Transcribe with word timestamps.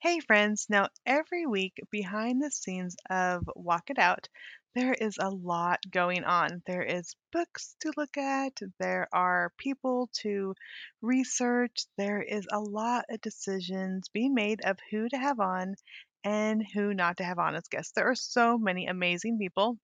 Hey 0.00 0.20
friends, 0.20 0.66
now 0.68 0.90
every 1.04 1.44
week 1.44 1.80
behind 1.90 2.40
the 2.40 2.52
scenes 2.52 2.94
of 3.10 3.42
Walk 3.56 3.90
It 3.90 3.98
Out, 3.98 4.28
there 4.76 4.92
is 4.92 5.18
a 5.18 5.28
lot 5.28 5.80
going 5.90 6.22
on. 6.22 6.62
There 6.66 6.84
is 6.84 7.16
books 7.32 7.74
to 7.80 7.92
look 7.96 8.16
at, 8.16 8.52
there 8.78 9.08
are 9.12 9.50
people 9.58 10.08
to 10.20 10.54
research, 11.02 11.86
there 11.96 12.22
is 12.22 12.46
a 12.52 12.60
lot 12.60 13.06
of 13.10 13.20
decisions 13.22 14.08
being 14.10 14.34
made 14.34 14.60
of 14.64 14.78
who 14.88 15.08
to 15.08 15.18
have 15.18 15.40
on 15.40 15.74
and 16.22 16.64
who 16.74 16.94
not 16.94 17.16
to 17.16 17.24
have 17.24 17.40
on 17.40 17.56
as 17.56 17.66
guests. 17.66 17.92
There 17.96 18.08
are 18.08 18.14
so 18.14 18.56
many 18.56 18.86
amazing 18.86 19.36
people. 19.36 19.78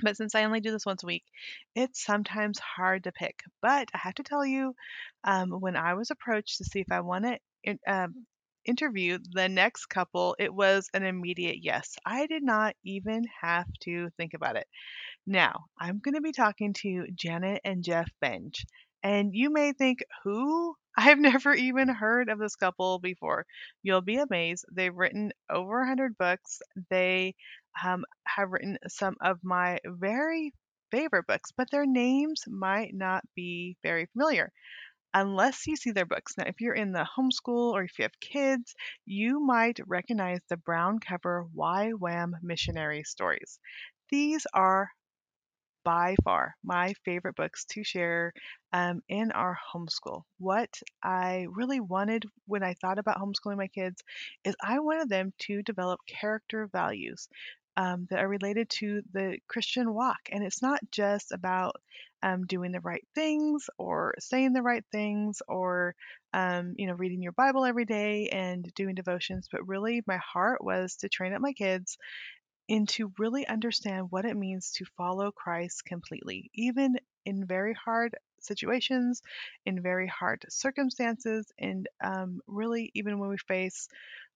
But 0.00 0.16
since 0.16 0.34
I 0.34 0.44
only 0.44 0.60
do 0.60 0.70
this 0.70 0.86
once 0.86 1.02
a 1.02 1.06
week, 1.06 1.24
it's 1.74 2.02
sometimes 2.02 2.58
hard 2.58 3.04
to 3.04 3.12
pick. 3.12 3.42
But 3.60 3.90
I 3.92 3.98
have 3.98 4.14
to 4.14 4.22
tell 4.22 4.46
you, 4.46 4.74
um, 5.24 5.50
when 5.50 5.76
I 5.76 5.92
was 5.92 6.10
approached 6.10 6.56
to 6.56 6.64
see 6.64 6.80
if 6.80 6.90
I 6.90 7.00
want 7.00 7.26
to 7.26 7.38
interview 8.66 9.18
the 9.32 9.48
next 9.48 9.86
couple, 9.86 10.36
it 10.38 10.52
was 10.54 10.88
an 10.94 11.04
immediate 11.04 11.58
yes. 11.62 11.96
I 12.04 12.26
did 12.26 12.42
not 12.42 12.74
even 12.84 13.24
have 13.40 13.66
to 13.82 14.10
think 14.16 14.34
about 14.34 14.56
it. 14.56 14.66
Now, 15.26 15.66
I'm 15.80 16.00
going 16.00 16.14
to 16.14 16.20
be 16.20 16.32
talking 16.32 16.72
to 16.82 17.06
Janet 17.14 17.60
and 17.64 17.84
Jeff 17.84 18.10
Benge. 18.22 18.64
And 19.02 19.30
you 19.34 19.50
may 19.50 19.72
think, 19.72 20.00
who? 20.24 20.74
I've 20.98 21.18
never 21.18 21.54
even 21.54 21.88
heard 21.88 22.28
of 22.30 22.38
this 22.38 22.56
couple 22.56 22.98
before. 22.98 23.44
You'll 23.82 24.00
be 24.02 24.16
amazed. 24.16 24.64
They've 24.72 24.94
written 24.94 25.30
over 25.50 25.78
100 25.80 26.16
books. 26.18 26.60
They 26.90 27.34
um, 27.84 28.04
have 28.26 28.50
written 28.50 28.78
some 28.88 29.16
of 29.20 29.38
my 29.44 29.78
very 29.84 30.52
favorite 30.90 31.26
books, 31.26 31.50
but 31.56 31.70
their 31.70 31.86
names 31.86 32.44
might 32.48 32.94
not 32.94 33.22
be 33.34 33.76
very 33.82 34.06
familiar 34.06 34.52
unless 35.16 35.66
you 35.66 35.76
see 35.76 35.92
their 35.92 36.04
books. 36.04 36.34
Now, 36.36 36.44
if 36.46 36.60
you're 36.60 36.74
in 36.74 36.92
the 36.92 37.08
homeschool 37.16 37.72
or 37.72 37.82
if 37.84 37.98
you 37.98 38.02
have 38.02 38.20
kids, 38.20 38.74
you 39.06 39.40
might 39.40 39.80
recognize 39.86 40.40
the 40.48 40.58
brown 40.58 40.98
cover 40.98 41.46
YWAM 41.56 42.32
missionary 42.42 43.02
stories. 43.02 43.58
These 44.10 44.46
are 44.52 44.90
by 45.84 46.16
far 46.22 46.54
my 46.62 46.92
favorite 47.04 47.36
books 47.36 47.64
to 47.64 47.82
share 47.82 48.32
um, 48.74 49.00
in 49.08 49.32
our 49.32 49.56
homeschool. 49.72 50.22
What 50.38 50.68
I 51.02 51.46
really 51.48 51.80
wanted 51.80 52.24
when 52.46 52.62
I 52.62 52.74
thought 52.74 52.98
about 52.98 53.16
homeschooling 53.16 53.56
my 53.56 53.68
kids 53.68 54.02
is 54.44 54.54
I 54.62 54.80
wanted 54.80 55.08
them 55.08 55.32
to 55.46 55.62
develop 55.62 56.00
character 56.06 56.68
values 56.70 57.28
um, 57.76 58.06
that 58.10 58.20
are 58.20 58.28
related 58.28 58.68
to 58.70 59.02
the 59.12 59.38
Christian 59.48 59.92
walk. 59.94 60.20
And 60.32 60.44
it's 60.44 60.62
not 60.62 60.80
just 60.90 61.32
about 61.32 61.76
um, 62.22 62.46
doing 62.46 62.72
the 62.72 62.80
right 62.80 63.06
things 63.14 63.68
or 63.78 64.14
saying 64.18 64.52
the 64.52 64.62
right 64.62 64.84
things 64.90 65.42
or 65.48 65.94
um, 66.32 66.74
you 66.76 66.86
know 66.86 66.94
reading 66.94 67.22
your 67.22 67.32
bible 67.32 67.64
every 67.64 67.84
day 67.84 68.28
and 68.30 68.72
doing 68.74 68.94
devotions 68.94 69.48
but 69.52 69.66
really 69.68 70.02
my 70.06 70.16
heart 70.16 70.64
was 70.64 70.96
to 70.96 71.08
train 71.08 71.34
up 71.34 71.40
my 71.40 71.52
kids 71.52 71.98
and 72.68 72.88
to 72.88 73.12
really 73.18 73.46
understand 73.46 74.06
what 74.10 74.24
it 74.24 74.36
means 74.36 74.72
to 74.72 74.84
follow 74.96 75.30
Christ 75.30 75.84
completely, 75.84 76.50
even 76.54 76.96
in 77.24 77.46
very 77.46 77.74
hard 77.74 78.16
situations, 78.40 79.22
in 79.64 79.82
very 79.82 80.08
hard 80.08 80.44
circumstances, 80.48 81.52
and 81.58 81.88
um, 82.02 82.40
really 82.46 82.90
even 82.94 83.18
when 83.18 83.28
we 83.30 83.38
face 83.38 83.88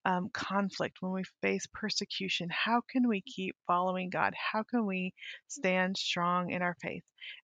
um, 0.05 0.31
conflict, 0.33 0.99
when 1.01 1.13
we 1.13 1.25
face 1.43 1.67
persecution, 1.73 2.49
how 2.51 2.83
can 2.91 3.09
we 3.09 3.21
keep 3.23 3.57
following 3.67 4.11
God? 4.11 4.35
How 4.53 4.63
can 4.63 4.87
we 4.87 5.13
stand 5.49 5.97
strong 5.97 6.51
in 6.51 6.63
our 6.63 6.77
faith? 6.83 7.03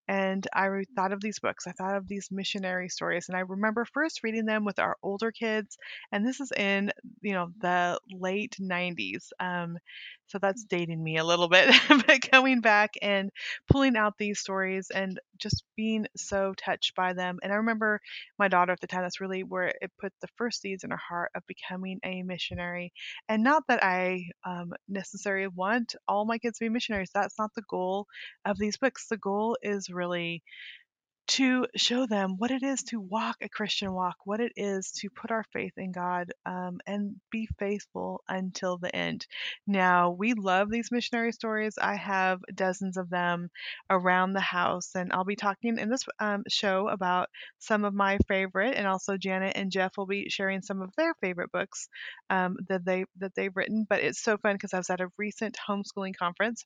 And 0.08 0.46
I 0.54 0.68
thought 0.94 1.12
of 1.12 1.20
these 1.20 1.38
books. 1.38 1.66
I 1.66 1.72
thought 1.72 1.96
of 1.96 2.08
these 2.08 2.28
missionary 2.30 2.88
stories, 2.88 3.28
and 3.28 3.36
I 3.36 3.40
remember 3.40 3.84
first 3.84 4.22
reading 4.22 4.46
them 4.46 4.64
with 4.64 4.78
our 4.78 4.96
older 5.02 5.32
kids. 5.32 5.76
And 6.12 6.26
this 6.26 6.40
is 6.40 6.52
in, 6.52 6.92
you 7.20 7.34
know, 7.34 7.52
the 7.60 7.98
late 8.10 8.56
90s. 8.60 9.32
Um, 9.40 9.78
so 10.26 10.38
that's 10.38 10.64
dating 10.64 11.02
me 11.02 11.18
a 11.18 11.24
little 11.24 11.48
bit, 11.48 11.74
but 12.06 12.30
going 12.30 12.60
back 12.60 12.94
and 13.02 13.30
pulling 13.70 13.96
out 13.96 14.14
these 14.18 14.40
stories 14.40 14.90
and 14.90 15.20
just 15.38 15.64
being 15.76 16.06
so 16.16 16.54
touched 16.56 16.94
by 16.94 17.12
them. 17.12 17.38
And 17.42 17.52
I 17.52 17.56
remember 17.56 18.00
my 18.38 18.48
daughter 18.48 18.72
at 18.72 18.80
the 18.80 18.86
time, 18.86 19.02
that's 19.02 19.20
really 19.20 19.44
where 19.44 19.72
it 19.80 19.92
put 20.00 20.12
the 20.20 20.28
first 20.36 20.60
seeds 20.60 20.84
in 20.84 20.90
her 20.90 20.96
heart 21.08 21.30
of 21.34 21.42
becoming 21.46 22.00
a 22.04 22.22
missionary. 22.22 22.92
And 23.28 23.42
not 23.42 23.62
that 23.68 23.82
I 23.84 24.24
um, 24.44 24.72
necessarily 24.88 25.48
want 25.48 25.94
all 26.08 26.24
my 26.24 26.38
kids 26.38 26.58
to 26.58 26.64
be 26.64 26.68
missionaries, 26.70 27.10
that's 27.14 27.38
not 27.38 27.50
the 27.54 27.62
goal 27.68 28.06
of 28.44 28.58
these 28.58 28.76
books. 28.76 29.06
The 29.08 29.16
goal 29.18 29.56
is 29.62 29.88
really 29.90 30.42
to 31.26 31.66
show 31.76 32.06
them 32.06 32.36
what 32.38 32.50
it 32.50 32.62
is 32.62 32.82
to 32.84 33.00
walk 33.00 33.36
a 33.40 33.48
Christian 33.48 33.92
walk, 33.92 34.16
what 34.24 34.40
it 34.40 34.52
is 34.56 34.92
to 34.92 35.10
put 35.10 35.30
our 35.30 35.44
faith 35.52 35.72
in 35.76 35.92
God 35.92 36.32
um, 36.44 36.78
and 36.86 37.16
be 37.30 37.48
faithful 37.58 38.22
until 38.28 38.78
the 38.78 38.94
end. 38.94 39.26
Now, 39.66 40.10
we 40.10 40.34
love 40.34 40.70
these 40.70 40.92
missionary 40.92 41.32
stories. 41.32 41.74
I 41.80 41.96
have 41.96 42.40
dozens 42.54 42.96
of 42.96 43.10
them 43.10 43.50
around 43.90 44.32
the 44.32 44.40
house, 44.40 44.94
and 44.94 45.12
I'll 45.12 45.24
be 45.24 45.36
talking 45.36 45.78
in 45.78 45.88
this 45.88 46.04
um, 46.20 46.44
show 46.48 46.88
about 46.88 47.28
some 47.58 47.84
of 47.84 47.94
my 47.94 48.18
favorite, 48.28 48.76
and 48.76 48.86
also 48.86 49.16
Janet 49.16 49.56
and 49.56 49.72
Jeff 49.72 49.96
will 49.96 50.06
be 50.06 50.28
sharing 50.28 50.62
some 50.62 50.82
of 50.82 50.90
their 50.96 51.14
favorite 51.20 51.52
books 51.52 51.88
um, 52.30 52.56
that 52.68 52.84
they 52.84 53.04
that 53.18 53.34
they've 53.34 53.56
written. 53.56 53.86
But 53.88 54.00
it's 54.02 54.22
so 54.22 54.36
fun 54.38 54.54
because 54.54 54.74
I 54.74 54.78
was 54.78 54.90
at 54.90 55.00
a 55.00 55.08
recent 55.18 55.56
homeschooling 55.68 56.16
conference 56.16 56.64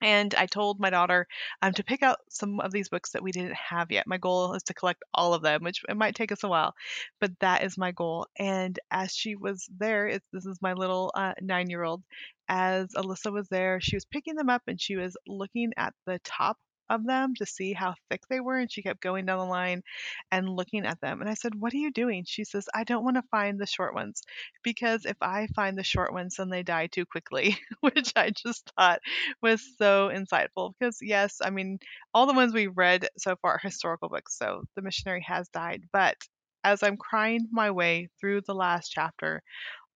and 0.00 0.34
I 0.34 0.46
told 0.46 0.80
my 0.80 0.90
daughter 0.90 1.26
um, 1.62 1.72
to 1.74 1.84
pick 1.84 2.02
out 2.02 2.18
some 2.30 2.60
of 2.60 2.72
these 2.72 2.88
books 2.88 3.12
that 3.12 3.22
we 3.22 3.32
didn't 3.32 3.54
have 3.54 3.90
yet. 3.90 4.06
My 4.06 4.18
goal 4.18 4.54
is 4.54 4.62
to 4.64 4.74
collect 4.74 5.02
all 5.14 5.34
of 5.34 5.42
them, 5.42 5.62
which 5.64 5.82
it 5.88 5.96
might 5.96 6.14
take 6.14 6.32
us 6.32 6.44
a 6.44 6.48
while, 6.48 6.74
but 7.20 7.32
that 7.40 7.64
is 7.64 7.78
my 7.78 7.92
goal. 7.92 8.26
And 8.38 8.78
as 8.90 9.12
she 9.14 9.36
was 9.36 9.68
there, 9.78 10.18
this 10.32 10.46
is 10.46 10.62
my 10.62 10.72
little 10.74 11.10
uh, 11.14 11.34
nine 11.40 11.70
year 11.70 11.82
old. 11.82 12.02
As 12.48 12.88
Alyssa 12.96 13.32
was 13.32 13.48
there, 13.48 13.80
she 13.80 13.96
was 13.96 14.04
picking 14.06 14.34
them 14.34 14.48
up 14.48 14.62
and 14.66 14.80
she 14.80 14.96
was 14.96 15.16
looking 15.26 15.72
at 15.76 15.94
the 16.06 16.18
top 16.24 16.56
of 16.90 17.04
them 17.06 17.34
to 17.36 17.46
see 17.46 17.72
how 17.72 17.94
thick 18.10 18.22
they 18.28 18.40
were. 18.40 18.58
And 18.58 18.70
she 18.70 18.82
kept 18.82 19.00
going 19.00 19.26
down 19.26 19.38
the 19.38 19.44
line 19.44 19.82
and 20.30 20.48
looking 20.48 20.86
at 20.86 21.00
them. 21.00 21.20
And 21.20 21.28
I 21.28 21.34
said, 21.34 21.54
What 21.54 21.72
are 21.74 21.78
you 21.78 21.90
doing? 21.92 22.24
She 22.26 22.44
says, 22.44 22.68
I 22.74 22.84
don't 22.84 23.04
want 23.04 23.16
to 23.16 23.22
find 23.30 23.58
the 23.58 23.66
short 23.66 23.94
ones 23.94 24.22
because 24.62 25.04
if 25.04 25.16
I 25.20 25.48
find 25.54 25.76
the 25.76 25.84
short 25.84 26.12
ones, 26.12 26.36
then 26.36 26.48
they 26.50 26.62
die 26.62 26.86
too 26.88 27.06
quickly, 27.06 27.56
which 27.80 28.12
I 28.16 28.30
just 28.30 28.70
thought 28.76 29.00
was 29.42 29.62
so 29.78 30.10
insightful. 30.12 30.72
Because, 30.78 30.98
yes, 31.00 31.38
I 31.42 31.50
mean, 31.50 31.78
all 32.14 32.26
the 32.26 32.34
ones 32.34 32.52
we've 32.52 32.76
read 32.76 33.08
so 33.18 33.36
far 33.42 33.52
are 33.54 33.60
historical 33.62 34.08
books. 34.08 34.36
So 34.38 34.64
the 34.76 34.82
missionary 34.82 35.24
has 35.26 35.48
died. 35.48 35.82
But 35.92 36.16
as 36.64 36.82
I'm 36.82 36.96
crying 36.96 37.48
my 37.52 37.70
way 37.70 38.08
through 38.20 38.42
the 38.42 38.54
last 38.54 38.90
chapter, 38.90 39.42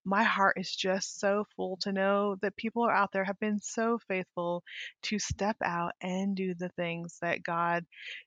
my 0.04 0.22
heart 0.22 0.56
is 0.58 0.74
just 0.74 1.20
so 1.20 1.46
full 1.56 1.76
to 1.82 1.92
know 1.92 2.36
that 2.42 2.56
people 2.56 2.82
are 2.82 2.94
out 2.94 3.12
there 3.12 3.24
have 3.24 3.38
been 3.38 3.60
so 3.60 3.98
faithful 4.08 4.62
to 5.02 5.18
step 5.18 5.56
out 5.64 5.92
and 6.00 6.36
do 6.36 6.54
the 6.54 6.70
things 6.70 7.18
that 7.22 7.42
God 7.42 7.84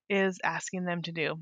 is 0.10 0.40
asking 0.44 0.86
them 0.86 1.02
to 1.04 1.12
do. 1.12 1.40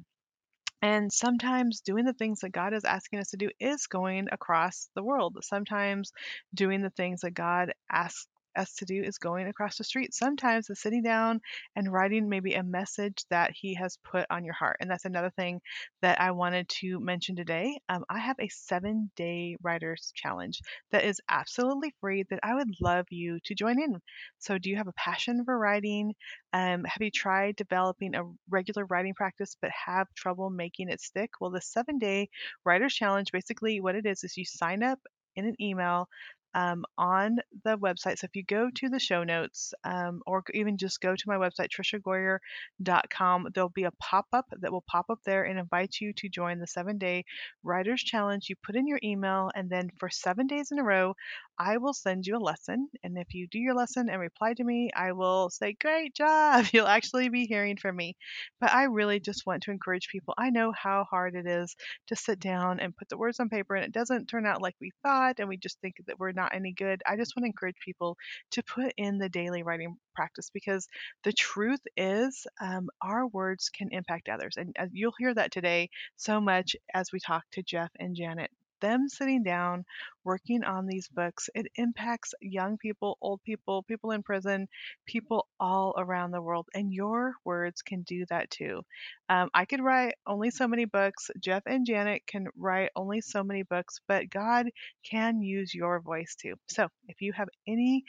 And 0.82 1.14
sometimes 1.14 1.80
doing 1.80 2.04
the 2.04 2.14
things 2.14 2.42
that 2.42 2.52
God 2.52 2.74
is 2.74 2.84
asking 2.84 3.20
us 3.20 3.30
to 3.30 3.38
do 3.38 3.50
is 3.58 3.88
going 3.88 4.28
across 4.32 4.90
the 4.96 5.04
world. 5.04 5.38
Sometimes 5.42 6.12
doing 6.54 6.82
the 6.82 6.90
things 6.90 7.22
that 7.22 7.34
God 7.34 7.74
asks 7.90 8.28
us 8.56 8.74
to 8.76 8.86
do 8.86 9.02
is 9.02 9.18
going 9.18 9.48
across 9.48 9.78
the 9.78 9.84
street. 9.84 10.14
Sometimes 10.14 10.70
it's 10.70 10.82
sitting 10.82 11.04
down 11.04 11.42
and 11.76 11.92
writing 11.92 12.30
maybe 12.30 12.54
a 12.54 12.64
message 12.64 13.26
that 13.30 13.52
He 13.54 13.74
has 13.76 13.98
put 14.04 14.26
on 14.30 14.44
your 14.46 14.54
heart. 14.54 14.78
And 14.80 14.90
that's 14.90 15.06
another 15.06 15.32
thing 15.32 15.62
that 16.02 16.20
I 16.22 16.32
wanted 16.32 16.68
to 16.82 17.00
mention 17.00 17.36
today. 17.36 17.80
Um, 17.90 18.04
I 18.10 18.20
have 18.20 18.38
a 18.40 18.48
seven 18.50 19.12
day 19.16 19.58
writers 19.62 20.12
challenge 20.16 20.62
that 20.92 21.04
is 21.06 21.22
absolutely 21.30 21.94
free 22.02 22.24
that 22.30 22.40
I 22.44 22.56
would 22.56 22.70
love 22.82 23.06
you 23.10 23.40
to 23.46 23.56
join 23.56 23.82
in. 23.82 24.00
So, 24.40 24.58
do 24.58 24.70
you 24.70 24.78
have 24.78 24.88
a 24.88 24.94
passion 24.94 25.44
for 25.46 25.58
writing? 25.58 26.14
Um, 26.54 26.84
have 26.86 27.02
you 27.02 27.12
tried 27.12 27.56
developing 27.56 28.16
a 28.16 28.24
regular 28.50 28.86
writing 28.86 29.14
practice 29.16 29.56
but 29.62 29.72
have 29.72 30.08
trouble 30.16 30.50
making 30.50 30.90
it 30.90 31.02
stick? 31.02 31.32
Well, 31.40 31.52
the 31.52 31.62
seven 31.62 31.98
day 31.98 32.30
writers 32.66 32.94
challenge 32.94 33.32
basically 33.32 33.80
what 33.82 33.96
it 33.96 34.06
is 34.06 34.24
is 34.24 34.38
you 34.38 34.46
sign 34.46 34.84
up 34.84 35.00
in 35.36 35.46
an 35.46 35.56
email 35.62 36.08
um, 36.54 36.86
on 36.98 37.38
the 37.64 37.78
website. 37.78 38.20
So 38.20 38.26
if 38.26 38.36
you 38.36 38.44
go 38.44 38.70
to 38.76 38.90
the 38.90 39.00
show 39.00 39.24
notes 39.24 39.74
um, 39.84 40.22
or 40.26 40.44
even 40.54 40.78
just 40.78 41.02
go 41.02 41.16
to 41.16 41.24
my 41.28 41.36
website, 41.36 41.70
triciagoyer.com, 41.70 43.48
there'll 43.54 43.70
be 43.70 43.84
a 43.84 43.92
pop 43.92 44.28
up 44.34 44.46
that 44.62 44.72
will 44.72 44.84
pop 44.90 45.06
up 45.10 45.20
there 45.26 45.44
and 45.44 45.60
invite 45.60 45.96
you 46.00 46.14
to 46.14 46.30
join 46.30 46.60
the 46.60 46.68
seven 46.68 46.98
day 46.98 47.24
writers 47.64 48.02
challenge. 48.02 48.50
You 48.50 48.56
put 48.64 48.76
in 48.76 48.88
your 48.88 49.00
email, 49.04 49.50
and 49.56 49.70
then 49.70 49.90
for 49.98 50.10
seven 50.10 50.48
days 50.48 50.70
in 50.72 50.80
a 50.80 50.84
row, 50.84 51.16
I 51.58 51.78
will 51.78 51.94
send 51.94 52.26
you 52.26 52.38
a 52.38 52.40
lesson. 52.40 52.90
And 53.04 53.18
if 53.18 53.34
you 53.34 53.48
do 53.48 53.60
your 53.60 53.76
lesson 53.76 54.10
and 54.10 54.20
reply 54.20 54.54
to 54.54 54.64
me, 54.64 54.90
I 54.96 55.12
will 55.12 55.50
say, 55.50 55.76
Great 55.80 56.16
job. 56.16 56.66
You'll 56.74 56.88
actually 56.88 57.30
be 57.30 57.46
hearing 57.46 57.78
from 57.78 57.96
me. 57.96 58.16
But 58.60 58.74
I 58.74 58.84
really 58.86 59.20
just 59.20 59.46
want 59.46 59.64
to 59.64 59.72
encourage 59.72 60.10
people. 60.10 60.34
I 60.38 60.50
know 60.50 60.72
how 60.72 61.06
hard 61.10 61.36
it 61.36 61.48
is 61.48 61.76
to 62.08 62.16
sit 62.16 62.40
down 62.40 62.80
and 62.80 62.96
put 62.96 63.10
the 63.10 63.18
words 63.18 63.40
on 63.40 63.50
paper, 63.50 63.76
and 63.76 63.86
it 63.86 63.92
doesn't 63.92 64.28
turn 64.28 64.46
out 64.46 64.62
like 64.62 64.76
we 64.82 64.92
thought, 65.04 65.40
and 65.40 65.48
we 65.48 65.58
just 65.58 65.80
think 65.80 65.96
that 66.08 66.20
we're 66.20 66.32
not 66.32 66.43
not 66.44 66.56
any 66.56 66.74
good, 66.74 67.02
I 67.08 67.16
just 67.16 67.36
want 67.36 67.44
to 67.44 67.48
encourage 67.48 67.76
people 67.84 68.18
to 68.52 68.64
put 68.64 68.94
in 68.98 69.18
the 69.18 69.30
daily 69.30 69.64
writing 69.64 69.98
practice 70.16 70.50
because 70.54 70.88
the 71.24 71.34
truth 71.34 71.82
is 71.98 72.46
um, 72.62 72.90
our 73.02 73.28
words 73.28 73.70
can 73.70 73.90
impact 73.92 74.30
others. 74.30 74.56
And 74.58 74.76
uh, 74.80 74.88
you'll 74.92 75.14
hear 75.18 75.34
that 75.34 75.52
today 75.52 75.90
so 76.18 76.40
much 76.42 76.76
as 76.94 77.12
we 77.12 77.20
talk 77.20 77.44
to 77.54 77.64
Jeff 77.64 77.92
and 78.00 78.16
Janet 78.16 78.52
them 78.82 79.08
sitting 79.08 79.44
down, 79.44 79.86
working 80.24 80.64
on 80.64 80.86
these 80.86 81.08
books, 81.08 81.50
it 81.56 81.68
impacts 81.76 82.34
young 82.42 82.78
people, 82.78 83.18
old 83.22 83.42
people, 83.44 83.84
people 83.84 84.12
in 84.12 84.24
prison, 84.24 84.68
people 85.06 85.48
all 85.60 85.94
around 85.98 86.32
the 86.32 86.42
world. 86.42 86.68
And 86.74 86.94
your 86.94 87.36
words 87.46 87.82
can 87.82 88.02
do 88.04 88.26
that 88.30 88.50
too. 88.50 88.82
Um, 89.30 89.50
I 89.54 89.66
could 89.66 89.82
write 89.82 90.16
only 90.28 90.50
so 90.52 90.68
many 90.68 90.86
books. 90.86 91.30
Jeff 91.40 91.64
and 91.66 91.86
Janet 91.86 92.24
can 92.28 92.48
write 92.56 92.90
only 92.96 93.22
so 93.22 93.44
many 93.44 93.64
books, 93.64 94.00
but 94.08 94.30
God 94.30 94.68
can 95.10 95.42
use 95.42 95.74
your 95.74 96.00
voice 96.02 96.36
too. 96.36 96.56
So 96.68 96.88
if 97.08 97.22
you 97.22 97.34
have 97.34 97.50
any 97.68 98.04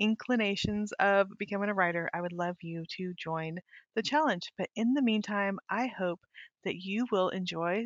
inclinations 0.00 0.92
of 0.98 1.28
becoming 1.38 1.70
a 1.70 1.74
writer, 1.74 2.10
I 2.12 2.20
would 2.20 2.32
love 2.32 2.56
you 2.62 2.84
to 2.96 3.14
join 3.16 3.58
the 3.94 4.02
challenge. 4.02 4.52
But 4.58 4.68
in 4.76 4.94
the 4.94 5.02
meantime, 5.02 5.58
I 5.70 5.86
hope 5.86 6.20
that 6.64 6.76
you 6.76 7.06
will 7.10 7.28
enjoy 7.30 7.84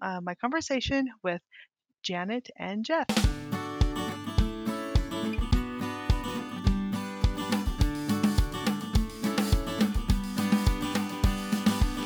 uh, 0.00 0.20
my 0.22 0.34
conversation 0.36 1.08
with 1.22 1.40
Janet 2.08 2.48
and 2.56 2.86
Jeff. 2.86 3.04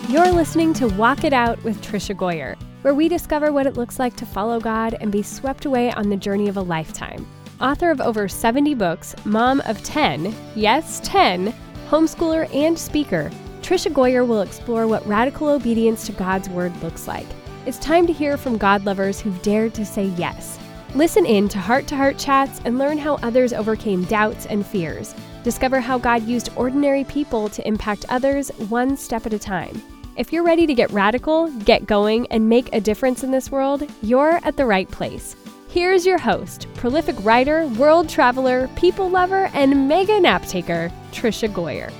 You're 0.08 0.32
listening 0.32 0.74
to 0.74 0.88
Walk 0.88 1.22
It 1.22 1.32
Out 1.32 1.62
with 1.62 1.80
Tricia 1.80 2.16
Goyer, 2.16 2.56
where 2.82 2.94
we 2.94 3.08
discover 3.08 3.52
what 3.52 3.68
it 3.68 3.76
looks 3.76 4.00
like 4.00 4.16
to 4.16 4.26
follow 4.26 4.58
God 4.58 4.96
and 5.00 5.12
be 5.12 5.22
swept 5.22 5.66
away 5.66 5.92
on 5.92 6.10
the 6.10 6.16
journey 6.16 6.48
of 6.48 6.56
a 6.56 6.62
lifetime. 6.62 7.24
Author 7.60 7.92
of 7.92 8.00
over 8.00 8.26
70 8.26 8.74
books, 8.74 9.14
mom 9.24 9.60
of 9.66 9.84
10, 9.84 10.34
yes, 10.56 11.00
10, 11.04 11.54
homeschooler 11.88 12.52
and 12.52 12.76
speaker, 12.76 13.30
Tricia 13.60 13.92
Goyer 13.92 14.26
will 14.26 14.42
explore 14.42 14.88
what 14.88 15.06
radical 15.06 15.48
obedience 15.48 16.06
to 16.06 16.12
God's 16.12 16.48
word 16.48 16.76
looks 16.82 17.06
like. 17.06 17.28
It's 17.64 17.78
time 17.78 18.08
to 18.08 18.12
hear 18.12 18.36
from 18.36 18.58
God 18.58 18.84
lovers 18.84 19.20
who've 19.20 19.40
dared 19.40 19.72
to 19.74 19.86
say 19.86 20.06
yes. 20.16 20.58
Listen 20.96 21.24
in 21.24 21.48
to 21.48 21.58
heart 21.58 21.86
to 21.86 21.96
heart 21.96 22.18
chats 22.18 22.60
and 22.64 22.76
learn 22.76 22.98
how 22.98 23.20
others 23.22 23.52
overcame 23.52 24.02
doubts 24.04 24.46
and 24.46 24.66
fears. 24.66 25.14
Discover 25.44 25.78
how 25.78 25.96
God 25.96 26.24
used 26.24 26.50
ordinary 26.56 27.04
people 27.04 27.48
to 27.50 27.66
impact 27.66 28.04
others 28.08 28.48
one 28.68 28.96
step 28.96 29.26
at 29.26 29.32
a 29.32 29.38
time. 29.38 29.80
If 30.16 30.32
you're 30.32 30.42
ready 30.42 30.66
to 30.66 30.74
get 30.74 30.90
radical, 30.90 31.52
get 31.60 31.86
going, 31.86 32.26
and 32.32 32.48
make 32.48 32.68
a 32.74 32.80
difference 32.80 33.22
in 33.22 33.30
this 33.30 33.52
world, 33.52 33.88
you're 34.02 34.40
at 34.42 34.56
the 34.56 34.66
right 34.66 34.90
place. 34.90 35.36
Here's 35.68 36.04
your 36.04 36.18
host, 36.18 36.66
prolific 36.74 37.14
writer, 37.20 37.68
world 37.68 38.08
traveler, 38.08 38.68
people 38.74 39.08
lover, 39.08 39.48
and 39.54 39.86
mega 39.88 40.20
nap 40.20 40.44
taker, 40.46 40.90
Tricia 41.12 41.48
Goyer. 41.48 41.92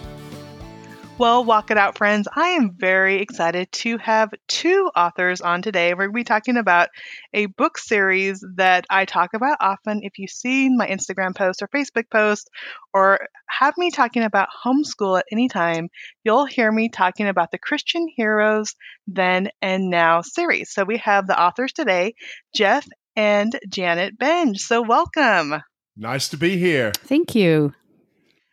Well, 1.19 1.45
walk 1.45 1.71
it 1.71 1.77
out, 1.77 1.99
friends. 1.99 2.27
I 2.35 2.49
am 2.49 2.75
very 2.77 3.21
excited 3.21 3.71
to 3.71 3.99
have 3.99 4.31
two 4.49 4.91
authors 4.97 5.41
on 5.41 5.63
today. 5.63 5.93
We're 5.93 6.07
going 6.07 6.15
to 6.15 6.21
be 6.21 6.25
talking 6.25 6.57
about 6.57 6.89
a 7.33 7.47
book 7.47 7.79
series 7.79 8.45
that 8.57 8.87
I 8.91 9.05
talk 9.05 9.35
about 9.35 9.59
often. 9.61 10.01
If 10.03 10.19
you've 10.19 10.31
seen 10.31 10.77
my 10.77 10.89
Instagram 10.89 11.37
post 11.37 11.63
or 11.63 11.69
Facebook 11.69 12.11
post, 12.11 12.51
or 12.93 13.21
have 13.49 13.75
me 13.77 13.91
talking 13.91 14.25
about 14.25 14.49
homeschool 14.65 15.19
at 15.19 15.27
any 15.31 15.49
time, 15.49 15.91
you'll 16.25 16.47
hear 16.47 16.73
me 16.73 16.89
talking 16.89 17.29
about 17.29 17.51
the 17.53 17.59
Christian 17.59 18.09
Heroes 18.17 18.75
Then 19.07 19.51
and 19.61 19.91
Now 19.91 20.23
series. 20.23 20.73
So 20.73 20.83
we 20.83 20.97
have 20.99 21.27
the 21.27 21.41
authors 21.41 21.73
today, 21.73 22.15
Jeff 22.55 22.89
and 23.15 23.57
Janet 23.69 24.19
Benge. 24.19 24.59
So 24.59 24.83
welcome. 24.83 25.63
Nice 25.97 26.29
to 26.31 26.39
be 26.39 26.57
here. 26.57 26.91
Thank 26.97 27.35
you. 27.35 27.75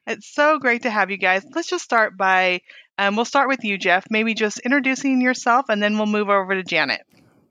It's 0.10 0.28
so 0.28 0.58
great 0.58 0.82
to 0.82 0.90
have 0.90 1.12
you 1.12 1.18
guys. 1.18 1.46
Let's 1.54 1.68
just 1.68 1.84
start 1.84 2.18
by, 2.18 2.62
um, 2.98 3.16
we'll 3.16 3.26
start 3.26 3.48
with 3.48 3.64
you, 3.64 3.78
Jeff. 3.78 4.08
Maybe 4.10 4.34
just 4.34 4.58
introducing 4.62 5.22
yourself, 5.22 5.68
and 5.70 5.84
then 5.84 5.98
we'll 5.98 6.08
move 6.08 6.30
over 6.30 6.56
to 6.56 6.64
Janet. 6.64 7.02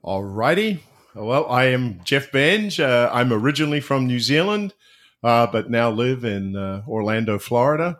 All 0.01 0.25
righty. 0.25 0.83
Well, 1.15 1.45
I 1.49 1.67
am 1.67 2.01
Jeff 2.03 2.33
Benge. 2.33 2.83
Uh, 2.83 3.09
I'm 3.13 3.31
originally 3.31 3.79
from 3.79 4.07
New 4.07 4.19
Zealand, 4.19 4.73
uh, 5.23 5.47
but 5.47 5.69
now 5.69 5.89
live 5.89 6.25
in 6.25 6.57
uh, 6.57 6.83
Orlando, 6.85 7.39
Florida. 7.39 7.99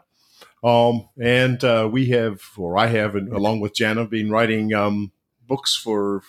Um, 0.62 1.08
and 1.18 1.64
uh, 1.64 1.88
we 1.90 2.08
have, 2.08 2.42
or 2.58 2.78
I 2.78 2.88
have, 2.88 3.16
along 3.16 3.62
with 3.62 3.74
Janet, 3.74 4.10
been 4.10 4.30
writing 4.30 4.74
um, 4.74 5.14
books 5.48 5.74
for 5.74 6.22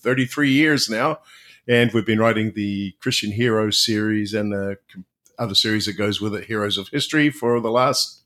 33 0.00 0.50
years 0.50 0.88
now. 0.88 1.18
And 1.68 1.92
we've 1.92 2.06
been 2.06 2.20
writing 2.20 2.52
the 2.54 2.92
Christian 3.02 3.32
Hero 3.32 3.68
series 3.70 4.32
and 4.32 4.50
the 4.50 4.78
other 5.38 5.54
series 5.54 5.86
that 5.86 5.94
goes 5.94 6.20
with 6.20 6.34
it, 6.34 6.44
Heroes 6.44 6.78
of 6.78 6.88
History, 6.88 7.30
for 7.30 7.60
the 7.60 7.70
last 7.70 8.22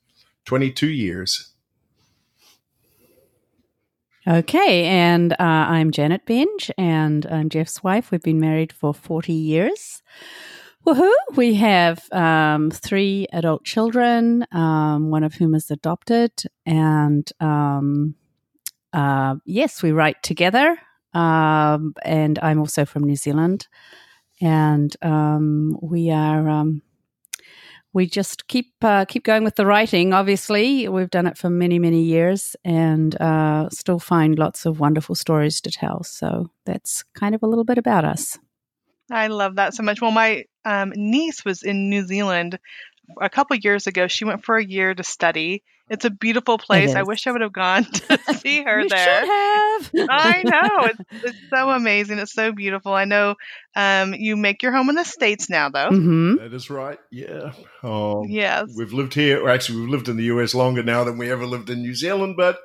22 0.46 0.88
years. 0.88 1.50
Okay, 4.28 4.84
and 4.84 5.32
uh, 5.32 5.36
I'm 5.40 5.90
Janet 5.90 6.26
Benge, 6.26 6.70
and 6.76 7.24
I'm 7.26 7.48
Jeff's 7.48 7.82
wife. 7.82 8.10
We've 8.10 8.22
been 8.22 8.38
married 8.38 8.72
for 8.72 8.92
40 8.92 9.32
years. 9.32 10.02
Woohoo! 10.86 11.10
We 11.36 11.54
have 11.54 12.10
um, 12.12 12.70
three 12.70 13.26
adult 13.32 13.64
children, 13.64 14.46
um, 14.52 15.10
one 15.10 15.24
of 15.24 15.34
whom 15.34 15.54
is 15.54 15.70
adopted, 15.70 16.32
and 16.66 17.30
um, 17.40 18.14
uh, 18.92 19.36
yes, 19.44 19.82
we 19.82 19.92
write 19.92 20.22
together. 20.22 20.78
Um, 21.12 21.94
and 22.02 22.38
I'm 22.40 22.60
also 22.60 22.84
from 22.84 23.04
New 23.04 23.16
Zealand, 23.16 23.68
and 24.40 24.94
um, 25.02 25.78
we 25.82 26.10
are 26.10 26.48
um, 26.48 26.82
we 27.92 28.06
just 28.06 28.46
keep 28.46 28.72
uh, 28.82 29.04
keep 29.04 29.24
going 29.24 29.44
with 29.44 29.56
the 29.56 29.66
writing. 29.66 30.12
Obviously, 30.12 30.88
we've 30.88 31.10
done 31.10 31.26
it 31.26 31.36
for 31.36 31.50
many 31.50 31.78
many 31.78 32.02
years, 32.02 32.56
and 32.64 33.20
uh, 33.20 33.68
still 33.70 33.98
find 33.98 34.38
lots 34.38 34.66
of 34.66 34.80
wonderful 34.80 35.14
stories 35.14 35.60
to 35.62 35.70
tell. 35.70 36.02
So 36.04 36.50
that's 36.66 37.04
kind 37.14 37.34
of 37.34 37.42
a 37.42 37.46
little 37.46 37.64
bit 37.64 37.78
about 37.78 38.04
us. 38.04 38.38
I 39.10 39.26
love 39.26 39.56
that 39.56 39.74
so 39.74 39.82
much. 39.82 40.00
Well, 40.00 40.12
my 40.12 40.44
um, 40.64 40.92
niece 40.94 41.44
was 41.44 41.62
in 41.62 41.90
New 41.90 42.06
Zealand 42.06 42.58
a 43.20 43.28
couple 43.28 43.56
years 43.56 43.86
ago. 43.86 44.06
She 44.06 44.24
went 44.24 44.44
for 44.44 44.56
a 44.56 44.64
year 44.64 44.94
to 44.94 45.02
study. 45.02 45.64
It's 45.90 46.04
a 46.04 46.10
beautiful 46.10 46.56
place. 46.56 46.94
I 46.94 47.02
wish 47.02 47.26
I 47.26 47.32
would 47.32 47.40
have 47.40 47.52
gone 47.52 47.84
to 47.92 48.18
see 48.38 48.62
her 48.62 48.80
you 48.80 48.88
there. 48.88 49.20
Should 49.20 49.28
have. 49.28 49.90
I 50.08 50.42
know 50.44 50.84
it's, 50.84 51.24
it's 51.24 51.38
so 51.50 51.70
amazing. 51.70 52.20
It's 52.20 52.32
so 52.32 52.52
beautiful. 52.52 52.94
I 52.94 53.04
know 53.04 53.34
um, 53.74 54.14
you 54.14 54.36
make 54.36 54.62
your 54.62 54.70
home 54.70 54.88
in 54.88 54.94
the 54.94 55.04
states 55.04 55.50
now, 55.50 55.68
though. 55.68 55.90
Mm-hmm. 55.90 56.36
That 56.36 56.54
is 56.54 56.70
right. 56.70 56.98
Yeah. 57.10 57.52
Um, 57.82 58.26
yes. 58.28 58.72
We've 58.76 58.92
lived 58.92 59.14
here. 59.14 59.44
Or 59.44 59.50
actually, 59.50 59.80
we've 59.80 59.90
lived 59.90 60.08
in 60.08 60.16
the 60.16 60.24
U.S. 60.24 60.54
longer 60.54 60.84
now 60.84 61.02
than 61.02 61.18
we 61.18 61.30
ever 61.30 61.44
lived 61.44 61.68
in 61.70 61.82
New 61.82 61.96
Zealand, 61.96 62.36
but 62.36 62.60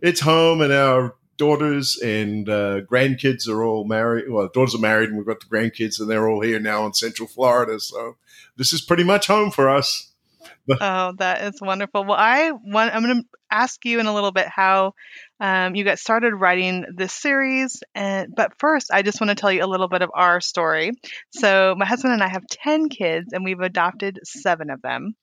it's 0.00 0.20
home, 0.20 0.60
and 0.60 0.72
our 0.72 1.16
daughters 1.36 1.98
and 2.00 2.48
uh, 2.48 2.80
grandkids 2.82 3.48
are 3.48 3.64
all 3.64 3.84
married. 3.84 4.30
Well, 4.30 4.48
daughters 4.54 4.76
are 4.76 4.78
married, 4.78 5.08
and 5.08 5.18
we've 5.18 5.26
got 5.26 5.40
the 5.40 5.46
grandkids, 5.46 5.98
and 5.98 6.08
they're 6.08 6.28
all 6.28 6.42
here 6.42 6.60
now 6.60 6.86
in 6.86 6.94
Central 6.94 7.26
Florida. 7.26 7.80
So 7.80 8.16
this 8.56 8.72
is 8.72 8.80
pretty 8.80 9.02
much 9.02 9.26
home 9.26 9.50
for 9.50 9.68
us. 9.68 10.11
oh, 10.80 11.12
that 11.18 11.42
is 11.42 11.60
wonderful. 11.60 12.04
Well, 12.04 12.18
I 12.18 12.50
want. 12.52 12.94
I'm 12.94 13.02
going 13.02 13.22
to 13.22 13.28
ask 13.50 13.84
you 13.84 14.00
in 14.00 14.06
a 14.06 14.14
little 14.14 14.32
bit 14.32 14.46
how 14.48 14.94
um, 15.40 15.74
you 15.74 15.84
got 15.84 15.98
started 15.98 16.34
writing 16.34 16.84
this 16.96 17.12
series, 17.12 17.82
and 17.94 18.34
but 18.34 18.52
first, 18.58 18.90
I 18.92 19.02
just 19.02 19.20
want 19.20 19.30
to 19.30 19.34
tell 19.34 19.52
you 19.52 19.64
a 19.64 19.66
little 19.66 19.88
bit 19.88 20.02
of 20.02 20.10
our 20.14 20.40
story. 20.40 20.92
So, 21.30 21.74
my 21.76 21.86
husband 21.86 22.14
and 22.14 22.22
I 22.22 22.28
have 22.28 22.46
ten 22.46 22.88
kids, 22.88 23.32
and 23.32 23.44
we've 23.44 23.60
adopted 23.60 24.20
seven 24.24 24.70
of 24.70 24.82
them. 24.82 25.14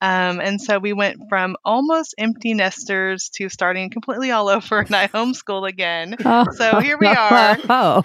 Um, 0.00 0.40
and 0.40 0.60
so 0.60 0.78
we 0.78 0.92
went 0.92 1.30
from 1.30 1.56
almost 1.64 2.14
empty 2.18 2.52
nesters 2.52 3.30
to 3.36 3.48
starting 3.48 3.88
completely 3.90 4.30
all 4.30 4.48
over, 4.50 4.80
and 4.80 4.94
I 4.94 5.08
homeschool 5.08 5.68
again. 5.68 6.16
Oh. 6.24 6.46
So 6.52 6.80
here 6.80 6.98
we 6.98 7.06
are. 7.08 7.58
Oh. 7.68 8.02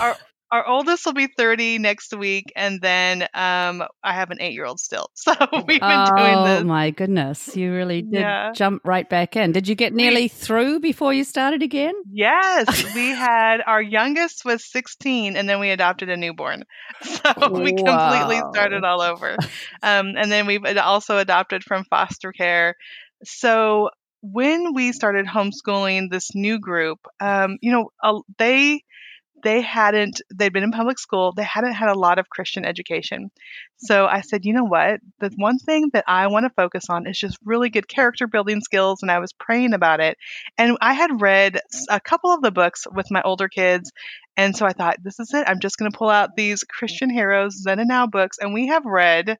Our, 0.00 0.16
our 0.52 0.66
oldest 0.66 1.06
will 1.06 1.12
be 1.12 1.26
30 1.26 1.78
next 1.78 2.16
week 2.16 2.52
and 2.56 2.80
then 2.80 3.22
um, 3.34 3.82
i 4.02 4.12
have 4.12 4.30
an 4.30 4.40
eight-year-old 4.40 4.80
still. 4.80 5.10
So 5.20 5.32
we've 5.52 5.80
been 5.80 5.82
oh, 5.82 6.16
doing 6.16 6.44
this. 6.44 6.62
Oh 6.62 6.64
my 6.64 6.90
goodness 6.90 7.56
you 7.56 7.72
really 7.72 8.02
did 8.02 8.20
Yeah. 8.20 8.52
jump 8.54 8.82
right 8.84 9.08
back 9.08 9.36
in. 9.36 9.52
Did 9.52 9.68
you 9.68 9.74
get 9.74 9.92
nearly 9.92 10.28
through 10.28 10.80
before 10.80 11.12
you 11.12 11.24
started 11.24 11.62
again? 11.62 11.94
Yes 12.10 12.94
we 12.94 13.08
had 13.08 13.60
our 13.66 13.82
youngest 13.82 14.44
was 14.44 14.64
16 14.64 15.36
and 15.36 15.48
then 15.48 15.60
we 15.60 15.70
adopted 15.70 16.08
a 16.08 16.16
newborn. 16.16 16.64
So 17.02 17.48
we 17.50 17.72
completely 17.72 18.40
started 18.52 18.84
all 18.84 19.00
over. 19.00 19.36
Um, 19.82 20.14
and 20.16 20.30
then 20.30 20.46
we've 20.46 20.64
also 20.78 21.18
adopted 21.18 21.64
from 21.64 21.84
foster 21.84 22.32
care. 22.32 22.76
So 23.24 23.90
when 24.22 24.74
we 24.74 24.92
started 24.92 25.26
homeschooling 25.26 26.10
this 26.10 26.34
new 26.34 26.58
group 26.58 26.98
um, 27.20 27.56
you 27.62 27.72
know 27.72 27.90
uh, 28.02 28.20
they 28.38 28.82
they 29.42 29.60
hadn't 29.60 30.20
they'd 30.34 30.52
been 30.52 30.62
in 30.62 30.72
public 30.72 30.98
school 30.98 31.32
they 31.32 31.42
hadn't 31.42 31.72
had 31.72 31.88
a 31.88 31.98
lot 31.98 32.18
of 32.18 32.28
christian 32.28 32.64
education. 32.64 33.30
So 33.78 34.06
i 34.06 34.20
said 34.20 34.44
you 34.44 34.52
know 34.52 34.64
what? 34.64 35.00
The 35.20 35.30
one 35.36 35.58
thing 35.58 35.90
that 35.92 36.04
i 36.06 36.26
want 36.26 36.44
to 36.44 36.50
focus 36.50 36.84
on 36.88 37.06
is 37.06 37.18
just 37.18 37.38
really 37.44 37.70
good 37.70 37.88
character 37.88 38.26
building 38.26 38.60
skills 38.60 39.02
and 39.02 39.10
i 39.10 39.18
was 39.18 39.32
praying 39.32 39.74
about 39.74 40.00
it. 40.00 40.18
And 40.58 40.76
i 40.80 40.92
had 40.92 41.20
read 41.20 41.60
a 41.88 42.00
couple 42.00 42.32
of 42.32 42.42
the 42.42 42.50
books 42.50 42.86
with 42.94 43.10
my 43.10 43.22
older 43.22 43.48
kids 43.48 43.92
and 44.36 44.56
so 44.56 44.66
i 44.66 44.72
thought 44.72 45.02
this 45.02 45.20
is 45.20 45.32
it. 45.34 45.44
I'm 45.46 45.60
just 45.60 45.78
going 45.78 45.90
to 45.90 45.96
pull 45.96 46.10
out 46.10 46.36
these 46.36 46.64
christian 46.64 47.10
heroes 47.10 47.62
then 47.64 47.78
and 47.78 47.88
now 47.88 48.06
books 48.06 48.38
and 48.40 48.54
we 48.54 48.68
have 48.68 48.84
read 48.84 49.38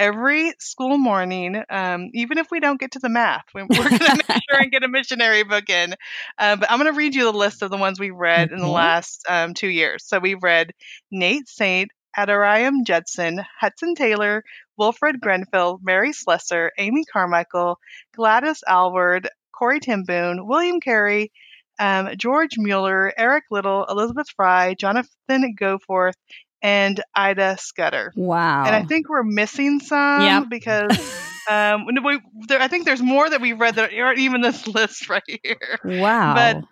every 0.00 0.52
school 0.58 0.96
morning, 0.98 1.62
um, 1.68 2.08
even 2.14 2.38
if 2.38 2.50
we 2.50 2.58
don't 2.58 2.80
get 2.80 2.92
to 2.92 2.98
the 2.98 3.08
math, 3.10 3.44
we- 3.54 3.62
we're 3.62 3.68
going 3.88 3.98
to 3.98 4.24
make 4.28 4.42
sure 4.50 4.60
and 4.60 4.72
get 4.72 4.82
a 4.82 4.88
missionary 4.88 5.44
book 5.44 5.68
in. 5.68 5.94
Uh, 6.38 6.56
but 6.56 6.70
I'm 6.70 6.78
going 6.80 6.90
to 6.92 6.96
read 6.96 7.14
you 7.14 7.24
the 7.24 7.32
list 7.38 7.62
of 7.62 7.70
the 7.70 7.76
ones 7.76 8.00
we've 8.00 8.14
read 8.16 8.50
in 8.50 8.58
the 8.58 8.66
last 8.66 9.24
um, 9.28 9.54
two 9.54 9.68
years. 9.68 10.04
So 10.06 10.18
we've 10.18 10.42
read 10.42 10.72
Nate 11.10 11.48
Saint, 11.48 11.90
Adoniram 12.16 12.84
Judson, 12.84 13.40
Hudson 13.60 13.94
Taylor, 13.94 14.42
Wilfred 14.78 15.20
Grenfell, 15.20 15.78
Mary 15.82 16.12
Slessor, 16.14 16.72
Amy 16.78 17.04
Carmichael, 17.04 17.78
Gladys 18.16 18.64
Aylward, 18.68 19.28
Corey 19.52 19.80
Timboon, 19.80 20.46
William 20.46 20.80
Carey, 20.80 21.30
um, 21.78 22.08
George 22.16 22.56
Mueller, 22.58 23.12
Eric 23.16 23.44
Liddell, 23.50 23.84
Elizabeth 23.88 24.28
Fry, 24.34 24.74
Jonathan 24.74 25.54
Goforth, 25.60 26.14
and 26.62 27.00
Ida 27.14 27.56
Scudder. 27.58 28.12
Wow. 28.16 28.64
And 28.64 28.74
I 28.74 28.84
think 28.84 29.08
we're 29.08 29.22
missing 29.22 29.80
some 29.80 30.22
Yep. 30.22 30.44
because 30.50 31.30
um, 31.50 31.86
we, 32.04 32.20
there, 32.48 32.60
I 32.60 32.68
think 32.68 32.84
there's 32.84 33.02
more 33.02 33.28
that 33.28 33.40
we've 33.40 33.58
read 33.58 33.76
that 33.76 33.92
aren't 33.94 34.18
even 34.18 34.40
this 34.40 34.66
list 34.74 35.08
right 35.08 35.22
here. 35.42 35.78
wow. 35.84 36.34
but 36.34 36.64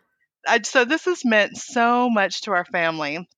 I, 0.47 0.63
so 0.63 0.85
this 0.85 1.05
has 1.07 1.25
meant 1.25 1.57
so 1.57 2.09
much 2.11 2.43
to 2.43 2.53
our 2.53 2.65
family. 2.65 3.29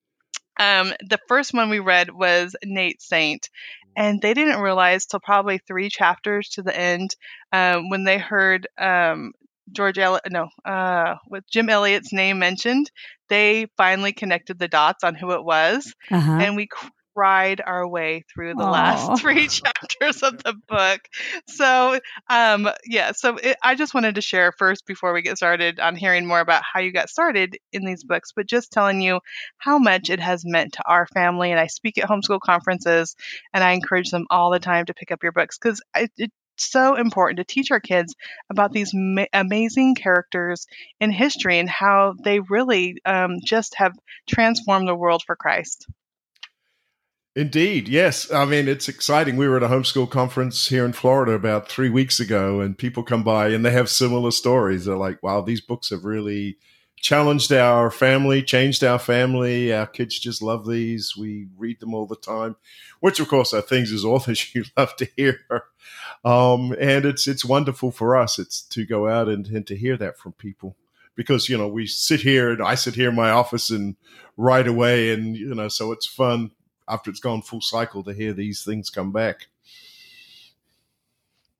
Um, 0.58 0.92
the 1.08 1.18
first 1.28 1.54
one 1.54 1.70
we 1.70 1.78
read 1.78 2.10
was 2.12 2.54
Nate 2.62 3.00
Saint, 3.00 3.48
and 3.96 4.20
they 4.20 4.34
didn't 4.34 4.60
realize 4.60 5.06
till 5.06 5.20
probably 5.20 5.58
three 5.58 5.88
chapters 5.88 6.50
to 6.50 6.62
the 6.62 6.76
end 6.76 7.14
um, 7.52 7.88
when 7.88 8.04
they 8.04 8.18
heard 8.18 8.68
um, 8.78 9.32
George 9.72 9.98
Eliot, 9.98 10.22
no, 10.30 10.48
uh, 10.64 11.16
with 11.28 11.48
Jim 11.50 11.68
Elliot's 11.68 12.12
name 12.12 12.38
mentioned. 12.38 12.90
They 13.28 13.66
finally 13.76 14.12
connected 14.12 14.58
the 14.58 14.68
dots 14.68 15.04
on 15.04 15.14
who 15.14 15.32
it 15.32 15.44
was, 15.44 15.92
uh-huh. 16.10 16.38
and 16.40 16.56
we 16.56 16.68
cried 17.14 17.60
our 17.64 17.86
way 17.86 18.24
through 18.32 18.54
the 18.54 18.62
Aw. 18.62 18.70
last 18.70 19.20
three 19.20 19.48
chapters 19.48 20.22
of 20.22 20.42
the 20.42 20.54
book. 20.68 21.00
So, 21.48 21.98
um, 22.28 22.70
yeah, 22.86 23.12
so 23.12 23.36
it, 23.36 23.56
I 23.62 23.74
just 23.74 23.94
wanted 23.94 24.14
to 24.14 24.20
share 24.20 24.52
first 24.52 24.86
before 24.86 25.12
we 25.12 25.22
get 25.22 25.36
started 25.36 25.80
on 25.80 25.96
hearing 25.96 26.26
more 26.26 26.40
about 26.40 26.62
how 26.62 26.80
you 26.80 26.92
got 26.92 27.10
started 27.10 27.58
in 27.72 27.84
these 27.84 28.04
books, 28.04 28.32
but 28.34 28.46
just 28.46 28.72
telling 28.72 29.00
you 29.00 29.20
how 29.58 29.78
much 29.78 30.10
it 30.10 30.20
has 30.20 30.44
meant 30.44 30.74
to 30.74 30.82
our 30.86 31.06
family. 31.08 31.50
And 31.50 31.60
I 31.60 31.66
speak 31.66 31.98
at 31.98 32.08
homeschool 32.08 32.40
conferences, 32.40 33.16
and 33.52 33.62
I 33.62 33.72
encourage 33.72 34.10
them 34.10 34.26
all 34.30 34.50
the 34.50 34.60
time 34.60 34.86
to 34.86 34.94
pick 34.94 35.10
up 35.10 35.22
your 35.22 35.32
books 35.32 35.58
because 35.58 35.82
it, 35.96 36.10
it's 36.16 36.34
so 36.60 36.96
important 36.96 37.38
to 37.38 37.44
teach 37.44 37.70
our 37.70 37.80
kids 37.80 38.14
about 38.50 38.72
these 38.72 38.90
ma- 38.94 39.26
amazing 39.32 39.94
characters 39.94 40.66
in 41.00 41.10
history 41.10 41.58
and 41.58 41.68
how 41.68 42.14
they 42.22 42.40
really 42.40 42.96
um, 43.04 43.38
just 43.44 43.74
have 43.76 43.98
transformed 44.28 44.88
the 44.88 44.94
world 44.94 45.22
for 45.26 45.36
Christ. 45.36 45.86
Indeed, 47.36 47.88
yes. 47.88 48.30
I 48.32 48.44
mean, 48.44 48.66
it's 48.66 48.88
exciting. 48.88 49.36
We 49.36 49.48
were 49.48 49.56
at 49.56 49.62
a 49.62 49.68
homeschool 49.68 50.10
conference 50.10 50.66
here 50.66 50.84
in 50.84 50.92
Florida 50.92 51.32
about 51.32 51.68
three 51.68 51.88
weeks 51.88 52.18
ago, 52.18 52.60
and 52.60 52.76
people 52.76 53.04
come 53.04 53.22
by 53.22 53.48
and 53.48 53.64
they 53.64 53.70
have 53.70 53.88
similar 53.88 54.32
stories. 54.32 54.84
They're 54.84 54.96
like, 54.96 55.22
wow, 55.22 55.40
these 55.40 55.60
books 55.60 55.90
have 55.90 56.04
really 56.04 56.58
challenged 57.00 57.52
our 57.52 57.90
family, 57.90 58.42
changed 58.42 58.84
our 58.84 58.98
family. 58.98 59.72
Our 59.72 59.86
kids 59.86 60.18
just 60.18 60.42
love 60.42 60.66
these. 60.66 61.14
We 61.16 61.46
read 61.56 61.80
them 61.80 61.94
all 61.94 62.06
the 62.06 62.16
time, 62.16 62.56
which, 63.00 63.20
of 63.20 63.28
course, 63.28 63.54
are 63.54 63.62
things 63.62 63.92
as 63.92 64.04
authors 64.04 64.52
you 64.54 64.64
love 64.76 64.96
to 64.96 65.08
hear. 65.16 65.40
Um, 66.24 66.76
and 66.78 67.06
it's 67.06 67.26
it's 67.26 67.44
wonderful 67.44 67.90
for 67.90 68.16
us. 68.16 68.38
It's 68.38 68.62
to 68.62 68.84
go 68.84 69.08
out 69.08 69.28
and, 69.28 69.46
and 69.46 69.66
to 69.66 69.76
hear 69.76 69.96
that 69.96 70.18
from 70.18 70.32
people 70.32 70.76
because 71.14 71.48
you 71.48 71.56
know 71.56 71.68
we 71.68 71.86
sit 71.86 72.20
here 72.20 72.50
and 72.50 72.62
I 72.62 72.74
sit 72.74 72.94
here 72.94 73.08
in 73.08 73.14
my 73.14 73.30
office 73.30 73.70
and 73.70 73.96
write 74.36 74.66
away, 74.66 75.12
and 75.12 75.36
you 75.36 75.54
know, 75.54 75.68
so 75.68 75.92
it's 75.92 76.06
fun 76.06 76.50
after 76.88 77.10
it's 77.10 77.20
gone 77.20 77.42
full 77.42 77.60
cycle 77.60 78.02
to 78.04 78.12
hear 78.12 78.32
these 78.32 78.64
things 78.64 78.90
come 78.90 79.12
back. 79.12 79.46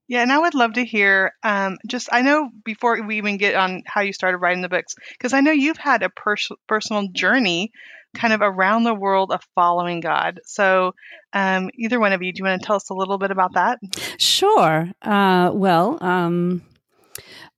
Yeah, 0.09 0.23
and 0.23 0.33
I 0.33 0.39
would 0.39 0.55
love 0.55 0.73
to 0.73 0.85
hear 0.85 1.35
um, 1.45 1.79
just, 1.87 2.09
I 2.11 2.23
know 2.23 2.51
before 2.65 3.01
we 3.01 3.19
even 3.19 3.37
get 3.37 3.55
on 3.55 3.85
how 3.87 4.01
you 4.01 4.13
started 4.13 4.39
writing 4.39 4.61
the 4.61 4.69
books, 4.69 4.97
because 5.13 5.33
I 5.33 5.41
know 5.41 5.53
you've 5.53 5.77
had 5.77 6.03
a 6.03 6.11
pers- 6.11 6.51
personal 6.67 7.07
journey 7.13 7.71
kind 8.15 8.33
of 8.33 8.41
around 8.43 8.85
the 8.85 8.95
world 8.95 9.33
of 9.33 9.41
following 9.55 10.01
God. 10.01 10.41
So, 10.45 10.95
um, 11.33 11.71
either 11.75 12.01
one 12.01 12.13
of 12.13 12.23
you, 12.23 12.33
do 12.33 12.41
you 12.41 12.45
want 12.45 12.61
to 12.61 12.67
tell 12.67 12.77
us 12.77 12.91
a 12.91 12.95
little 12.95 13.19
bit 13.19 13.31
about 13.31 13.55
that? 13.55 13.79
Sure. 14.19 14.91
Uh, 15.03 15.51
well, 15.53 15.99
um, 16.01 16.63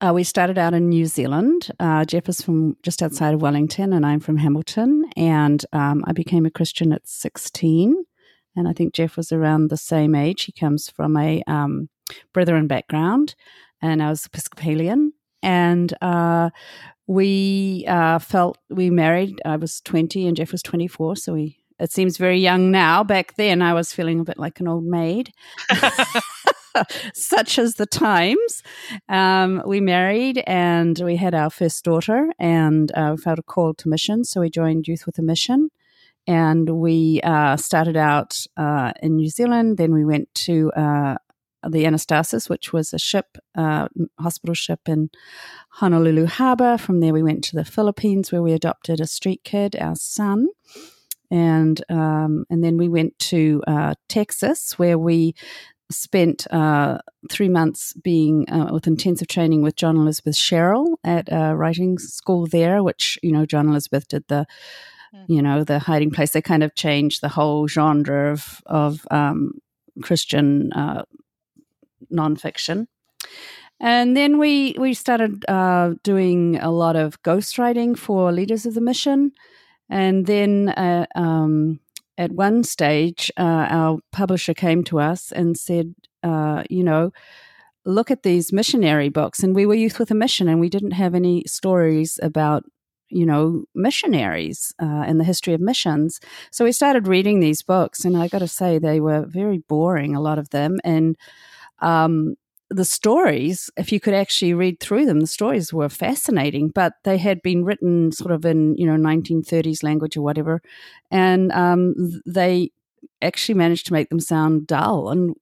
uh, 0.01 0.13
we 0.13 0.25
started 0.25 0.59
out 0.59 0.75
in 0.75 0.89
New 0.89 1.07
Zealand. 1.07 1.71
Uh, 1.79 2.05
Jeff 2.05 2.29
is 2.29 2.43
from 2.43 2.77
just 2.83 3.03
outside 3.03 3.35
of 3.35 3.43
Wellington, 3.43 3.93
and 3.93 4.05
I'm 4.05 4.21
from 4.21 4.37
Hamilton. 4.37 5.05
And 5.17 5.65
um, 5.73 6.05
I 6.07 6.13
became 6.13 6.45
a 6.45 6.51
Christian 6.51 6.93
at 6.93 7.07
16. 7.07 8.05
And 8.57 8.69
I 8.69 8.73
think 8.73 8.95
Jeff 8.95 9.17
was 9.17 9.33
around 9.33 9.69
the 9.69 9.77
same 9.77 10.15
age. 10.15 10.45
He 10.45 10.53
comes 10.53 10.91
from 10.91 11.17
a 11.17 11.43
um, 11.47 11.89
Brethren 12.35 12.67
background, 12.67 13.35
and 13.81 14.03
I 14.03 14.11
was 14.11 14.27
Episcopalian. 14.27 15.13
And 15.43 15.93
uh, 16.03 16.51
we 17.13 17.85
uh, 17.87 18.19
felt 18.19 18.59
we 18.71 18.89
married. 18.89 19.41
I 19.45 19.57
was 19.57 19.81
20 19.83 20.27
and 20.27 20.37
Jeff 20.37 20.53
was 20.53 20.63
24. 20.63 21.17
So 21.17 21.35
we, 21.35 21.59
it 21.79 21.93
seems 21.93 22.17
very 22.17 22.39
young 22.39 22.71
now. 22.71 23.05
Back 23.05 23.37
then, 23.37 23.61
I 23.61 23.75
was 23.75 23.93
feeling 23.93 24.21
a 24.21 24.25
bit 24.25 24.39
like 24.39 24.61
an 24.61 24.69
old 24.69 24.85
maid. 24.85 25.33
Such 27.15 27.59
as 27.59 27.75
the 27.75 27.85
times. 27.85 28.63
Um, 29.11 29.63
we 29.67 29.81
married 29.81 30.43
and 30.47 30.99
we 31.01 31.17
had 31.17 31.35
our 31.35 31.51
first 31.51 31.85
daughter, 31.85 32.33
and 32.39 32.91
uh, 32.95 33.17
felt 33.17 33.39
a 33.39 33.43
call 33.43 33.75
to 33.75 33.89
mission. 33.89 34.25
So 34.25 34.41
we 34.41 34.49
joined 34.49 34.89
Youth 34.89 35.05
with 35.05 35.19
a 35.19 35.23
Mission. 35.23 35.71
And 36.27 36.71
we 36.81 37.21
uh, 37.25 37.57
started 37.57 37.97
out 37.97 38.47
uh, 38.57 38.93
in 39.03 39.17
New 39.17 39.29
Zealand. 39.29 39.77
Then 39.77 39.93
we 39.93 40.05
went 40.05 40.33
to 40.47 40.71
uh, 40.73 41.17
the 41.69 41.85
Anastasis, 41.85 42.49
which 42.49 42.73
was 42.73 42.93
a 42.93 42.99
ship, 42.99 43.39
uh, 43.55 43.89
hospital 44.19 44.55
ship 44.55 44.81
in 44.87 45.11
Honolulu 45.71 46.27
Harbor. 46.27 46.79
From 46.79 47.01
there, 47.01 47.13
we 47.13 47.23
went 47.23 47.45
to 47.45 47.57
the 47.57 47.65
Philippines, 47.65 48.33
where 48.33 48.43
we 48.43 48.53
adopted 48.53 49.01
a 49.01 49.07
street 49.07 49.43
kid, 49.45 49.77
our 49.77 49.97
son, 49.97 50.49
and 51.31 51.83
um, 51.89 52.45
and 52.51 52.63
then 52.63 52.77
we 52.77 52.89
went 52.89 53.19
to 53.31 53.63
uh, 53.67 53.95
Texas, 54.09 54.79
where 54.79 54.99
we 54.99 55.35
spent 55.91 56.47
uh, 56.51 56.99
three 57.31 57.49
months 57.49 57.93
being 57.95 58.49
uh, 58.51 58.71
with 58.73 58.87
intensive 58.87 59.29
training 59.29 59.63
with 59.63 59.77
John 59.77 59.97
Elizabeth 59.97 60.37
Sherrill 60.37 60.99
at 61.05 61.29
a 61.31 61.55
writing 61.55 61.99
school 61.99 62.47
there, 62.47 62.83
which 62.83 63.19
you 63.23 63.33
know 63.33 63.47
John 63.47 63.69
Elizabeth 63.69 64.09
did 64.09 64.25
the 64.29 64.47
you 65.29 65.43
know 65.43 65.65
the 65.65 65.79
hiding 65.79 66.11
place. 66.11 66.31
They 66.31 66.43
kind 66.43 66.63
of 66.63 66.75
changed 66.75 67.21
the 67.21 67.29
whole 67.29 67.69
genre 67.69 68.33
of 68.33 68.63
of 68.67 69.07
um, 69.11 69.53
Christian 70.03 70.73
uh, 70.73 71.03
nonfiction. 72.13 72.87
And 73.81 74.17
then 74.17 74.39
we 74.39 74.77
we 74.79 74.95
started 74.95 75.45
uh, 75.49 75.95
doing 76.05 76.59
a 76.61 76.71
lot 76.71 76.95
of 76.95 77.21
ghostwriting 77.23 77.99
for 77.99 78.31
leaders 78.31 78.65
of 78.65 78.75
the 78.75 78.81
mission, 78.81 79.33
and 79.91 80.27
then 80.27 80.69
uh, 80.69 81.07
um, 81.17 81.81
at 82.17 82.31
one 82.33 82.63
stage, 82.63 83.31
uh, 83.37 83.67
our 83.71 83.99
publisher 84.13 84.55
came 84.55 84.85
to 84.85 85.01
us 85.01 85.33
and 85.33 85.59
said, 85.59 85.95
uh, 86.23 86.63
you 86.71 86.85
know, 86.85 87.13
look 87.85 88.11
at 88.11 88.23
these 88.23 88.53
missionary 88.53 89.09
books, 89.09 89.43
and 89.43 89.55
we 89.55 89.67
were 89.67 89.75
youth 89.75 89.99
with 89.99 90.11
a 90.11 90.15
mission, 90.15 90.49
and 90.49 90.61
we 90.61 90.69
didn't 90.69 90.93
have 90.93 91.15
any 91.15 91.43
stories 91.47 92.21
about 92.23 92.65
you 93.09 93.27
know 93.27 93.65
missionaries 93.75 94.73
uh, 94.81 95.05
and 95.07 95.19
the 95.19 95.25
history 95.25 95.55
of 95.55 95.61
missions. 95.61 96.21
So 96.51 96.65
we 96.65 96.73
started 96.73 97.09
reading 97.09 97.41
these 97.41 97.63
books, 97.63 98.05
and 98.05 98.17
I 98.17 98.29
got 98.29 98.41
to 98.41 98.49
say 98.49 98.79
they 98.79 99.01
were 99.01 99.27
very 99.27 99.59
boring, 99.59 100.15
a 100.15 100.21
lot 100.21 100.39
of 100.39 100.51
them, 100.51 100.79
and 100.85 101.17
um, 101.83 102.37
the 102.73 102.85
stories, 102.85 103.71
if 103.77 103.93
you 103.93 104.01
could 104.01 104.15
actually 104.15 104.55
read 104.55 104.81
through 104.81 105.05
them, 105.05 105.21
the 105.21 105.27
stories 105.27 105.73
were 105.73 105.89
fascinating, 105.89 106.69
but 106.69 106.95
they 107.05 107.19
had 107.19 107.43
been 107.43 107.65
written 107.65 108.13
sort 108.13 108.33
of 108.33 108.45
in, 108.47 108.75
you 108.77 108.87
know, 108.87 108.97
1930s 108.97 109.83
language 109.83 110.17
or 110.17 110.23
whatever. 110.23 110.63
And 111.11 111.53
um, 111.53 111.95
they 112.25 112.71
actually 113.21 113.57
managed 113.57 113.87
to 113.87 113.93
make 113.93 114.09
them 114.09 114.21
sound 114.21 114.67
dull. 114.67 115.11
And 115.11 115.35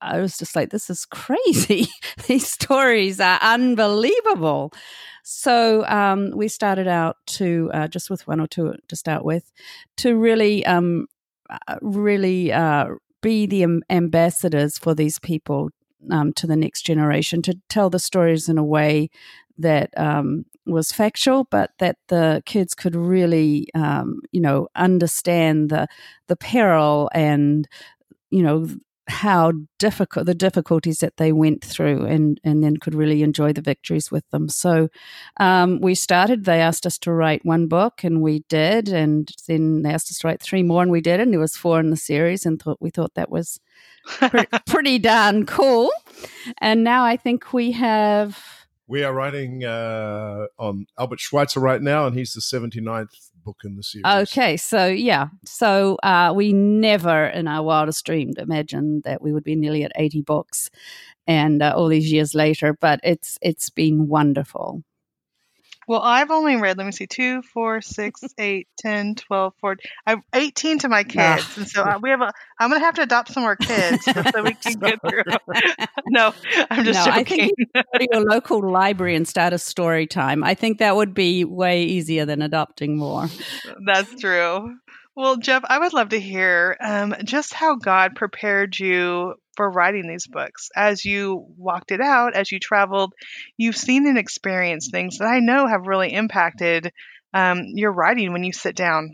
I 0.00 0.20
was 0.20 0.38
just 0.38 0.56
like, 0.56 0.70
this 0.70 0.88
is 0.88 1.04
crazy. 1.04 1.88
These 2.26 2.48
stories 2.48 3.20
are 3.20 3.38
unbelievable. 3.42 4.72
So 5.24 5.86
um, 5.86 6.30
we 6.34 6.48
started 6.48 6.88
out 6.88 7.16
to, 7.26 7.70
uh, 7.74 7.88
just 7.88 8.08
with 8.08 8.26
one 8.26 8.40
or 8.40 8.46
two 8.46 8.74
to 8.88 8.96
start 8.96 9.24
with, 9.24 9.52
to 9.98 10.16
really, 10.16 10.64
um, 10.64 11.06
really 11.82 12.50
uh, 12.50 12.86
be 13.20 13.46
the 13.46 13.82
ambassadors 13.90 14.78
for 14.78 14.94
these 14.94 15.18
people 15.18 15.70
um, 16.10 16.32
to 16.34 16.46
the 16.46 16.56
next 16.56 16.82
generation 16.82 17.42
to 17.42 17.58
tell 17.68 17.90
the 17.90 17.98
stories 17.98 18.48
in 18.48 18.58
a 18.58 18.64
way 18.64 19.10
that 19.58 19.90
um, 19.96 20.44
was 20.66 20.92
factual, 20.92 21.44
but 21.44 21.72
that 21.78 21.96
the 22.08 22.42
kids 22.46 22.74
could 22.74 22.94
really, 22.94 23.68
um, 23.74 24.20
you 24.32 24.40
know, 24.40 24.68
understand 24.76 25.70
the 25.70 25.88
the 26.28 26.36
peril 26.36 27.10
and 27.14 27.68
you 28.30 28.42
know 28.42 28.68
how 29.08 29.52
difficult 29.78 30.26
the 30.26 30.34
difficulties 30.34 30.98
that 30.98 31.16
they 31.16 31.32
went 31.32 31.64
through 31.64 32.04
and 32.04 32.40
and 32.44 32.62
then 32.62 32.76
could 32.76 32.94
really 32.94 33.22
enjoy 33.22 33.52
the 33.52 33.62
victories 33.62 34.10
with 34.10 34.28
them. 34.30 34.48
So 34.48 34.88
um, 35.40 35.80
we 35.80 35.94
started 35.94 36.44
they 36.44 36.60
asked 36.60 36.86
us 36.86 36.98
to 36.98 37.12
write 37.12 37.44
one 37.44 37.66
book 37.68 38.04
and 38.04 38.22
we 38.22 38.44
did 38.48 38.88
and 38.88 39.30
then 39.46 39.82
they 39.82 39.90
asked 39.90 40.10
us 40.10 40.18
to 40.18 40.26
write 40.26 40.42
three 40.42 40.62
more 40.62 40.82
and 40.82 40.90
we 40.90 41.00
did 41.00 41.20
and 41.20 41.32
there 41.32 41.40
was 41.40 41.56
four 41.56 41.80
in 41.80 41.90
the 41.90 41.96
series 41.96 42.44
and 42.44 42.60
thought 42.60 42.78
we 42.80 42.90
thought 42.90 43.14
that 43.14 43.30
was 43.30 43.60
pre- 44.04 44.46
pretty 44.66 44.98
darn 44.98 45.46
cool. 45.46 45.90
And 46.58 46.84
now 46.84 47.04
i 47.04 47.16
think 47.16 47.52
we 47.52 47.72
have 47.72 48.57
we 48.88 49.04
are 49.04 49.12
writing 49.12 49.64
uh, 49.64 50.46
on 50.58 50.86
albert 50.98 51.20
schweitzer 51.20 51.60
right 51.60 51.82
now 51.82 52.06
and 52.06 52.16
he's 52.16 52.32
the 52.32 52.40
79th 52.40 53.28
book 53.48 53.62
in 53.64 53.76
the 53.76 53.82
series. 53.82 54.04
Okay, 54.04 54.56
so 54.58 54.86
yeah, 54.86 55.28
so 55.46 55.96
uh, 56.02 56.32
we 56.36 56.52
never 56.52 57.26
in 57.26 57.48
our 57.48 57.62
wildest 57.62 58.04
dreams 58.04 58.34
imagined 58.36 59.04
that 59.04 59.22
we 59.22 59.32
would 59.32 59.44
be 59.44 59.56
nearly 59.56 59.84
at 59.84 59.92
eighty 59.96 60.20
books, 60.20 60.68
and 61.26 61.62
uh, 61.62 61.72
all 61.74 61.88
these 61.88 62.12
years 62.12 62.34
later. 62.34 62.76
But 62.78 63.00
it's 63.02 63.38
it's 63.40 63.70
been 63.70 64.08
wonderful. 64.08 64.82
Well, 65.88 66.02
I've 66.02 66.30
only 66.30 66.56
read, 66.56 66.76
let 66.76 66.84
me 66.84 66.92
see, 66.92 67.06
2, 67.06 67.40
4, 67.40 67.80
6, 67.80 68.20
8, 68.38 68.68
10, 68.76 69.14
12, 69.14 69.54
14. 69.58 69.90
I've 70.06 70.18
18 70.34 70.80
to 70.80 70.88
my 70.90 71.02
kids. 71.02 71.56
And 71.56 71.66
so 71.66 71.82
I, 71.82 71.96
we 71.96 72.10
have 72.10 72.20
a, 72.20 72.30
I'm 72.60 72.68
going 72.68 72.80
to 72.80 72.84
have 72.84 72.96
to 72.96 73.02
adopt 73.02 73.32
some 73.32 73.42
more 73.42 73.56
kids 73.56 74.04
so 74.04 74.42
we 74.42 74.52
can 74.62 74.74
get 74.74 75.00
through. 75.00 75.22
no, 76.08 76.34
I'm 76.70 76.84
just 76.84 77.06
no, 77.06 77.12
joking. 77.12 77.50
I 77.74 77.82
think 77.96 78.10
your 78.12 78.22
local 78.22 78.60
library 78.70 79.16
and 79.16 79.26
start 79.26 79.54
a 79.54 79.58
story 79.58 80.06
time. 80.06 80.44
I 80.44 80.54
think 80.54 80.78
that 80.78 80.94
would 80.94 81.14
be 81.14 81.46
way 81.46 81.84
easier 81.84 82.26
than 82.26 82.42
adopting 82.42 82.98
more. 82.98 83.28
That's 83.86 84.14
true. 84.20 84.76
Well, 85.18 85.36
Jeff, 85.36 85.64
I 85.68 85.80
would 85.80 85.94
love 85.94 86.10
to 86.10 86.20
hear 86.20 86.76
um, 86.80 87.12
just 87.24 87.52
how 87.52 87.74
God 87.74 88.14
prepared 88.14 88.78
you 88.78 89.34
for 89.56 89.68
writing 89.68 90.06
these 90.06 90.28
books. 90.28 90.68
As 90.76 91.04
you 91.04 91.44
walked 91.56 91.90
it 91.90 92.00
out, 92.00 92.36
as 92.36 92.52
you 92.52 92.60
traveled, 92.60 93.14
you've 93.56 93.76
seen 93.76 94.06
and 94.06 94.16
experienced 94.16 94.92
things 94.92 95.18
that 95.18 95.26
I 95.26 95.40
know 95.40 95.66
have 95.66 95.88
really 95.88 96.12
impacted 96.12 96.92
um, 97.34 97.64
your 97.74 97.90
writing 97.90 98.32
when 98.32 98.44
you 98.44 98.52
sit 98.52 98.76
down. 98.76 99.10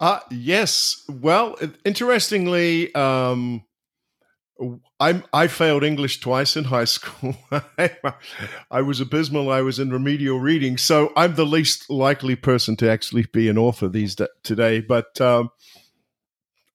Uh, 0.00 0.20
yes. 0.30 1.04
Well, 1.10 1.58
interestingly, 1.84 2.94
um, 2.94 3.64
I 5.00 5.22
I 5.32 5.46
failed 5.46 5.82
English 5.82 6.20
twice 6.20 6.56
in 6.56 6.64
high 6.64 6.84
school. 6.84 7.36
I 8.70 8.82
was 8.82 9.00
abysmal. 9.00 9.50
I 9.50 9.62
was 9.62 9.78
in 9.78 9.90
remedial 9.90 10.38
reading, 10.38 10.76
so 10.76 11.12
I'm 11.16 11.34
the 11.34 11.46
least 11.46 11.90
likely 11.90 12.36
person 12.36 12.76
to 12.76 12.90
actually 12.90 13.26
be 13.32 13.48
an 13.48 13.58
author 13.58 13.88
these 13.88 14.16
today. 14.42 14.80
But 14.80 15.20
um, 15.20 15.50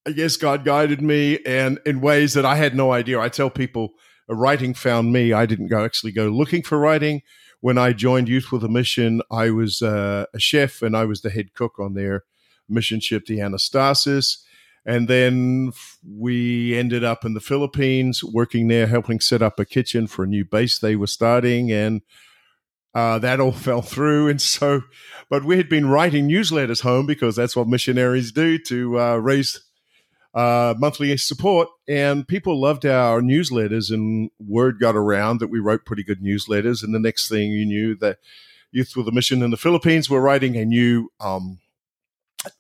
I 0.05 0.11
guess 0.11 0.37
God 0.37 0.65
guided 0.65 1.01
me, 1.01 1.39
and 1.45 1.79
in 1.85 2.01
ways 2.01 2.33
that 2.33 2.45
I 2.45 2.55
had 2.55 2.75
no 2.75 2.91
idea. 2.91 3.19
I 3.19 3.29
tell 3.29 3.49
people, 3.49 3.93
writing 4.27 4.73
found 4.73 5.13
me. 5.13 5.33
I 5.33 5.45
didn't 5.45 5.67
go 5.67 5.85
actually 5.85 6.11
go 6.11 6.27
looking 6.27 6.63
for 6.63 6.77
writing. 6.77 7.21
When 7.59 7.77
I 7.77 7.93
joined 7.93 8.29
Youth 8.29 8.51
with 8.51 8.63
a 8.63 8.69
Mission, 8.69 9.21
I 9.31 9.49
was 9.49 9.81
uh, 9.81 10.25
a 10.33 10.39
chef, 10.39 10.81
and 10.81 10.95
I 10.95 11.05
was 11.05 11.21
the 11.21 11.29
head 11.29 11.53
cook 11.53 11.79
on 11.79 11.93
their 11.93 12.23
mission 12.69 12.99
ship, 12.99 13.25
the 13.25 13.37
Anastasis 13.37 14.43
and 14.87 15.09
then 15.09 15.73
we 16.09 16.73
ended 16.73 17.03
up 17.03 17.25
in 17.25 17.33
the 17.33 17.41
Philippines, 17.41 18.23
working 18.23 18.69
there, 18.69 18.87
helping 18.87 19.19
set 19.19 19.41
up 19.41 19.59
a 19.59 19.65
kitchen 19.65 20.07
for 20.07 20.23
a 20.23 20.27
new 20.27 20.45
base 20.45 20.79
they 20.79 20.95
were 20.95 21.07
starting. 21.07 21.69
And 21.69 22.01
uh, 22.95 23.19
that 23.19 23.41
all 23.41 23.51
fell 23.67 23.81
through. 23.81 24.29
And 24.29 24.41
so, 24.41 24.83
but 25.29 25.43
we 25.43 25.57
had 25.57 25.67
been 25.67 25.89
writing 25.89 26.29
newsletters 26.29 26.83
home 26.83 27.05
because 27.05 27.35
that's 27.35 27.53
what 27.53 27.67
missionaries 27.67 28.31
do 28.31 28.57
to 28.59 28.97
uh, 28.97 29.15
raise 29.17 29.61
uh, 30.33 30.73
monthly 30.77 31.17
support. 31.17 31.67
And 31.89 32.25
people 32.25 32.59
loved 32.59 32.85
our 32.85 33.19
newsletters, 33.19 33.91
and 33.91 34.29
word 34.39 34.79
got 34.79 34.95
around 34.95 35.41
that 35.41 35.49
we 35.49 35.59
wrote 35.59 35.85
pretty 35.85 36.03
good 36.05 36.23
newsletters. 36.23 36.81
And 36.81 36.95
the 36.95 36.99
next 36.99 37.27
thing 37.27 37.51
you 37.51 37.65
knew, 37.65 37.97
that 37.97 38.19
Youth 38.71 38.93
with 38.95 39.07
a 39.09 39.11
Mission 39.11 39.43
in 39.43 39.51
the 39.51 39.57
Philippines 39.57 40.09
were 40.09 40.21
writing 40.21 40.55
a 40.55 40.63
new 40.63 41.09
um, 41.19 41.59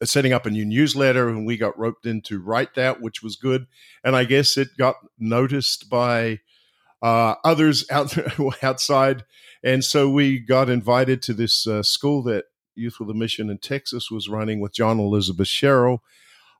setting 0.03 0.33
up 0.33 0.45
a 0.45 0.49
new 0.49 0.65
newsletter 0.65 1.29
and 1.29 1.45
we 1.45 1.57
got 1.57 1.77
roped 1.77 2.05
in 2.05 2.21
to 2.21 2.39
write 2.39 2.75
that 2.75 3.01
which 3.01 3.21
was 3.21 3.35
good. 3.35 3.67
And 4.03 4.15
i 4.15 4.23
guess 4.23 4.57
it 4.57 4.69
got 4.77 4.95
noticed 5.17 5.89
by 5.89 6.39
uh, 7.01 7.35
others 7.43 7.85
out 7.91 8.17
outside. 8.63 9.23
And 9.63 9.83
so 9.83 10.09
we 10.09 10.39
got 10.39 10.69
invited 10.69 11.21
to 11.23 11.33
this 11.33 11.67
uh, 11.67 11.83
school 11.83 12.23
that 12.23 12.45
youth 12.75 12.99
with 12.99 13.09
a 13.09 13.13
mission 13.13 13.49
in 13.49 13.57
texas 13.57 14.11
was 14.11 14.29
running 14.29 14.59
with 14.59 14.73
john 14.73 14.99
elizabeth 14.99 15.47
sherrill. 15.47 16.03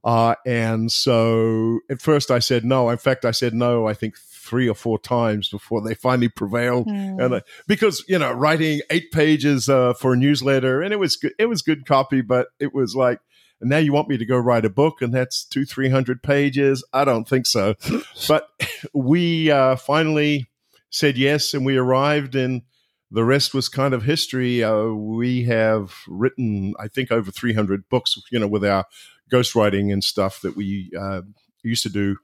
Uh, 0.03 0.35
and 0.45 0.91
so 0.91 1.79
at 1.89 2.01
first 2.01 2.31
i 2.31 2.39
said 2.39 2.65
no. 2.65 2.89
In 2.89 2.97
fact 2.97 3.25
i 3.25 3.31
said 3.31 3.53
no 3.53 3.87
i 3.87 3.93
think 3.93 4.15
three 4.47 4.69
or 4.69 4.73
four 4.73 4.97
times 4.97 5.49
before 5.49 5.81
they 5.81 5.93
finally 5.93 6.29
prevailed. 6.29 6.87
Mm. 6.87 7.23
And 7.23 7.33
uh, 7.35 7.41
because 7.67 8.03
you 8.07 8.17
know, 8.17 8.31
writing 8.31 8.81
eight 8.89 9.11
pages 9.11 9.67
uh, 9.67 9.93
for 9.93 10.13
a 10.13 10.17
newsletter, 10.17 10.81
and 10.81 10.93
it 10.93 10.99
was 10.99 11.17
good, 11.17 11.33
it 11.37 11.47
was 11.47 11.61
good 11.61 11.85
copy, 11.85 12.21
but 12.21 12.47
it 12.59 12.73
was 12.73 12.95
like, 12.95 13.19
and 13.59 13.69
now 13.69 13.77
you 13.77 13.91
want 13.91 14.07
me 14.07 14.17
to 14.17 14.25
go 14.25 14.37
write 14.37 14.65
a 14.65 14.69
book, 14.69 15.01
and 15.01 15.13
that's 15.13 15.43
two 15.43 15.65
three 15.65 15.89
hundred 15.89 16.23
pages. 16.23 16.83
I 16.93 17.03
don't 17.03 17.27
think 17.27 17.45
so. 17.45 17.75
but 18.27 18.49
we 18.93 19.51
uh, 19.51 19.75
finally 19.75 20.47
said 20.89 21.17
yes, 21.17 21.53
and 21.53 21.65
we 21.65 21.77
arrived 21.77 22.35
and. 22.35 22.63
The 23.09 23.23
rest 23.23 23.53
was 23.53 23.69
kind 23.69 23.93
of 23.93 24.03
history. 24.03 24.65
Uh, 24.65 24.87
we 24.87 25.45
have 25.45 25.93
written, 26.09 26.73
I 26.77 26.89
think, 26.89 27.09
over 27.09 27.31
300 27.31 27.87
books, 27.87 28.17
you 28.33 28.37
know, 28.37 28.49
with 28.49 28.65
our 28.65 28.83
ghostwriting 29.31 29.93
and 29.93 30.03
stuff 30.03 30.41
that 30.41 30.57
we 30.57 30.91
uh, 30.99 31.21
used 31.63 31.83
to 31.83 31.89
do 31.89 32.17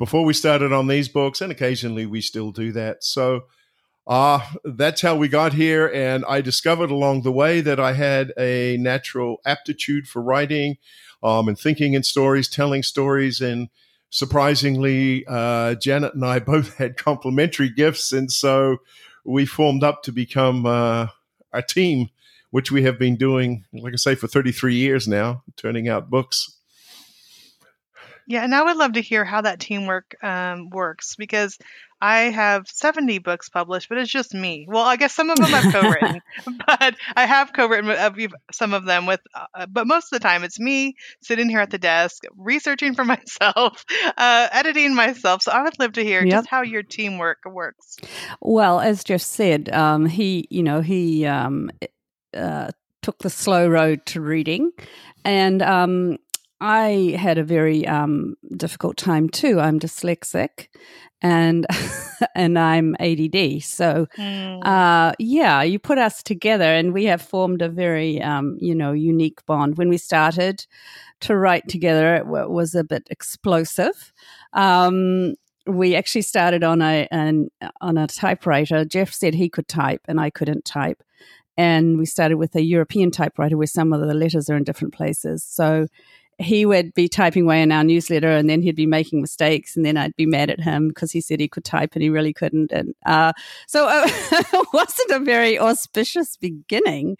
before 0.00 0.24
we 0.24 0.32
started 0.32 0.72
on 0.72 0.86
these 0.86 1.10
books, 1.10 1.42
and 1.42 1.52
occasionally 1.52 2.06
we 2.06 2.22
still 2.22 2.52
do 2.52 2.72
that. 2.72 3.04
So 3.04 3.42
uh, 4.06 4.40
that's 4.64 5.02
how 5.02 5.14
we 5.14 5.28
got 5.28 5.52
here. 5.52 5.88
And 5.88 6.24
I 6.26 6.40
discovered 6.40 6.90
along 6.90 7.20
the 7.20 7.30
way 7.30 7.60
that 7.60 7.78
I 7.78 7.92
had 7.92 8.32
a 8.38 8.78
natural 8.78 9.42
aptitude 9.44 10.08
for 10.08 10.22
writing 10.22 10.78
um, 11.22 11.48
and 11.48 11.58
thinking 11.58 11.92
in 11.92 12.02
stories, 12.02 12.48
telling 12.48 12.82
stories. 12.82 13.42
And 13.42 13.68
surprisingly, 14.08 15.26
uh, 15.28 15.74
Janet 15.74 16.14
and 16.14 16.24
I 16.24 16.38
both 16.54 16.78
had 16.78 16.96
complementary 16.96 17.68
gifts. 17.68 18.10
And 18.10 18.32
so 18.32 18.78
we 19.26 19.44
formed 19.44 19.84
up 19.84 20.02
to 20.04 20.12
become 20.12 20.64
uh, 20.64 21.08
a 21.52 21.60
team, 21.60 22.08
which 22.52 22.72
we 22.72 22.84
have 22.84 22.98
been 22.98 23.16
doing, 23.16 23.66
like 23.74 23.92
I 23.92 23.96
say, 23.96 24.14
for 24.14 24.28
33 24.28 24.76
years 24.76 25.06
now, 25.06 25.42
turning 25.58 25.90
out 25.90 26.08
books. 26.08 26.56
Yeah, 28.30 28.44
and 28.44 28.54
I 28.54 28.62
would 28.62 28.76
love 28.76 28.92
to 28.92 29.00
hear 29.00 29.24
how 29.24 29.40
that 29.40 29.58
teamwork 29.58 30.14
um, 30.22 30.70
works 30.70 31.16
because 31.16 31.58
I 32.00 32.30
have 32.30 32.68
70 32.68 33.18
books 33.18 33.48
published, 33.48 33.88
but 33.88 33.98
it's 33.98 34.08
just 34.08 34.32
me. 34.32 34.66
Well, 34.68 34.84
I 34.84 34.94
guess 34.94 35.12
some 35.12 35.30
of 35.30 35.36
them 35.38 35.52
I've 35.52 35.72
co-written, 35.72 36.22
but 36.64 36.94
I 37.16 37.26
have 37.26 37.52
co-written 37.52 38.30
some 38.52 38.72
of 38.72 38.84
them 38.84 39.06
with. 39.06 39.18
Uh, 39.34 39.66
but 39.66 39.88
most 39.88 40.12
of 40.12 40.20
the 40.20 40.22
time, 40.22 40.44
it's 40.44 40.60
me 40.60 40.94
sitting 41.20 41.48
here 41.48 41.58
at 41.58 41.70
the 41.70 41.78
desk, 41.78 42.22
researching 42.36 42.94
for 42.94 43.04
myself, 43.16 43.84
uh, 44.16 44.48
editing 44.52 44.94
myself. 44.94 45.42
So 45.42 45.50
I 45.50 45.64
would 45.64 45.80
love 45.80 45.94
to 45.94 46.04
hear 46.04 46.22
yep. 46.22 46.30
just 46.30 46.48
how 46.48 46.62
your 46.62 46.84
teamwork 46.84 47.38
works. 47.44 47.96
Well, 48.40 48.78
as 48.78 49.02
Jeff 49.02 49.22
said, 49.22 49.70
um, 49.70 50.06
he, 50.06 50.46
you 50.50 50.62
know, 50.62 50.82
he 50.82 51.26
um, 51.26 51.68
uh, 52.32 52.70
took 53.02 53.18
the 53.18 53.30
slow 53.30 53.66
road 53.66 54.06
to 54.06 54.20
reading, 54.20 54.70
and 55.24 55.62
um, 55.62 56.18
I 56.60 57.16
had 57.18 57.38
a 57.38 57.44
very 57.44 57.86
um, 57.86 58.34
difficult 58.56 58.96
time 58.96 59.28
too. 59.28 59.60
I'm 59.60 59.80
dyslexic, 59.80 60.68
and 61.22 61.66
and 62.34 62.58
I'm 62.58 62.94
ADD. 63.00 63.62
So, 63.62 64.06
mm. 64.18 64.66
uh, 64.66 65.12
yeah, 65.18 65.62
you 65.62 65.78
put 65.78 65.98
us 65.98 66.22
together, 66.22 66.64
and 66.64 66.92
we 66.92 67.04
have 67.04 67.22
formed 67.22 67.62
a 67.62 67.68
very 67.68 68.20
um, 68.20 68.56
you 68.60 68.74
know 68.74 68.92
unique 68.92 69.44
bond. 69.46 69.78
When 69.78 69.88
we 69.88 69.96
started 69.96 70.66
to 71.20 71.36
write 71.36 71.68
together, 71.68 72.16
it 72.16 72.24
w- 72.24 72.48
was 72.48 72.74
a 72.74 72.84
bit 72.84 73.08
explosive. 73.10 74.12
Um, 74.52 75.34
we 75.66 75.94
actually 75.94 76.22
started 76.22 76.62
on 76.62 76.82
a 76.82 77.08
an, 77.10 77.48
on 77.80 77.96
a 77.96 78.06
typewriter. 78.06 78.84
Jeff 78.84 79.14
said 79.14 79.34
he 79.34 79.48
could 79.48 79.68
type, 79.68 80.02
and 80.08 80.20
I 80.20 80.28
couldn't 80.28 80.66
type. 80.66 81.02
And 81.56 81.98
we 81.98 82.06
started 82.06 82.36
with 82.36 82.54
a 82.54 82.62
European 82.62 83.10
typewriter 83.10 83.56
where 83.56 83.66
some 83.66 83.92
of 83.92 84.00
the 84.00 84.14
letters 84.14 84.48
are 84.48 84.56
in 84.56 84.64
different 84.64 84.94
places. 84.94 85.44
So 85.44 85.88
he 86.40 86.64
would 86.64 86.94
be 86.94 87.06
typing 87.06 87.44
away 87.44 87.62
in 87.62 87.70
our 87.70 87.84
newsletter 87.84 88.30
and 88.30 88.48
then 88.48 88.62
he'd 88.62 88.74
be 88.74 88.86
making 88.86 89.20
mistakes 89.20 89.76
and 89.76 89.84
then 89.84 89.98
I'd 89.98 90.16
be 90.16 90.24
mad 90.24 90.48
at 90.48 90.58
him 90.58 90.88
because 90.88 91.12
he 91.12 91.20
said 91.20 91.38
he 91.38 91.48
could 91.48 91.64
type 91.64 91.90
and 91.94 92.02
he 92.02 92.08
really 92.08 92.32
couldn't. 92.32 92.72
And 92.72 92.94
uh, 93.04 93.32
so 93.66 93.86
uh, 93.86 94.06
it 94.08 94.68
wasn't 94.72 95.10
a 95.10 95.24
very 95.24 95.58
auspicious 95.58 96.36
beginning. 96.36 97.18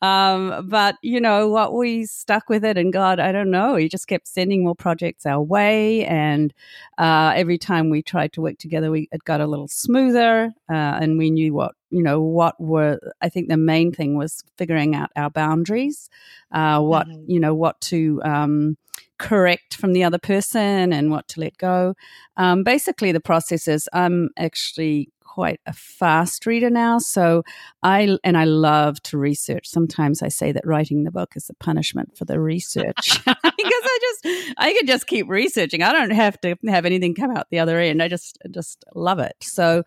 Um, 0.00 0.66
but, 0.68 0.96
you 1.02 1.20
know, 1.20 1.48
what 1.48 1.74
we 1.74 2.06
stuck 2.06 2.48
with 2.48 2.64
it 2.64 2.78
and 2.78 2.92
God, 2.92 3.20
I 3.20 3.32
don't 3.32 3.50
know, 3.50 3.76
he 3.76 3.88
just 3.88 4.08
kept 4.08 4.28
sending 4.28 4.64
more 4.64 4.74
projects 4.74 5.26
our 5.26 5.42
way. 5.42 6.06
And 6.06 6.52
uh, 6.96 7.34
every 7.36 7.58
time 7.58 7.90
we 7.90 8.02
tried 8.02 8.32
to 8.32 8.40
work 8.40 8.58
together, 8.58 8.90
we, 8.90 9.08
it 9.12 9.24
got 9.24 9.42
a 9.42 9.46
little 9.46 9.68
smoother 9.68 10.52
uh, 10.70 10.98
and 11.00 11.18
we 11.18 11.30
knew 11.30 11.52
what 11.52 11.74
you 11.94 12.02
know 12.02 12.20
what 12.20 12.58
were 12.60 12.98
i 13.20 13.28
think 13.28 13.48
the 13.48 13.56
main 13.56 13.92
thing 13.92 14.16
was 14.16 14.42
figuring 14.58 14.94
out 14.94 15.10
our 15.16 15.30
boundaries 15.30 16.08
uh, 16.52 16.80
what 16.80 17.06
mm-hmm. 17.06 17.30
you 17.30 17.40
know 17.40 17.54
what 17.54 17.80
to 17.80 18.20
um, 18.24 18.76
correct 19.18 19.76
from 19.76 19.92
the 19.92 20.04
other 20.04 20.18
person 20.18 20.92
and 20.92 21.10
what 21.10 21.28
to 21.28 21.40
let 21.40 21.56
go. 21.58 21.94
Um, 22.36 22.62
basically, 22.62 23.12
the 23.12 23.20
process 23.20 23.68
is 23.68 23.88
I'm 23.92 24.30
actually 24.36 25.08
quite 25.20 25.60
a 25.66 25.72
fast 25.72 26.46
reader 26.46 26.70
now. 26.70 26.98
So 26.98 27.42
I, 27.82 28.18
and 28.22 28.36
I 28.36 28.44
love 28.44 29.02
to 29.04 29.18
research. 29.18 29.66
Sometimes 29.66 30.22
I 30.22 30.28
say 30.28 30.52
that 30.52 30.64
writing 30.64 31.02
the 31.02 31.10
book 31.10 31.32
is 31.34 31.50
a 31.50 31.54
punishment 31.54 32.16
for 32.16 32.24
the 32.24 32.38
research 32.38 33.24
because 33.24 33.34
I 33.34 33.98
just, 34.00 34.54
I 34.58 34.72
can 34.72 34.86
just 34.86 35.08
keep 35.08 35.28
researching. 35.28 35.82
I 35.82 35.92
don't 35.92 36.12
have 36.12 36.40
to 36.42 36.56
have 36.68 36.84
anything 36.84 37.14
come 37.14 37.36
out 37.36 37.48
the 37.50 37.58
other 37.58 37.80
end. 37.80 38.00
I 38.00 38.06
just, 38.06 38.38
just 38.50 38.84
love 38.94 39.18
it. 39.18 39.34
So 39.40 39.82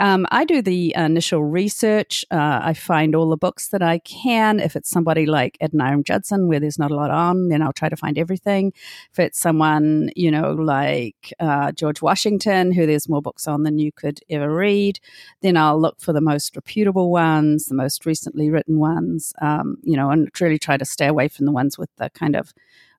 um, 0.00 0.26
I 0.30 0.44
do 0.44 0.62
the 0.62 0.94
initial 0.96 1.44
research. 1.44 2.24
Uh, 2.30 2.60
I 2.62 2.74
find 2.74 3.14
all 3.14 3.28
the 3.28 3.36
books 3.36 3.68
that 3.68 3.82
I 3.82 3.98
can. 3.98 4.58
If 4.58 4.74
it's 4.74 4.90
somebody 4.90 5.26
like 5.26 5.58
Adoniram 5.60 6.04
Judson, 6.04 6.48
where 6.48 6.58
there's 6.58 6.78
not 6.78 6.90
a 6.90 6.96
lot 6.96 7.10
on, 7.10 7.48
then 7.48 7.62
I'll 7.62 7.72
try 7.72 7.88
to 7.90 7.96
find 7.96 8.16
everything. 8.18 8.72
If 9.12 9.18
it's 9.18 9.40
someone, 9.40 10.10
you 10.16 10.30
know, 10.30 10.52
like 10.52 11.32
uh, 11.38 11.72
George 11.72 12.02
Washington, 12.02 12.72
who 12.72 12.86
there's 12.86 13.08
more 13.08 13.22
books 13.22 13.46
on 13.46 13.62
than 13.62 13.78
you 13.78 13.92
could 13.92 14.20
ever 14.30 14.52
read, 14.52 14.98
then 15.42 15.56
I'll 15.56 15.80
look 15.80 16.00
for 16.00 16.12
the 16.12 16.20
most 16.20 16.56
reputable 16.56 17.10
ones, 17.10 17.66
the 17.66 17.74
most 17.74 18.06
recently 18.06 18.50
written 18.50 18.78
ones, 18.78 19.34
um, 19.42 19.76
you 19.82 19.96
know, 19.96 20.10
and 20.10 20.30
really 20.40 20.58
try 20.58 20.78
to 20.78 20.84
stay 20.84 21.06
away 21.06 21.28
from 21.28 21.46
the 21.46 21.52
ones 21.52 21.76
with 21.78 21.90
the 21.96 22.10
kind 22.10 22.36
of 22.36 22.54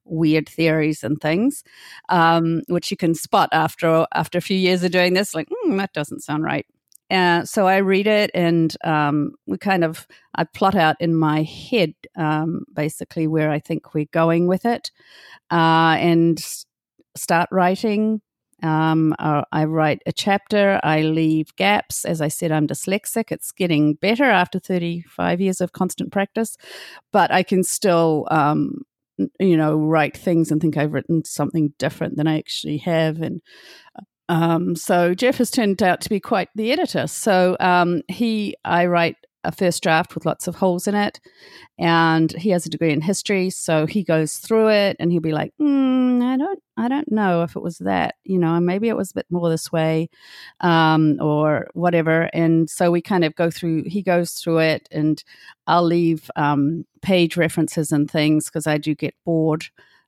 weird 0.05 0.47
theories 0.47 1.03
and 1.03 1.19
things, 1.21 1.63
um, 2.09 2.61
which 2.67 2.91
you 2.91 2.97
can 2.97 3.15
spot 3.15 3.49
after 3.51 4.05
after 4.13 4.37
a 4.37 4.41
few 4.41 4.57
years 4.57 4.83
of 4.83 4.91
doing 4.91 5.13
this. 5.13 5.33
Like 5.33 5.49
mm, 5.49 5.77
that 5.77 5.93
doesn't 5.93 6.21
sound 6.21 6.43
right. 6.43 6.65
And 7.11 7.47
so 7.47 7.67
I 7.67 7.77
read 7.77 8.07
it 8.07 8.31
and 8.33 8.73
um, 8.85 9.33
we 9.45 9.57
kind 9.57 9.83
of, 9.83 10.07
I 10.35 10.45
plot 10.45 10.75
out 10.75 10.95
in 11.01 11.13
my 11.13 11.43
head 11.43 11.93
um, 12.15 12.63
basically 12.73 13.27
where 13.27 13.51
I 13.51 13.59
think 13.59 13.93
we're 13.93 14.05
going 14.13 14.47
with 14.47 14.65
it 14.65 14.91
uh, 15.51 15.97
and 15.99 16.41
start 17.17 17.49
writing. 17.51 18.21
Um, 18.63 19.13
uh, 19.19 19.41
I 19.51 19.65
write 19.65 20.01
a 20.05 20.13
chapter, 20.13 20.79
I 20.83 21.01
leave 21.01 21.53
gaps. 21.57 22.05
As 22.05 22.21
I 22.21 22.29
said, 22.29 22.53
I'm 22.53 22.67
dyslexic. 22.67 23.25
It's 23.29 23.51
getting 23.51 23.95
better 23.95 24.23
after 24.23 24.57
35 24.57 25.41
years 25.41 25.59
of 25.59 25.73
constant 25.73 26.13
practice, 26.13 26.55
but 27.11 27.29
I 27.29 27.43
can 27.43 27.63
still 27.63 28.25
um, 28.31 28.83
you 29.39 29.57
know 29.57 29.75
write 29.75 30.15
things 30.15 30.51
and 30.51 30.61
think 30.61 30.77
I've 30.77 30.93
written 30.93 31.25
something 31.25 31.73
different 31.77 32.15
than 32.15 32.27
I 32.27 32.37
actually 32.37 32.77
have 32.77 33.21
and 33.21 33.41
um, 34.31 34.77
so 34.77 35.13
Jeff 35.13 35.39
has 35.39 35.51
turned 35.51 35.83
out 35.83 35.99
to 36.01 36.09
be 36.09 36.21
quite 36.21 36.47
the 36.55 36.71
editor. 36.71 37.05
So 37.07 37.57
um, 37.59 38.01
he, 38.07 38.55
I 38.63 38.85
write 38.85 39.17
a 39.43 39.51
first 39.51 39.83
draft 39.83 40.15
with 40.15 40.25
lots 40.25 40.47
of 40.47 40.55
holes 40.55 40.87
in 40.87 40.95
it, 40.95 41.19
and 41.77 42.31
he 42.37 42.51
has 42.51 42.65
a 42.65 42.69
degree 42.69 42.93
in 42.93 43.01
history, 43.01 43.49
so 43.49 43.85
he 43.85 44.03
goes 44.03 44.37
through 44.37 44.69
it 44.69 44.95
and 44.99 45.11
he'll 45.11 45.19
be 45.19 45.33
like, 45.33 45.51
mm, 45.59 46.23
"I 46.23 46.37
don't, 46.37 46.59
I 46.77 46.87
don't 46.87 47.11
know 47.11 47.43
if 47.43 47.57
it 47.57 47.61
was 47.61 47.79
that, 47.79 48.15
you 48.23 48.37
know, 48.37 48.57
maybe 48.61 48.87
it 48.87 48.95
was 48.95 49.11
a 49.11 49.15
bit 49.15 49.25
more 49.29 49.49
this 49.49 49.69
way, 49.69 50.09
um, 50.61 51.17
or 51.19 51.67
whatever." 51.73 52.29
And 52.33 52.69
so 52.69 52.89
we 52.89 53.01
kind 53.01 53.25
of 53.25 53.35
go 53.35 53.51
through. 53.51 53.83
He 53.87 54.01
goes 54.01 54.31
through 54.31 54.59
it, 54.59 54.87
and 54.91 55.21
I'll 55.67 55.83
leave 55.83 56.31
um, 56.37 56.85
page 57.01 57.35
references 57.35 57.91
and 57.91 58.09
things 58.09 58.45
because 58.45 58.65
I 58.65 58.77
do 58.77 58.95
get 58.95 59.15
bored. 59.25 59.65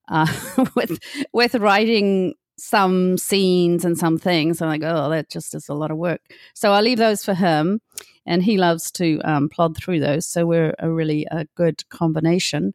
Uh, 0.07 0.27
with 0.75 0.99
with 1.33 1.55
writing 1.55 2.35
some 2.57 3.17
scenes 3.17 3.83
and 3.83 3.97
some 3.97 4.17
things. 4.17 4.61
I'm 4.61 4.69
like, 4.69 4.83
oh, 4.83 5.09
that 5.09 5.29
just 5.29 5.55
is 5.55 5.69
a 5.69 5.73
lot 5.73 5.91
of 5.91 5.97
work. 5.97 6.21
So 6.53 6.71
I 6.71 6.81
leave 6.81 6.99
those 6.99 7.25
for 7.25 7.33
him, 7.33 7.81
and 8.25 8.43
he 8.43 8.57
loves 8.57 8.91
to 8.91 9.19
um, 9.23 9.49
plod 9.49 9.75
through 9.75 9.99
those. 9.99 10.25
So 10.25 10.45
we're 10.45 10.73
a 10.79 10.89
really 10.89 11.27
a 11.31 11.45
good 11.55 11.87
combination. 11.89 12.73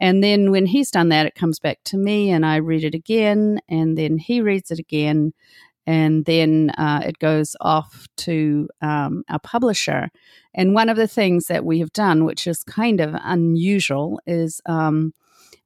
And 0.00 0.22
then 0.22 0.50
when 0.50 0.66
he's 0.66 0.90
done 0.90 1.08
that, 1.10 1.26
it 1.26 1.34
comes 1.34 1.58
back 1.58 1.80
to 1.84 1.96
me, 1.96 2.30
and 2.30 2.46
I 2.46 2.56
read 2.56 2.84
it 2.84 2.94
again, 2.94 3.60
and 3.68 3.98
then 3.98 4.18
he 4.18 4.40
reads 4.40 4.70
it 4.70 4.78
again, 4.78 5.32
and 5.86 6.24
then 6.24 6.70
uh, 6.70 7.02
it 7.04 7.18
goes 7.18 7.56
off 7.60 8.06
to 8.18 8.68
um, 8.82 9.24
our 9.28 9.40
publisher. 9.40 10.10
And 10.54 10.74
one 10.74 10.88
of 10.88 10.96
the 10.96 11.08
things 11.08 11.46
that 11.46 11.64
we 11.64 11.80
have 11.80 11.92
done, 11.92 12.24
which 12.24 12.46
is 12.46 12.62
kind 12.62 13.00
of 13.00 13.14
unusual, 13.22 14.20
is 14.26 14.60
um, 14.66 15.14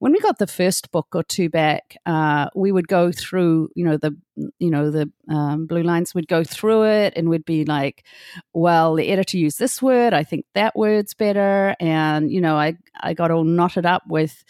when 0.02 0.10
we 0.10 0.18
got 0.18 0.38
the 0.38 0.48
first 0.48 0.90
book 0.90 1.14
or 1.14 1.22
two 1.22 1.48
back, 1.48 1.96
uh, 2.06 2.48
we 2.56 2.72
would 2.72 2.88
go 2.88 3.12
through, 3.12 3.68
you 3.76 3.84
know, 3.84 3.96
the, 3.96 4.16
you 4.58 4.68
know, 4.68 4.90
the 4.90 5.08
um, 5.28 5.66
blue 5.68 5.84
lines. 5.84 6.12
We'd 6.12 6.26
go 6.26 6.42
through 6.42 6.86
it, 6.86 7.12
and 7.14 7.28
we'd 7.28 7.44
be 7.44 7.64
like, 7.64 8.04
"Well, 8.52 8.96
the 8.96 9.06
editor 9.10 9.36
used 9.36 9.60
this 9.60 9.80
word. 9.80 10.12
I 10.12 10.24
think 10.24 10.44
that 10.54 10.74
word's 10.74 11.14
better." 11.14 11.76
And 11.78 12.32
you 12.32 12.40
know, 12.40 12.56
I 12.56 12.78
I 13.00 13.14
got 13.14 13.30
all 13.30 13.44
knotted 13.44 13.86
up 13.86 14.02
with 14.08 14.42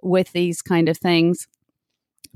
with 0.00 0.30
these 0.30 0.62
kind 0.62 0.88
of 0.88 0.96
things. 0.96 1.48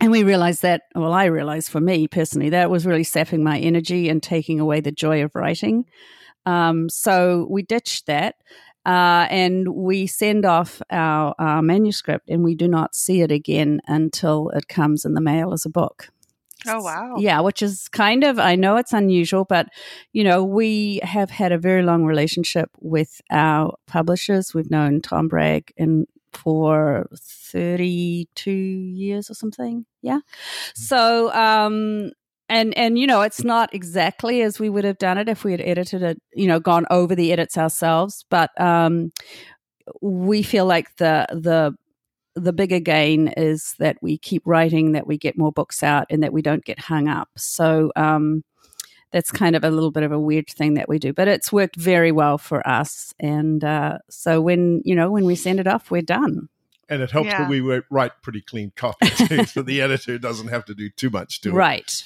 And 0.01 0.11
we 0.11 0.25
realized 0.25 0.63
that, 0.63 0.83
well, 0.97 1.13
I 1.13 1.27
realized 1.27 1.71
for 1.71 1.81
me 1.81 2.09
personally, 2.09 2.51
that 2.51 2.71
was 2.71 2.87
really 2.87 3.05
sapping 3.05 3.45
my 3.45 3.57
energy 3.57 4.09
and 4.09 4.21
taking 4.21 4.59
away 4.59 4.81
the 4.81 4.91
joy 4.91 5.23
of 5.23 5.37
writing. 5.37 5.85
Um, 6.45 6.89
so 6.89 7.47
we 7.49 7.63
ditched 7.63 8.07
that. 8.07 8.35
Uh, 8.85 9.27
and 9.31 9.69
we 9.69 10.07
send 10.07 10.45
off 10.45 10.83
our, 10.91 11.35
our, 11.39 11.63
manuscript 11.63 12.29
and 12.29 12.45
we 12.45 12.55
do 12.55 12.69
not 12.69 12.95
see 12.95 13.23
it 13.23 13.33
again 13.33 13.81
until 13.87 14.51
it 14.51 14.69
comes 14.69 15.05
in 15.05 15.15
the 15.15 15.21
mail 15.21 15.53
as 15.55 15.65
a 15.65 15.71
book. 15.71 16.09
Oh, 16.67 16.83
wow. 16.83 17.17
Yeah, 17.19 17.41
which 17.41 17.63
is 17.63 17.89
kind 17.89 18.25
of, 18.25 18.39
I 18.39 18.57
know 18.57 18.77
it's 18.77 18.93
unusual, 18.93 19.45
but, 19.45 19.69
you 20.13 20.25
know, 20.25 20.45
we 20.45 21.01
have 21.03 21.31
had 21.31 21.53
a 21.53 21.59
very 21.59 21.83
long 21.83 22.05
relationship 22.05 22.71
with 22.81 23.21
our 23.31 23.75
publishers. 23.87 24.55
We've 24.55 24.71
known 24.71 25.01
Tom 25.01 25.29
Bragg 25.29 25.73
and 25.77 26.07
for 26.33 27.07
32 27.17 28.51
years 28.51 29.31
or 29.31 29.35
something. 29.35 29.87
Yeah. 30.03 30.19
Mm-hmm. 30.19 30.83
So, 30.83 31.33
um, 31.35 32.13
and 32.49 32.77
and 32.77 32.99
you 32.99 33.07
know 33.07 33.23
it's 33.23 33.45
not 33.45 33.73
exactly 33.75 34.43
as 34.43 34.59
we 34.59 34.69
would 34.69 34.85
have 34.85 34.99
done 34.99 35.19
it 35.19 35.29
if 35.29 35.45
we 35.45 35.53
had 35.53 35.61
edited 35.61 36.03
it 36.03 36.21
you 36.35 36.47
know 36.47 36.61
gone 36.61 36.87
over 36.91 37.15
the 37.15 37.33
edits 37.33 37.57
ourselves 37.57 38.25
but 38.31 38.59
um 38.61 39.13
we 40.01 40.43
feel 40.43 40.67
like 40.67 40.95
the 40.97 41.27
the 41.31 41.75
the 42.37 42.53
bigger 42.53 42.81
gain 42.81 43.29
is 43.37 43.75
that 43.79 43.97
we 44.03 44.19
keep 44.19 44.43
writing 44.45 44.93
that 44.93 45.07
we 45.07 45.17
get 45.17 45.39
more 45.39 45.53
books 45.53 45.83
out 45.83 46.07
and 46.11 46.23
that 46.23 46.33
we 46.33 46.43
don't 46.43 46.65
get 46.65 46.79
hung 46.79 47.09
up 47.09 47.29
so 47.37 47.93
um 47.97 48.43
that's 49.13 49.31
kind 49.31 49.55
of 49.55 49.63
a 49.63 49.71
little 49.71 49.93
bit 49.93 50.03
of 50.03 50.11
a 50.11 50.19
weird 50.19 50.49
thing 50.49 50.75
that 50.75 50.89
we 50.89 50.99
do 50.99 51.13
but 51.13 51.29
it's 51.29 51.53
worked 51.53 51.77
very 51.77 52.11
well 52.11 52.37
for 52.37 52.67
us 52.67 53.15
and 53.21 53.63
uh, 53.63 53.99
so 54.11 54.41
when 54.41 54.83
you 54.85 54.95
know 54.95 55.11
when 55.11 55.25
we 55.25 55.37
send 55.37 55.61
it 55.61 55.69
off 55.69 55.91
we're 55.91 56.03
done 56.03 56.49
and 56.89 57.03
it 57.03 57.11
helps 57.11 57.29
yeah. 57.29 57.43
that 57.43 57.49
we 57.49 57.61
write 57.91 58.13
pretty 58.23 58.41
clean 58.41 58.73
copy 58.77 59.09
too, 59.09 59.45
so 59.45 59.63
the 59.63 59.81
editor 59.83 60.19
doesn't 60.19 60.49
have 60.49 60.65
to 60.67 60.75
do 60.75 60.91
too 60.91 61.11
much 61.11 61.41
to 61.43 61.51
it. 61.51 61.53
Right. 61.53 62.03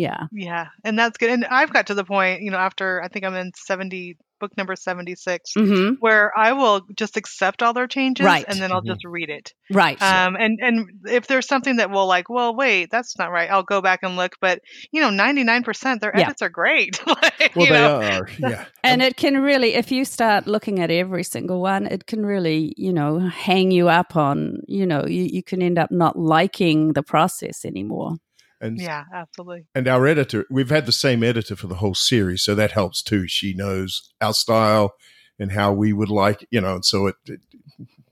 Yeah. 0.00 0.28
Yeah. 0.32 0.68
And 0.82 0.98
that's 0.98 1.18
good. 1.18 1.28
And 1.28 1.44
I've 1.44 1.72
got 1.72 1.88
to 1.88 1.94
the 1.94 2.04
point, 2.04 2.40
you 2.40 2.50
know, 2.50 2.56
after 2.56 3.02
I 3.02 3.08
think 3.08 3.26
I'm 3.26 3.34
in 3.34 3.52
70, 3.54 4.16
book 4.40 4.56
number 4.56 4.74
76, 4.74 5.52
mm-hmm. 5.52 5.94
where 6.00 6.32
I 6.36 6.54
will 6.54 6.80
just 6.96 7.18
accept 7.18 7.62
all 7.62 7.74
their 7.74 7.86
changes 7.86 8.24
right. 8.24 8.46
and 8.48 8.58
then 8.58 8.72
I'll 8.72 8.80
mm-hmm. 8.80 8.92
just 8.92 9.04
read 9.04 9.28
it. 9.28 9.52
Right. 9.70 10.00
Um, 10.00 10.36
and, 10.36 10.58
and 10.62 10.88
if 11.04 11.26
there's 11.26 11.46
something 11.46 11.76
that 11.76 11.90
will 11.90 12.06
like, 12.06 12.30
well, 12.30 12.56
wait, 12.56 12.90
that's 12.90 13.18
not 13.18 13.30
right. 13.30 13.50
I'll 13.50 13.62
go 13.62 13.82
back 13.82 14.00
and 14.02 14.16
look. 14.16 14.36
But, 14.40 14.62
you 14.90 15.02
know, 15.02 15.10
99% 15.10 16.00
their 16.00 16.16
edits 16.16 16.40
yeah. 16.40 16.46
are 16.46 16.48
great. 16.48 16.98
like, 17.06 17.52
well, 17.54 17.66
they 17.66 17.72
know? 17.72 18.00
are. 18.00 18.28
Yeah. 18.38 18.64
And 18.82 19.02
it 19.02 19.18
can 19.18 19.42
really, 19.42 19.74
if 19.74 19.92
you 19.92 20.06
start 20.06 20.46
looking 20.46 20.80
at 20.80 20.90
every 20.90 21.24
single 21.24 21.60
one, 21.60 21.86
it 21.86 22.06
can 22.06 22.24
really, 22.24 22.72
you 22.78 22.94
know, 22.94 23.18
hang 23.18 23.70
you 23.70 23.90
up 23.90 24.16
on, 24.16 24.62
you 24.66 24.86
know, 24.86 25.04
you, 25.04 25.24
you 25.24 25.42
can 25.42 25.60
end 25.60 25.78
up 25.78 25.90
not 25.90 26.18
liking 26.18 26.94
the 26.94 27.02
process 27.02 27.66
anymore. 27.66 28.16
And 28.60 28.78
yeah, 28.78 29.04
absolutely. 29.14 29.66
And 29.74 29.88
our 29.88 30.06
editor, 30.06 30.44
we've 30.50 30.70
had 30.70 30.86
the 30.86 30.92
same 30.92 31.22
editor 31.22 31.56
for 31.56 31.66
the 31.66 31.76
whole 31.76 31.94
series, 31.94 32.42
so 32.42 32.54
that 32.54 32.72
helps 32.72 33.02
too. 33.02 33.26
She 33.26 33.54
knows 33.54 34.12
our 34.20 34.34
style 34.34 34.94
and 35.38 35.52
how 35.52 35.72
we 35.72 35.92
would 35.92 36.10
like, 36.10 36.46
you 36.50 36.60
know, 36.60 36.74
and 36.74 36.84
so 36.84 37.06
it, 37.06 37.16
it 37.26 37.40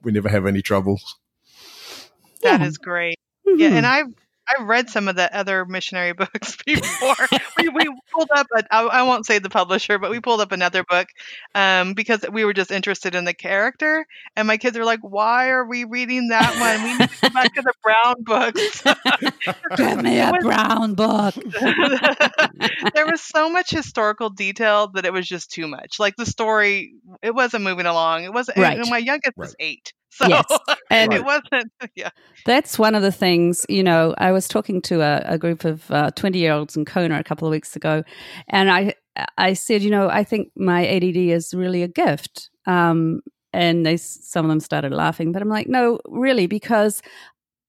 we 0.02 0.12
never 0.12 0.28
have 0.28 0.46
any 0.46 0.62
trouble. 0.62 1.00
That 2.42 2.60
yeah. 2.60 2.66
is 2.66 2.78
great. 2.78 3.18
Mm-hmm. 3.46 3.60
Yeah, 3.60 3.74
and 3.74 3.86
I've 3.86 4.14
I've 4.48 4.66
read 4.66 4.88
some 4.90 5.08
of 5.08 5.16
the 5.16 5.34
other 5.34 5.64
missionary 5.64 6.12
books 6.14 6.56
before. 6.64 7.14
we, 7.58 7.68
we 7.68 8.00
pulled 8.12 8.30
up, 8.34 8.46
a, 8.56 8.64
I, 8.70 8.82
I 8.84 9.02
won't 9.02 9.26
say 9.26 9.38
the 9.38 9.50
publisher, 9.50 9.98
but 9.98 10.10
we 10.10 10.20
pulled 10.20 10.40
up 10.40 10.52
another 10.52 10.84
book 10.84 11.08
um, 11.54 11.94
because 11.94 12.24
we 12.32 12.44
were 12.44 12.54
just 12.54 12.70
interested 12.70 13.14
in 13.14 13.24
the 13.24 13.34
character. 13.34 14.06
And 14.36 14.48
my 14.48 14.56
kids 14.56 14.78
were 14.78 14.84
like, 14.84 15.00
why 15.00 15.50
are 15.50 15.64
we 15.64 15.84
reading 15.84 16.28
that 16.28 16.58
one? 16.58 16.84
We 16.84 16.98
need 16.98 17.10
to 17.10 17.20
go 17.22 17.28
back 17.30 17.54
to 17.54 17.62
the 17.62 17.72
Brown 17.82 18.22
books. 18.22 18.82
Give 19.76 20.02
me 20.02 20.20
a 20.20 20.30
was, 20.30 20.44
Brown 20.44 20.94
book. 20.94 21.34
there 22.94 23.06
was 23.06 23.20
so 23.20 23.50
much 23.50 23.70
historical 23.70 24.30
detail 24.30 24.88
that 24.94 25.04
it 25.04 25.12
was 25.12 25.26
just 25.26 25.50
too 25.50 25.66
much. 25.66 25.98
Like 25.98 26.16
the 26.16 26.26
story, 26.26 26.94
it 27.22 27.34
wasn't 27.34 27.64
moving 27.64 27.86
along. 27.86 28.24
It 28.24 28.32
wasn't, 28.32 28.58
right. 28.58 28.78
and 28.78 28.88
my 28.88 28.98
youngest 28.98 29.34
right. 29.36 29.46
was 29.46 29.56
eight. 29.58 29.92
So 30.10 30.26
yes. 30.26 30.44
and 30.90 31.12
it 31.12 31.24
wasn't, 31.24 31.72
yeah. 31.94 32.10
That's 32.44 32.78
one 32.78 32.94
of 32.94 33.02
the 33.02 33.12
things, 33.12 33.64
you 33.68 33.82
know, 33.82 34.14
I 34.18 34.32
was 34.32 34.48
talking 34.48 34.80
to 34.82 35.00
a, 35.00 35.22
a 35.24 35.38
group 35.38 35.64
of 35.64 35.86
20 36.14 36.38
uh, 36.38 36.40
year 36.40 36.52
olds 36.52 36.76
in 36.76 36.84
Kona 36.84 37.18
a 37.18 37.24
couple 37.24 37.46
of 37.46 37.52
weeks 37.52 37.76
ago, 37.76 38.02
and 38.48 38.70
I, 38.70 38.94
I 39.36 39.52
said, 39.52 39.82
you 39.82 39.90
know, 39.90 40.08
I 40.08 40.24
think 40.24 40.50
my 40.56 40.86
ADD 40.86 41.16
is 41.16 41.54
really 41.54 41.82
a 41.82 41.88
gift. 41.88 42.50
Um, 42.66 43.20
and 43.52 43.86
they, 43.86 43.96
some 43.96 44.44
of 44.44 44.50
them 44.50 44.60
started 44.60 44.92
laughing, 44.92 45.32
but 45.32 45.40
I'm 45.40 45.48
like, 45.48 45.68
no, 45.68 46.00
really, 46.06 46.46
because 46.46 47.00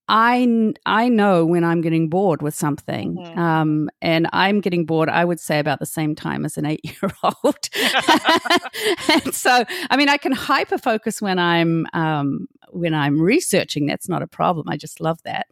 I 0.09 0.73
I 0.85 1.07
know 1.09 1.45
when 1.45 1.63
I'm 1.63 1.81
getting 1.81 2.09
bored 2.09 2.41
with 2.41 2.55
something, 2.55 3.15
Mhm. 3.17 3.37
um, 3.37 3.89
and 4.01 4.27
I'm 4.33 4.59
getting 4.59 4.85
bored. 4.85 5.07
I 5.09 5.23
would 5.23 5.39
say 5.39 5.59
about 5.59 5.79
the 5.79 5.85
same 5.85 6.15
time 6.15 6.45
as 6.45 6.57
an 6.57 6.65
eight 6.65 6.81
year 6.83 7.11
old. 7.23 7.69
and 9.09 9.33
so, 9.33 9.63
I 9.89 9.97
mean, 9.97 10.09
I 10.09 10.17
can 10.17 10.31
hyper 10.31 10.77
focus 10.77 11.21
when 11.21 11.39
I'm 11.39 11.85
um, 11.93 12.47
when 12.71 12.93
I'm 12.93 13.19
researching. 13.21 13.85
That's 13.85 14.09
not 14.09 14.21
a 14.21 14.27
problem. 14.27 14.67
I 14.69 14.77
just 14.77 14.99
love 14.99 15.21
that. 15.23 15.47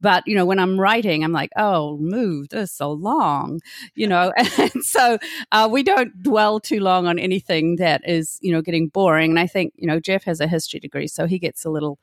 But 0.00 0.24
you 0.26 0.34
know, 0.34 0.44
when 0.44 0.58
I'm 0.58 0.78
writing, 0.80 1.24
I'm 1.24 1.32
like, 1.32 1.50
oh, 1.56 1.96
move 1.98 2.48
this 2.50 2.72
so 2.72 2.92
long, 2.92 3.60
you 3.94 4.06
know. 4.06 4.32
and 4.58 4.84
so 4.84 5.18
uh, 5.52 5.68
we 5.70 5.82
don't 5.82 6.22
dwell 6.22 6.60
too 6.60 6.80
long 6.80 7.06
on 7.06 7.18
anything 7.18 7.76
that 7.76 8.02
is 8.08 8.38
you 8.42 8.52
know 8.52 8.62
getting 8.62 8.88
boring. 8.88 9.30
And 9.30 9.40
I 9.40 9.46
think 9.46 9.72
you 9.76 9.86
know 9.86 10.00
Jeff 10.00 10.24
has 10.24 10.40
a 10.40 10.46
history 10.46 10.80
degree, 10.80 11.06
so 11.08 11.26
he 11.26 11.38
gets 11.38 11.64
a 11.64 11.70
little 11.70 11.98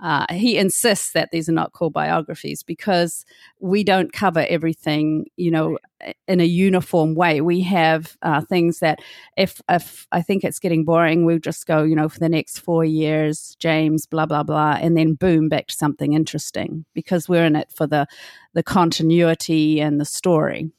uh, 0.00 0.26
he 0.30 0.58
insists 0.58 1.12
that 1.12 1.30
these 1.30 1.48
are 1.48 1.52
not 1.52 1.72
called 1.72 1.92
biographies 1.92 2.62
because 2.62 3.24
we 3.60 3.84
don't 3.84 4.12
cover 4.12 4.44
everything, 4.48 5.26
you 5.36 5.50
know, 5.50 5.78
in 6.26 6.40
a 6.40 6.44
uniform 6.44 7.14
way. 7.14 7.40
We 7.40 7.60
have 7.62 8.16
uh, 8.22 8.40
things 8.40 8.80
that, 8.80 8.98
if 9.36 9.60
if 9.68 10.06
I 10.10 10.22
think 10.22 10.42
it's 10.42 10.58
getting 10.58 10.84
boring, 10.84 11.24
we'll 11.24 11.38
just 11.38 11.66
go, 11.66 11.84
you 11.84 11.94
know, 11.94 12.08
for 12.08 12.18
the 12.18 12.28
next 12.28 12.58
four 12.58 12.84
years, 12.84 13.56
James, 13.60 14.06
blah 14.06 14.26
blah 14.26 14.42
blah, 14.42 14.78
and 14.80 14.96
then 14.96 15.14
boom, 15.14 15.48
back 15.48 15.68
to 15.68 15.74
something 15.74 16.14
interesting 16.14 16.84
because 16.94 17.28
we're 17.28 17.44
in 17.44 17.54
it 17.56 17.70
for 17.72 17.86
the 17.86 18.06
the 18.54 18.62
continuity 18.62 19.80
and 19.80 20.00
the 20.00 20.04
story. 20.04 20.70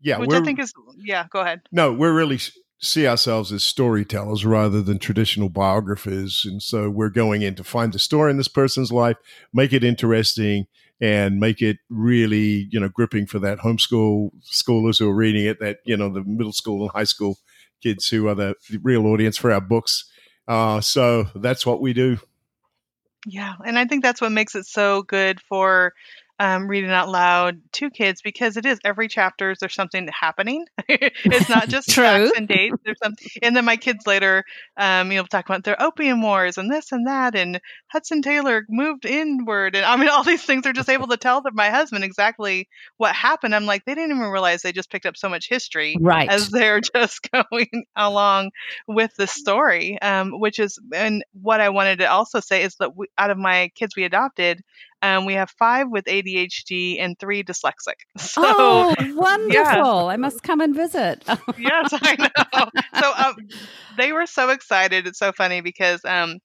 Yeah, 0.00 0.18
Which 0.18 0.32
I 0.32 0.40
think 0.44 0.60
is 0.60 0.72
yeah. 0.96 1.26
Go 1.28 1.40
ahead. 1.40 1.62
no, 1.72 1.92
we're 1.92 2.14
really 2.14 2.36
s- 2.36 2.56
see 2.80 3.06
ourselves 3.06 3.52
as 3.52 3.64
storytellers 3.64 4.44
rather 4.44 4.82
than 4.82 4.98
traditional 4.98 5.48
biographers, 5.48 6.44
and 6.44 6.62
so 6.62 6.88
we're 6.88 7.08
going 7.08 7.42
in 7.42 7.54
to 7.56 7.64
find 7.64 7.92
the 7.92 7.98
story 7.98 8.30
in 8.30 8.36
this 8.36 8.48
person's 8.48 8.92
life, 8.92 9.16
make 9.52 9.72
it 9.72 9.84
interesting, 9.84 10.66
and 11.00 11.40
make 11.40 11.60
it 11.62 11.78
really 11.88 12.68
you 12.70 12.78
know 12.80 12.88
gripping 12.88 13.26
for 13.26 13.38
that 13.38 13.58
homeschool 13.58 14.30
schoolers 14.44 14.98
who 14.98 15.08
are 15.08 15.14
reading 15.14 15.44
it, 15.44 15.60
that 15.60 15.78
you 15.84 15.96
know 15.96 16.08
the 16.08 16.24
middle 16.24 16.52
school 16.52 16.82
and 16.82 16.92
high 16.92 17.04
school 17.04 17.38
kids 17.82 18.08
who 18.08 18.28
are 18.28 18.34
the 18.34 18.54
real 18.82 19.06
audience 19.06 19.36
for 19.36 19.52
our 19.52 19.60
books. 19.60 20.10
Uh, 20.46 20.80
so 20.80 21.26
that's 21.34 21.66
what 21.66 21.80
we 21.80 21.92
do. 21.92 22.18
Yeah, 23.26 23.54
and 23.64 23.78
I 23.78 23.84
think 23.84 24.02
that's 24.02 24.20
what 24.20 24.32
makes 24.32 24.54
it 24.54 24.66
so 24.66 25.02
good 25.02 25.40
for 25.40 25.92
um, 26.38 26.68
reading 26.68 26.90
out 26.90 27.08
loud 27.08 27.60
to 27.72 27.90
kids 27.90 28.22
because 28.22 28.56
it 28.56 28.66
is 28.66 28.78
every 28.84 29.08
chapter 29.08 29.54
there's 29.58 29.74
something 29.74 30.08
happening. 30.08 30.66
it's 30.88 31.48
not 31.48 31.68
just 31.70 31.92
facts 31.92 32.32
and 32.36 32.48
dates. 32.48 32.76
There's 32.84 32.98
something, 33.02 33.26
and 33.42 33.56
then 33.56 33.64
my 33.64 33.76
kids 33.76 34.06
later, 34.06 34.44
um, 34.76 35.10
you 35.10 35.18
know, 35.18 35.24
talk 35.24 35.48
about 35.48 35.64
their 35.64 35.80
opium 35.80 36.22
wars 36.22 36.58
and 36.58 36.70
this 36.70 36.92
and 36.92 37.06
that, 37.06 37.34
and 37.34 37.60
Hudson 37.88 38.22
Taylor 38.22 38.64
moved 38.68 39.06
inward, 39.06 39.74
and 39.76 39.84
I 39.84 39.96
mean, 39.96 40.08
all 40.08 40.24
these 40.24 40.44
things 40.44 40.66
are 40.66 40.72
just 40.72 40.88
able 40.88 41.08
to 41.08 41.16
tell 41.16 41.40
them, 41.40 41.54
my 41.54 41.70
husband 41.70 42.04
exactly 42.04 42.68
what 42.96 43.14
happened. 43.14 43.54
I'm 43.54 43.66
like, 43.66 43.84
they 43.84 43.94
didn't 43.94 44.16
even 44.16 44.30
realize 44.30 44.62
they 44.62 44.72
just 44.72 44.90
picked 44.90 45.06
up 45.06 45.16
so 45.16 45.28
much 45.28 45.48
history 45.48 45.96
Right. 46.00 46.28
as 46.28 46.50
they're 46.50 46.80
just 46.94 47.28
going 47.30 47.84
along 47.96 48.50
with 48.86 49.14
the 49.16 49.26
story 49.26 50.00
um, 50.00 50.38
which 50.38 50.58
is 50.58 50.78
and 50.94 51.24
what 51.40 51.60
i 51.60 51.68
wanted 51.68 51.98
to 51.98 52.10
also 52.10 52.40
say 52.40 52.62
is 52.62 52.76
that 52.76 52.96
we, 52.96 53.06
out 53.16 53.30
of 53.30 53.38
my 53.38 53.70
kids 53.74 53.96
we 53.96 54.04
adopted 54.04 54.62
um, 55.02 55.26
we 55.26 55.34
have 55.34 55.50
five 55.50 55.86
with 55.90 56.04
adhd 56.06 57.00
and 57.00 57.18
three 57.18 57.42
dyslexic 57.42 57.94
so 58.18 58.42
oh, 58.44 58.94
wonderful! 59.14 60.08
I 60.08 60.16
must 60.16 60.42
come 60.42 60.60
and 60.60 60.74
visit. 60.74 61.22
yes 61.58 61.90
i 61.92 62.16
know 62.18 62.66
so 63.00 63.12
um, 63.16 63.36
they 63.96 64.12
were 64.12 64.26
so 64.26 64.50
excited 64.50 65.06
it's 65.06 65.18
so 65.18 65.32
funny 65.32 65.60
because 65.60 66.04
um, 66.04 66.38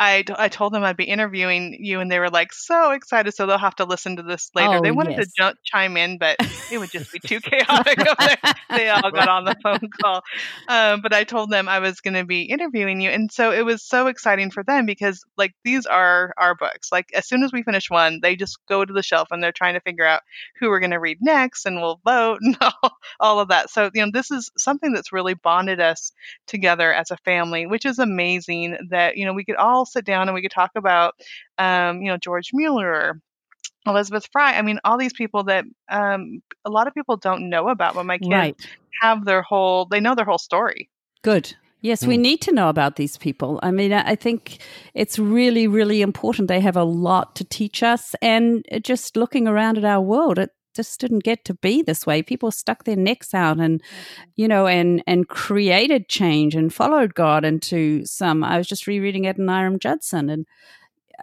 I, 0.00 0.24
I 0.34 0.48
told 0.48 0.72
them 0.72 0.82
I'd 0.82 0.96
be 0.96 1.04
interviewing 1.04 1.76
you, 1.78 2.00
and 2.00 2.10
they 2.10 2.18
were 2.18 2.30
like 2.30 2.54
so 2.54 2.92
excited. 2.92 3.34
So 3.34 3.44
they'll 3.44 3.58
have 3.58 3.76
to 3.76 3.84
listen 3.84 4.16
to 4.16 4.22
this 4.22 4.50
later. 4.54 4.76
Oh, 4.76 4.80
they 4.80 4.92
wanted 4.92 5.18
yes. 5.18 5.30
to 5.34 5.54
chime 5.62 5.98
in, 5.98 6.16
but 6.16 6.36
it 6.72 6.78
would 6.78 6.90
just 6.90 7.12
be 7.12 7.18
too 7.18 7.38
chaotic. 7.42 7.98
they 8.70 8.88
all 8.88 9.10
got 9.10 9.28
on 9.28 9.44
the 9.44 9.54
phone 9.62 9.90
call. 10.02 10.22
Um, 10.68 11.02
but 11.02 11.12
I 11.12 11.24
told 11.24 11.50
them 11.50 11.68
I 11.68 11.80
was 11.80 12.00
going 12.00 12.14
to 12.14 12.24
be 12.24 12.44
interviewing 12.44 13.02
you, 13.02 13.10
and 13.10 13.30
so 13.30 13.52
it 13.52 13.60
was 13.60 13.82
so 13.82 14.06
exciting 14.06 14.50
for 14.50 14.62
them 14.62 14.86
because 14.86 15.22
like 15.36 15.52
these 15.64 15.84
are 15.84 16.32
our 16.38 16.54
books. 16.54 16.90
Like 16.90 17.10
as 17.12 17.28
soon 17.28 17.42
as 17.42 17.52
we 17.52 17.62
finish 17.62 17.90
one, 17.90 18.20
they 18.22 18.36
just 18.36 18.58
go 18.66 18.82
to 18.82 18.92
the 18.94 19.02
shelf 19.02 19.28
and 19.30 19.42
they're 19.42 19.52
trying 19.52 19.74
to 19.74 19.80
figure 19.80 20.06
out 20.06 20.22
who 20.58 20.70
we're 20.70 20.80
going 20.80 20.92
to 20.92 20.98
read 20.98 21.18
next, 21.20 21.66
and 21.66 21.76
we'll 21.76 22.00
vote 22.06 22.38
and 22.40 22.56
all, 22.62 22.92
all 23.20 23.40
of 23.40 23.48
that. 23.48 23.68
So 23.68 23.90
you 23.92 24.06
know, 24.06 24.10
this 24.10 24.30
is 24.30 24.50
something 24.56 24.94
that's 24.94 25.12
really 25.12 25.34
bonded 25.34 25.78
us 25.78 26.12
together 26.46 26.90
as 26.90 27.10
a 27.10 27.18
family, 27.18 27.66
which 27.66 27.84
is 27.84 27.98
amazing. 27.98 28.78
That 28.88 29.18
you 29.18 29.26
know 29.26 29.34
we 29.34 29.44
could 29.44 29.56
all 29.56 29.84
sit 29.90 30.04
down 30.04 30.28
and 30.28 30.34
we 30.34 30.42
could 30.42 30.50
talk 30.50 30.70
about 30.76 31.14
um, 31.58 32.00
you 32.02 32.08
know 32.08 32.16
George 32.16 32.50
Mueller. 32.52 33.20
Elizabeth 33.86 34.28
Fry. 34.30 34.58
I 34.58 34.62
mean, 34.62 34.78
all 34.84 34.98
these 34.98 35.14
people 35.14 35.42
that 35.44 35.64
um, 35.90 36.42
a 36.66 36.70
lot 36.70 36.86
of 36.86 36.92
people 36.92 37.16
don't 37.16 37.48
know 37.48 37.68
about, 37.68 37.94
but 37.94 38.04
my 38.04 38.18
kids 38.18 38.30
right. 38.30 38.68
have 39.00 39.24
their 39.24 39.40
whole, 39.40 39.86
they 39.86 40.00
know 40.00 40.14
their 40.14 40.26
whole 40.26 40.36
story. 40.36 40.90
Good. 41.22 41.54
Yes, 41.80 42.06
we 42.06 42.16
Hmm. 42.16 42.22
need 42.22 42.40
to 42.42 42.52
know 42.52 42.68
about 42.68 42.96
these 42.96 43.16
people. 43.16 43.58
I 43.62 43.70
mean, 43.70 43.94
I 43.94 44.10
I 44.10 44.14
think 44.16 44.58
it's 44.92 45.18
really, 45.18 45.66
really 45.66 46.02
important. 46.02 46.48
They 46.48 46.60
have 46.60 46.76
a 46.76 46.84
lot 46.84 47.34
to 47.36 47.44
teach 47.44 47.82
us. 47.82 48.14
And 48.20 48.66
just 48.82 49.16
looking 49.16 49.48
around 49.48 49.78
at 49.78 49.84
our 49.86 50.02
world, 50.02 50.38
it 50.38 50.50
just 50.74 51.00
didn't 51.00 51.24
get 51.24 51.44
to 51.46 51.54
be 51.54 51.82
this 51.82 52.06
way. 52.06 52.22
People 52.22 52.50
stuck 52.50 52.84
their 52.84 52.96
necks 52.96 53.34
out 53.34 53.58
and, 53.58 53.82
you 54.36 54.48
know, 54.48 54.66
and 54.66 55.02
and 55.06 55.28
created 55.28 56.08
change 56.08 56.54
and 56.54 56.72
followed 56.72 57.14
God 57.14 57.44
into 57.44 58.04
some. 58.04 58.44
I 58.44 58.58
was 58.58 58.66
just 58.66 58.86
rereading 58.86 59.24
Adoniram 59.24 59.78
Judson, 59.78 60.30
and 60.30 60.46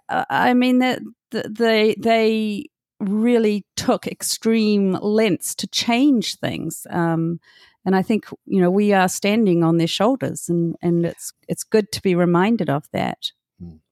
uh, 0.09 0.25
I 0.29 0.53
mean 0.53 0.79
that 0.79 0.99
they 1.31 1.95
they 1.99 2.65
really 2.99 3.65
took 3.75 4.07
extreme 4.07 4.93
lengths 5.01 5.53
to 5.55 5.67
change 5.67 6.37
things. 6.39 6.87
Um, 6.89 7.39
and 7.85 7.95
I 7.95 8.01
think 8.01 8.25
you 8.45 8.61
know 8.61 8.69
we 8.71 8.91
are 8.93 9.07
standing 9.07 9.63
on 9.63 9.77
their 9.77 9.87
shoulders, 9.87 10.49
and 10.49 10.75
and 10.81 11.05
it's 11.05 11.31
it's 11.47 11.63
good 11.63 11.91
to 11.93 12.01
be 12.01 12.15
reminded 12.15 12.69
of 12.69 12.83
that. 12.91 13.31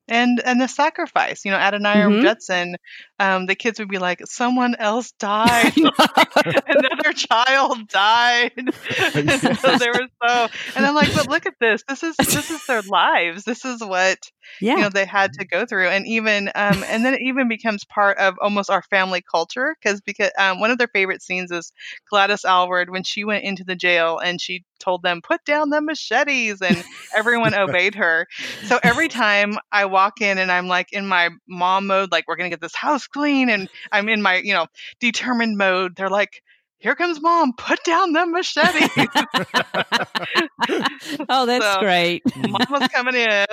And 0.08 0.42
and 0.44 0.60
the 0.62 0.68
sacrifice, 0.68 1.46
you 1.46 1.52
know, 1.52 1.58
Adoniram 1.58 2.18
Mhm. 2.18 2.20
Judson, 2.20 2.76
um, 3.20 3.46
the 3.46 3.56
kids 3.56 3.80
would 3.80 3.90
be 3.90 3.98
like, 4.00 4.22
someone 4.26 4.76
else 4.76 5.12
died, 5.20 5.74
another 6.68 7.14
child 7.14 7.88
died. 7.90 8.52
and 8.58 9.42
so 9.60 9.76
they 9.76 9.90
were 9.90 10.08
so, 10.24 10.48
and 10.76 10.86
I'm 10.86 10.96
like, 10.96 11.12
but 11.14 11.28
look 11.28 11.46
at 11.46 11.56
this. 11.60 11.84
This 11.88 12.04
is 12.04 12.20
this 12.32 12.50
is 12.50 12.62
their 12.68 12.82
lives. 12.84 13.44
This 13.44 13.66
is 13.66 13.82
what 13.84 14.20
yeah, 14.60 14.76
you 14.76 14.84
know 14.84 14.90
they 14.90 15.06
had 15.06 15.34
to 15.34 15.46
go 15.46 15.66
through 15.66 15.88
and 15.90 16.06
even 16.08 16.50
um 16.56 16.84
and 16.88 17.04
then 17.06 17.14
it 17.14 17.22
even 17.22 17.48
becomes 17.48 17.84
part 17.86 18.18
of 18.18 18.36
almost 18.42 18.70
our 18.70 18.82
family 18.84 19.22
culture 19.22 19.76
because 19.82 20.02
because 20.02 20.32
um, 20.38 20.60
one 20.60 20.72
of 20.72 20.78
their 20.78 20.88
favorite 20.88 21.22
scenes 21.22 21.52
is 21.52 21.72
gladys 22.10 22.46
aylward 22.46 22.90
when 22.90 23.04
she 23.04 23.24
went 23.24 23.44
into 23.44 23.64
the 23.64 23.76
jail 23.76 24.20
and 24.20 24.40
she 24.42 24.64
told 24.80 25.04
them 25.04 25.22
put 25.22 25.44
down 25.46 25.70
the 25.70 25.82
machetes 25.82 26.62
and 26.62 26.84
everyone 27.16 27.54
obeyed 27.58 27.96
her. 27.96 28.28
So 28.66 28.80
every 28.84 29.08
time 29.08 29.58
i 29.72 29.86
walk 29.86 30.22
in 30.22 30.38
and 30.38 30.52
i'm 30.52 30.68
like 30.68 30.92
in 30.94 31.08
my 31.08 31.30
mom 31.48 31.88
mode 31.88 32.12
like 32.12 32.28
we're 32.28 32.36
gonna 32.36 32.50
get 32.50 32.62
this 32.62 32.76
house 32.76 33.08
clean 33.08 33.50
and 33.50 33.70
i'm 33.92 34.10
in 34.10 34.22
my 34.22 34.38
you 34.38 34.54
know 34.54 34.68
determined 35.00 35.58
mode 35.58 35.96
they're 35.96 36.10
like 36.10 36.42
here 36.80 36.96
comes 36.96 37.22
mom 37.22 37.54
put 37.54 37.84
down 37.84 38.14
the 38.14 38.26
machete 38.26 38.88
oh, 41.30 41.46
that's 41.46 41.66
So- 41.66 41.80
great. 41.80 42.24
mama's 42.48 42.88
coming 42.90 43.16
in 43.16 43.46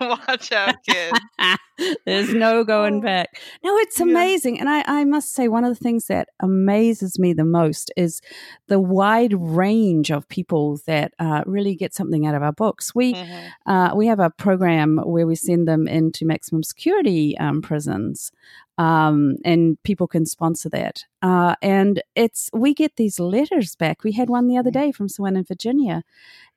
watch 0.00 0.52
out 0.52 0.76
kids 0.84 1.18
There's 2.04 2.34
no 2.34 2.62
going 2.62 2.96
Oh. 2.96 3.00
back. 3.00 3.40
No, 3.64 3.74
it's 3.78 3.98
Yeah. 3.98 4.04
amazing. 4.04 4.60
And 4.60 4.68
I, 4.68 4.84
I 4.86 5.04
must 5.06 5.32
say, 5.32 5.48
one 5.48 5.64
of 5.64 5.70
the 5.70 5.82
things 5.82 6.08
that 6.08 6.28
amazes 6.38 7.18
me 7.18 7.32
the 7.32 7.46
most 7.46 7.90
is 7.96 8.20
the 8.68 8.78
wide 8.78 9.32
range 9.32 10.10
of 10.10 10.28
people 10.28 10.78
that 10.86 11.14
uh, 11.18 11.42
really 11.46 11.74
get 11.74 11.94
something 11.94 12.26
out 12.26 12.34
of 12.34 12.42
our 12.42 12.52
books. 12.52 12.94
We, 12.94 13.14
Mhm. 13.14 13.48
uh, 13.64 13.92
we 13.96 14.06
have 14.08 14.20
a 14.20 14.28
program 14.28 14.98
where 15.04 15.26
we 15.26 15.34
send 15.36 15.66
them 15.66 15.88
into 15.88 16.26
maximum 16.26 16.62
security 16.62 17.34
um, 17.38 17.62
prisons. 17.62 18.30
Um, 18.80 19.36
and 19.44 19.76
people 19.88 20.06
can 20.14 20.24
sponsor 20.26 20.68
that. 20.70 20.96
Uh, 21.22 21.54
and 21.60 22.02
it's 22.14 22.48
we 22.64 22.70
get 22.82 22.92
these 22.96 23.20
letters 23.20 23.76
back. 23.76 23.96
We 24.04 24.12
had 24.12 24.28
one 24.30 24.46
the 24.48 24.58
other 24.60 24.70
day 24.80 24.92
from 24.92 25.08
someone 25.08 25.36
in 25.36 25.44
Virginia, 25.44 26.02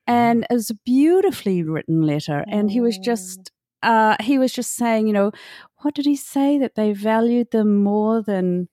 and 0.08 0.38
it 0.50 0.54
was 0.54 0.70
a 0.72 0.76
beautifully 0.86 1.60
written 1.64 2.02
letter. 2.14 2.40
And 2.56 2.72
he 2.72 2.82
was 2.82 2.98
Oh. 3.00 3.04
just 3.12 3.52
uh, 3.92 4.16
he 4.30 4.36
was 4.44 4.54
just 4.60 4.72
saying, 4.82 5.08
you 5.08 5.14
know, 5.20 5.32
what 5.82 5.94
did 5.96 6.06
he 6.06 6.16
say 6.16 6.58
that 6.60 6.76
they 6.76 6.94
valued 6.94 7.50
them 7.52 7.70
more 7.84 8.22
than 8.32 8.70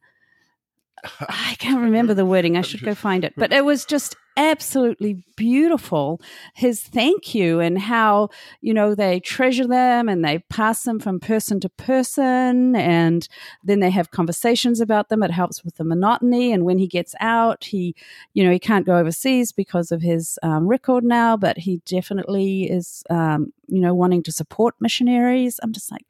I 1.20 1.56
can't 1.58 1.80
remember 1.80 2.14
the 2.14 2.26
wording. 2.26 2.56
I 2.56 2.62
should 2.62 2.82
go 2.82 2.94
find 2.94 3.24
it. 3.24 3.34
But 3.36 3.52
it 3.52 3.64
was 3.64 3.84
just 3.84 4.16
absolutely 4.36 5.22
beautiful. 5.36 6.20
His 6.54 6.82
thank 6.82 7.34
you 7.34 7.60
and 7.60 7.78
how, 7.78 8.30
you 8.60 8.72
know, 8.72 8.94
they 8.94 9.20
treasure 9.20 9.66
them 9.66 10.08
and 10.08 10.24
they 10.24 10.38
pass 10.38 10.84
them 10.84 10.98
from 10.98 11.20
person 11.20 11.60
to 11.60 11.68
person 11.68 12.74
and 12.76 13.28
then 13.64 13.80
they 13.80 13.90
have 13.90 14.10
conversations 14.12 14.80
about 14.80 15.08
them. 15.08 15.22
It 15.22 15.30
helps 15.30 15.64
with 15.64 15.76
the 15.76 15.84
monotony. 15.84 16.52
And 16.52 16.64
when 16.64 16.78
he 16.78 16.86
gets 16.86 17.14
out, 17.20 17.64
he, 17.64 17.94
you 18.32 18.44
know, 18.44 18.50
he 18.50 18.58
can't 18.58 18.86
go 18.86 18.96
overseas 18.96 19.52
because 19.52 19.92
of 19.92 20.00
his 20.00 20.38
um, 20.42 20.66
record 20.66 21.04
now, 21.04 21.36
but 21.36 21.58
he 21.58 21.82
definitely 21.84 22.70
is, 22.70 23.02
um, 23.10 23.52
you 23.66 23.80
know, 23.80 23.94
wanting 23.94 24.22
to 24.22 24.32
support 24.32 24.74
missionaries. 24.80 25.60
I'm 25.62 25.72
just 25.72 25.90
like, 25.90 26.06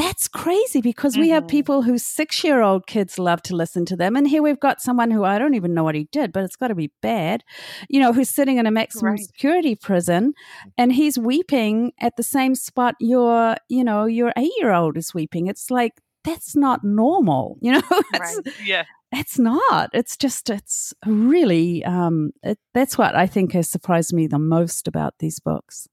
that's 0.00 0.26
crazy 0.28 0.80
because 0.80 1.16
we 1.16 1.28
have 1.28 1.44
Mhm. 1.44 1.48
people 1.48 1.82
whose 1.82 2.02
six 2.02 2.42
year 2.42 2.62
old 2.62 2.86
kids 2.86 3.18
love 3.18 3.42
to 3.42 3.54
listen 3.54 3.84
to 3.86 3.96
them. 3.96 4.16
And 4.16 4.26
here 4.26 4.42
we've 4.42 4.58
got 4.60 4.80
someone 4.80 5.10
who 5.10 5.24
I 5.24 5.38
don't 5.38 5.54
even 5.54 5.74
know 5.74 5.84
what 5.84 5.94
he 5.94 6.08
did, 6.10 6.32
but 6.32 6.42
it's 6.44 6.56
got 6.56 6.68
to 6.68 6.74
be 6.74 6.90
bad, 7.02 7.44
you 7.88 8.00
know, 8.00 8.12
who's 8.12 8.28
sitting 8.30 8.56
in 8.58 8.66
a 8.66 8.70
maximum 8.70 9.12
Right. 9.12 9.20
security 9.20 9.74
prison 9.76 10.32
and 10.78 10.92
he's 10.92 11.18
weeping 11.18 11.92
at 12.00 12.16
the 12.16 12.22
same 12.22 12.54
spot 12.54 12.94
your, 13.00 13.56
you 13.68 13.84
know, 13.84 14.06
your 14.06 14.32
eight 14.36 14.52
year 14.58 14.72
old 14.72 14.96
is 14.96 15.12
weeping. 15.14 15.46
It's 15.46 15.70
like, 15.70 15.92
that's 16.24 16.54
not 16.56 16.84
normal, 16.84 17.58
you 17.62 17.72
know? 17.72 17.82
It's- 18.14 18.40
Right. 18.44 18.54
Yeah. 18.64 18.84
it's 19.12 19.38
not. 19.38 19.90
It's 19.92 20.16
just, 20.16 20.48
it's 20.50 20.94
really, 21.06 21.84
um, 21.84 22.30
it, 22.42 22.58
that's 22.74 22.96
what 22.96 23.14
I 23.16 23.26
think 23.26 23.52
has 23.52 23.68
surprised 23.68 24.12
me 24.12 24.26
the 24.26 24.38
most 24.38 24.86
about 24.88 25.14
these 25.18 25.40
books. 25.40 25.88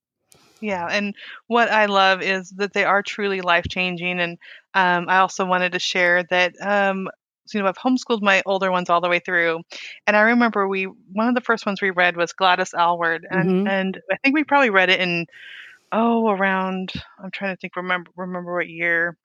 Yeah, 0.61 0.87
and 0.89 1.13
what 1.47 1.69
I 1.69 1.85
love 1.85 2.21
is 2.21 2.49
that 2.57 2.73
they 2.73 2.83
are 2.83 3.03
truly 3.03 3.41
life 3.41 3.65
changing. 3.69 4.19
And 4.19 4.37
um, 4.73 5.07
I 5.09 5.19
also 5.19 5.45
wanted 5.45 5.73
to 5.73 5.79
share 5.79 6.23
that 6.29 6.53
um, 6.61 7.07
so, 7.47 7.57
you 7.57 7.63
know 7.63 7.69
I've 7.69 7.77
homeschooled 7.77 8.21
my 8.21 8.41
older 8.45 8.71
ones 8.71 8.89
all 8.89 8.99
the 8.99 9.07
way 9.09 9.19
through, 9.19 9.61
and 10.05 10.17
I 10.17 10.21
remember 10.21 10.67
we 10.67 10.83
one 11.13 11.29
of 11.29 11.35
the 11.35 11.39
first 11.41 11.65
ones 11.65 11.81
we 11.81 11.91
read 11.91 12.17
was 12.17 12.33
Gladys 12.33 12.73
Aylward, 12.77 13.25
and 13.29 13.55
Mhm. 13.55 13.65
and 13.65 13.97
I 14.11 14.17
think 14.23 14.35
we 14.35 14.43
probably 14.43 14.69
read 14.69 14.89
it 14.89 14.99
in 14.99 15.25
oh 15.91 16.29
around 16.29 16.93
I'm 17.23 17.31
trying 17.31 17.53
to 17.55 17.59
think 17.59 17.75
remember 17.75 18.11
remember 18.17 18.55
what 18.55 18.69
year. 18.69 19.17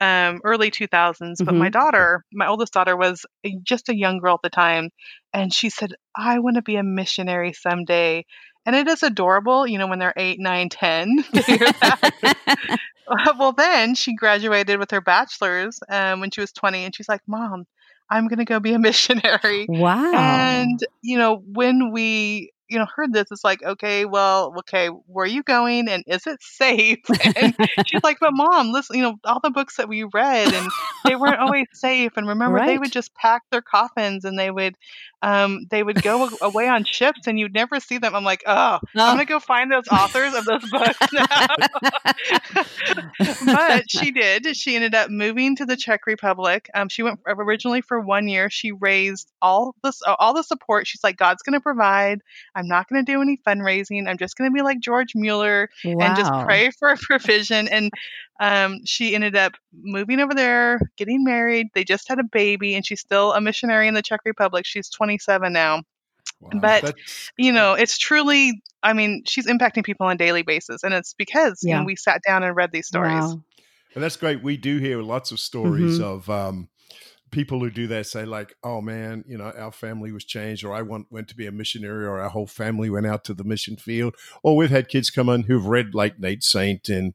Um, 0.00 0.40
early 0.44 0.70
2000s, 0.70 1.42
but 1.44 1.56
my 1.56 1.68
Mhm. 1.68 1.70
daughter, 1.70 2.24
my 2.32 2.46
oldest 2.48 2.72
daughter, 2.72 2.96
was 2.96 3.24
just 3.62 3.88
a 3.88 3.96
young 3.96 4.18
girl 4.20 4.34
at 4.34 4.40
the 4.42 4.50
time, 4.50 4.90
and 5.34 5.52
she 5.54 5.70
said, 5.70 5.92
"I 6.16 6.38
want 6.40 6.56
to 6.56 6.62
be 6.62 6.76
a 6.76 6.82
missionary 6.84 7.52
someday." 7.52 8.24
And 8.66 8.76
it 8.76 8.88
is 8.88 9.02
adorable, 9.02 9.66
you 9.66 9.78
know, 9.78 9.86
when 9.86 9.98
they're 9.98 10.14
eight, 10.16 10.38
nine, 10.38 10.68
ten 10.68 11.24
to 11.34 11.42
hear 11.42 11.58
that. 11.58 12.78
well, 13.38 13.52
then 13.52 13.94
she 13.94 14.14
graduated 14.14 14.78
with 14.78 14.90
her 14.90 15.00
bachelor's 15.00 15.80
um, 15.88 16.20
when 16.20 16.30
she 16.30 16.40
was 16.40 16.52
20, 16.52 16.84
and 16.84 16.94
she's 16.94 17.08
like, 17.08 17.22
Mom, 17.26 17.66
I'm 18.10 18.28
going 18.28 18.38
to 18.38 18.44
go 18.44 18.60
be 18.60 18.72
a 18.72 18.78
missionary. 18.78 19.66
wow. 19.68 20.12
And, 20.12 20.80
you 21.02 21.18
know, 21.18 21.42
when 21.46 21.92
we, 21.92 22.52
you 22.70 22.78
know, 22.78 22.86
heard 22.94 23.12
this, 23.12 23.26
it's 23.30 23.44
like, 23.44 23.62
okay, 23.62 24.04
well, 24.04 24.54
okay, 24.60 24.88
where 24.88 25.24
are 25.24 25.28
you 25.28 25.42
going 25.42 25.88
and 25.88 26.04
is 26.06 26.26
it 26.26 26.40
safe? 26.42 26.98
And 27.36 27.54
she's 27.86 28.02
like, 28.02 28.18
but 28.20 28.32
mom, 28.32 28.72
listen, 28.72 28.96
you 28.96 29.02
know, 29.02 29.16
all 29.24 29.40
the 29.40 29.50
books 29.50 29.76
that 29.76 29.88
we 29.88 30.04
read 30.04 30.52
and 30.52 30.68
they 31.04 31.16
weren't 31.16 31.38
always 31.40 31.66
safe. 31.72 32.12
And 32.16 32.26
remember, 32.28 32.58
they 32.66 32.78
would 32.78 32.92
just 32.92 33.14
pack 33.14 33.42
their 33.50 33.62
coffins 33.62 34.24
and 34.24 34.38
they 34.38 34.50
would, 34.50 34.76
um, 35.22 35.66
they 35.70 35.82
would 35.82 36.02
go 36.02 36.30
away 36.40 36.68
on 36.68 36.84
ships 36.84 37.26
and 37.26 37.38
you'd 37.38 37.52
never 37.54 37.78
see 37.78 37.98
them. 37.98 38.14
I'm 38.14 38.24
like, 38.24 38.42
oh, 38.46 38.78
I'm 39.10 39.16
gonna 39.16 39.24
go 39.26 39.38
find 39.38 39.70
those 39.70 39.86
authors 39.88 40.34
of 40.34 40.44
those 40.44 40.70
books 40.70 41.12
now. 41.12 41.46
but 43.46 43.90
she 43.90 44.12
did. 44.12 44.56
She 44.56 44.76
ended 44.76 44.94
up 44.94 45.10
moving 45.10 45.56
to 45.56 45.66
the 45.66 45.76
Czech 45.76 46.06
Republic. 46.06 46.70
Um, 46.74 46.88
she 46.88 47.02
went 47.02 47.20
originally 47.26 47.82
for 47.82 48.00
one 48.00 48.28
year. 48.28 48.48
She 48.50 48.72
raised 48.72 49.30
all 49.42 49.74
this, 49.82 50.00
all 50.06 50.34
the 50.34 50.42
support. 50.42 50.86
She's 50.86 51.04
like, 51.04 51.16
God's 51.16 51.42
gonna 51.42 51.60
provide. 51.60 52.20
I'm 52.60 52.68
not 52.68 52.88
gonna 52.88 53.02
do 53.02 53.20
any 53.22 53.38
fundraising. 53.46 54.08
I'm 54.08 54.18
just 54.18 54.36
gonna 54.36 54.50
be 54.50 54.62
like 54.62 54.80
George 54.80 55.14
Mueller 55.14 55.68
and 55.84 56.16
just 56.16 56.30
pray 56.44 56.70
for 56.78 56.90
a 56.90 56.96
provision. 56.96 57.66
And 57.68 57.90
um, 58.40 58.80
she 58.84 59.14
ended 59.14 59.34
up 59.36 59.52
moving 59.72 60.20
over 60.20 60.34
there, 60.34 60.78
getting 60.96 61.24
married. 61.24 61.68
They 61.74 61.84
just 61.84 62.08
had 62.08 62.18
a 62.18 62.24
baby, 62.24 62.74
and 62.74 62.86
she's 62.86 63.00
still 63.00 63.32
a 63.32 63.40
missionary 63.40 63.88
in 63.88 63.94
the 63.94 64.02
Czech 64.02 64.20
Republic. 64.24 64.64
She's 64.66 64.88
27 64.90 65.52
now 65.52 65.82
Wow, 66.40 66.50
But, 66.54 66.82
that's- 66.82 67.30
you 67.36 67.52
know, 67.52 67.74
it's 67.74 67.98
truly, 67.98 68.62
I 68.82 68.92
mean, 68.94 69.24
she's 69.26 69.46
impacting 69.46 69.84
people 69.84 70.06
on 70.06 70.12
a 70.12 70.16
daily 70.18 70.42
basis. 70.42 70.82
And 70.82 70.94
it's 70.94 71.12
because, 71.14 71.58
you 71.62 71.74
know, 71.74 71.84
we 71.84 71.96
sat 71.96 72.22
down 72.26 72.42
and 72.42 72.56
read 72.56 72.70
these 72.72 72.86
stories. 72.86 73.12
Wow. 73.24 73.42
And 73.94 74.02
that's 74.02 74.16
great. 74.16 74.42
We 74.42 74.56
do 74.56 74.78
hear 74.78 75.02
lots 75.02 75.32
of 75.32 75.40
stories 75.40 75.98
Mhm. 75.98 76.02
of 76.02 76.30
um, 76.30 76.68
people 77.30 77.60
who 77.60 77.70
do 77.70 77.86
that 77.88 78.06
say, 78.06 78.24
like, 78.24 78.54
oh 78.62 78.80
man, 78.80 79.24
you 79.26 79.38
know, 79.38 79.52
our 79.56 79.72
family 79.72 80.12
was 80.12 80.24
changed, 80.24 80.64
or 80.64 80.74
I 80.74 80.82
went, 80.82 81.06
went 81.10 81.28
to 81.28 81.36
be 81.36 81.46
a 81.46 81.52
missionary, 81.52 82.04
or 82.04 82.20
our 82.20 82.28
whole 82.28 82.46
family 82.46 82.90
went 82.90 83.06
out 83.06 83.24
to 83.24 83.34
the 83.34 83.44
mission 83.44 83.76
field. 83.76 84.14
Or 84.42 84.56
we've 84.56 84.70
had 84.70 84.88
kids 84.88 85.10
come 85.10 85.28
in 85.28 85.44
who've 85.44 85.66
read 85.66 85.94
like 85.94 86.18
Nate 86.18 86.42
Saint 86.44 86.88
and 86.88 87.14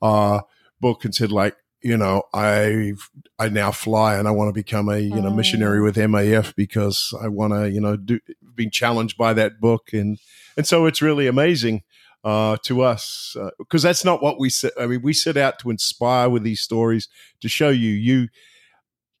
uh, 0.00 0.40
book 0.80 1.04
and 1.04 1.14
said, 1.14 1.32
like, 1.32 1.56
you 1.82 1.96
know, 1.96 2.22
I 2.32 2.92
I 3.38 3.48
now 3.48 3.72
fly 3.72 4.14
and 4.16 4.28
I 4.28 4.30
want 4.30 4.48
to 4.48 4.52
become 4.52 4.88
a 4.88 4.98
you 4.98 5.20
know 5.20 5.28
Oh. 5.30 5.34
missionary 5.34 5.80
with 5.82 5.96
MAF 5.96 6.54
because 6.54 7.12
I 7.20 7.26
want 7.28 7.52
to 7.54 7.70
you 7.70 7.80
know 7.80 7.96
do 7.96 8.20
being 8.54 8.70
challenged 8.70 9.16
by 9.16 9.32
that 9.34 9.60
book 9.60 9.92
and 9.92 10.18
and 10.56 10.64
so 10.66 10.86
it's 10.86 11.02
really 11.02 11.26
amazing 11.26 11.82
uh, 12.22 12.56
to 12.64 12.82
us 12.82 13.36
because 13.58 13.82
that's 13.82 14.04
not 14.04 14.22
what 14.22 14.38
we 14.38 14.48
set. 14.48 14.72
I 14.78 14.86
mean, 14.86 15.02
we 15.02 15.12
set 15.12 15.36
out 15.36 15.58
to 15.60 15.70
inspire 15.70 16.28
with 16.30 16.44
these 16.44 16.60
stories 16.60 17.08
to 17.40 17.48
show 17.48 17.70
you 17.70 17.90
you 17.90 18.28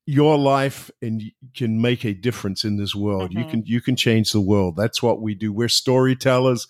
your 0.06 0.36
life 0.36 0.90
and 1.00 1.22
you 1.22 1.30
can 1.54 1.80
make 1.80 2.04
a 2.04 2.12
difference 2.12 2.64
in 2.64 2.76
this 2.76 2.94
world. 2.94 3.32
You 3.32 3.44
Mhm. 3.44 3.50
can 3.50 3.62
you 3.66 3.80
can 3.80 3.94
change 3.96 4.32
the 4.32 4.40
world. 4.40 4.74
That's 4.76 5.00
what 5.02 5.22
we 5.22 5.34
do. 5.34 5.52
We're 5.52 5.68
storytellers. 5.68 6.66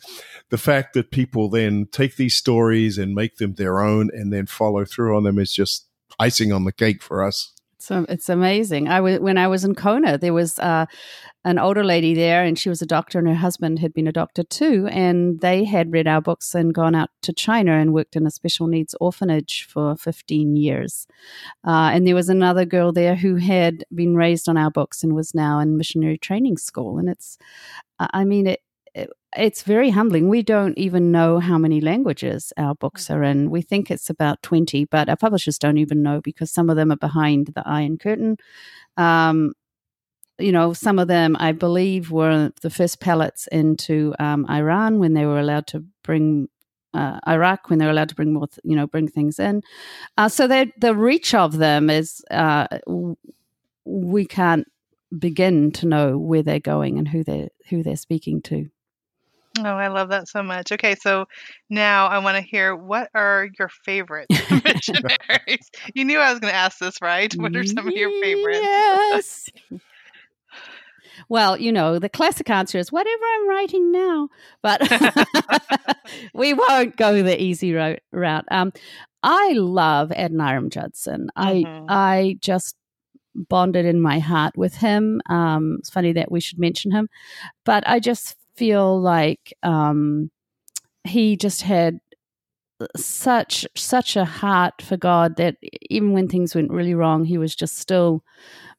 The 0.50 0.58
fact 0.58 0.92
that 0.94 1.10
people 1.10 1.48
then 1.48 1.86
take 1.90 2.16
these 2.16 2.36
stories 2.36 2.98
and 2.98 3.14
make 3.14 3.36
them 3.36 3.54
their 3.54 3.80
own 3.80 4.10
and 4.12 4.32
then 4.32 4.46
follow 4.46 4.84
through 4.84 5.16
on 5.16 5.22
them 5.22 5.38
is 5.38 5.52
just 5.52 5.86
icing 6.18 6.52
on 6.52 6.64
the 6.64 6.72
cake 6.72 7.02
for 7.02 7.22
us. 7.24 7.52
So 7.78 8.04
it's 8.08 8.28
amazing. 8.28 8.88
I 8.88 9.00
was 9.00 9.18
when 9.20 9.38
I 9.38 9.48
was 9.48 9.64
in 9.64 9.74
Kona, 9.74 10.18
there 10.18 10.34
was 10.34 10.58
uh, 10.58 10.86
an 11.44 11.59
older 11.59 11.83
lady 11.83 12.14
there, 12.14 12.44
and 12.44 12.59
she 12.59 12.68
was 12.68 12.83
a 12.83 12.87
doctor, 12.87 13.18
and 13.18 13.26
her 13.26 13.35
husband 13.35 13.81
had 13.81 13.92
been 13.92 14.07
a 14.07 14.12
doctor 14.12 14.44
too, 14.44 14.88
and 14.90 15.40
they 15.40 15.64
had 15.64 15.92
read 15.92 16.07
our 16.07 16.20
books 16.20 16.55
and 16.55 16.72
gone 16.72 16.94
out 16.94 17.11
to 17.22 17.33
China 17.33 17.72
and 17.72 17.92
worked 17.92 18.14
in 18.14 18.26
a 18.26 18.31
special 18.31 18.68
needs 18.68 18.94
orphanage 19.00 19.64
for 19.64 19.96
fifteen 19.96 20.57
years. 20.57 21.07
Uh, 21.66 21.90
and 21.92 22.07
there 22.07 22.14
was 22.14 22.28
another 22.28 22.64
girl 22.64 22.92
there 22.92 23.16
who 23.16 23.37
had 23.37 23.85
been 23.94 24.14
raised 24.14 24.48
on 24.48 24.57
our 24.57 24.70
books 24.70 25.02
and 25.02 25.14
was 25.14 25.35
now 25.35 25.59
in 25.59 25.76
missionary 25.76 26.18
training 26.18 26.57
school. 26.57 26.98
And 26.98 27.09
it's, 27.09 27.38
I 27.98 28.24
mean, 28.24 28.46
it, 28.46 28.61
it 28.94 29.11
it's 29.37 29.62
very 29.62 29.90
humbling. 29.90 30.28
We 30.28 30.42
don't 30.42 30.76
even 30.76 31.11
know 31.11 31.38
how 31.38 31.59
many 31.59 31.81
languages 31.81 32.52
our 32.57 32.74
books 32.74 33.11
are 33.11 33.22
in. 33.22 33.50
We 33.50 33.62
think 33.62 33.90
it's 33.90 34.11
about 34.11 34.42
20, 34.42 34.85
but 34.87 35.09
our 35.09 35.16
publishers 35.16 35.59
don't 35.59 35.78
even 35.78 36.02
know 36.02 36.20
because 36.20 36.50
some 36.50 36.68
of 36.68 36.76
them 36.76 36.92
are 36.92 36.96
behind 36.96 37.48
the 37.55 37.62
Iron 37.66 37.96
Curtain. 37.96 38.37
Um, 38.96 39.55
you 40.38 40.52
know, 40.52 40.72
some 40.72 40.98
of 40.98 41.08
them, 41.08 41.36
I 41.38 41.52
believe, 41.52 42.10
were 42.10 42.52
the 42.62 42.70
first 42.70 43.00
pallets 43.00 43.46
into 43.48 44.14
um, 44.18 44.46
Iran 44.48 44.98
when 44.98 45.14
they 45.14 45.26
were 45.26 45.38
allowed 45.38 45.66
to 45.68 45.84
bring 46.02 46.48
uh, 46.94 47.18
Iraq 47.26 47.70
when 47.70 47.78
they're 47.78 47.90
allowed 47.90 48.10
to 48.10 48.14
bring 48.14 48.32
more, 48.32 48.46
th- 48.46 48.60
you 48.64 48.76
know, 48.76 48.86
bring 48.86 49.08
things 49.08 49.38
in. 49.38 49.62
Uh, 50.18 50.28
so 50.28 50.46
the 50.46 50.94
reach 50.94 51.34
of 51.34 51.56
them 51.56 51.88
is, 51.88 52.22
uh, 52.30 52.66
w- 52.86 53.16
we 53.84 54.26
can't 54.26 54.66
begin 55.18 55.70
to 55.72 55.86
know 55.86 56.18
where 56.18 56.42
they're 56.42 56.60
going 56.60 56.98
and 56.98 57.08
who 57.08 57.22
they 57.24 57.42
are 57.42 57.48
who 57.68 57.82
they're 57.82 57.96
speaking 57.96 58.42
to. 58.42 58.68
Oh, 59.58 59.62
I 59.64 59.88
love 59.88 60.08
that 60.08 60.28
so 60.28 60.42
much. 60.42 60.72
Okay, 60.72 60.94
so 60.94 61.26
now 61.68 62.06
I 62.06 62.18
want 62.18 62.36
to 62.36 62.42
hear 62.42 62.74
what 62.74 63.08
are 63.14 63.48
your 63.58 63.68
favorite 63.68 64.26
missionaries? 64.64 65.70
you 65.94 66.04
knew 66.04 66.18
I 66.18 66.30
was 66.30 66.40
going 66.40 66.52
to 66.52 66.58
ask 66.58 66.78
this, 66.78 66.96
right? 67.02 67.32
What 67.34 67.54
are 67.56 67.64
some 67.64 67.86
of 67.86 67.94
your 67.94 68.10
favorites? 68.22 68.60
Yes. 68.62 69.48
Well, 71.29 71.59
you 71.59 71.72
know, 71.72 71.98
the 71.98 72.09
classic 72.09 72.48
answer 72.51 72.79
is 72.79 72.90
whatever 72.92 73.22
I'm 73.35 73.48
writing 73.48 73.92
now, 73.92 74.29
but 74.62 74.81
we 76.35 76.55
won't 76.55 76.96
go 76.96 77.22
the 77.22 77.40
easy 77.40 77.72
ro- 77.72 77.96
route. 78.12 78.44
Um, 78.51 78.72
I 79.22 79.53
love 79.53 80.11
Adoniram 80.11 80.68
Judson. 80.70 81.29
I 81.37 81.64
Mhm. 81.66 81.85
I 81.88 82.37
just 82.40 82.77
bonded 83.35 83.87
in 83.87 84.01
my 84.01 84.18
heart 84.18 84.57
with 84.57 84.77
him. 84.77 85.20
Um, 85.27 85.77
it's 85.79 85.90
funny 85.90 86.12
that 86.12 86.31
we 86.31 86.40
should 86.40 86.59
mention 86.59 86.90
him, 86.90 87.09
but 87.64 87.83
I 87.87 87.98
just 88.01 88.37
feel 88.57 89.01
like 89.01 89.55
um, 89.62 90.31
he 91.05 91.37
just 91.37 91.62
had 91.62 92.01
such 92.96 93.64
such 93.77 94.16
a 94.16 94.25
heart 94.25 94.83
for 94.83 94.96
God 94.96 95.37
that 95.37 95.57
even 95.88 96.12
when 96.12 96.29
things 96.29 96.55
went 96.55 96.70
really 96.72 96.94
wrong, 96.94 97.25
he 97.25 97.38
was 97.38 97.55
just 97.55 97.79
still 97.79 98.25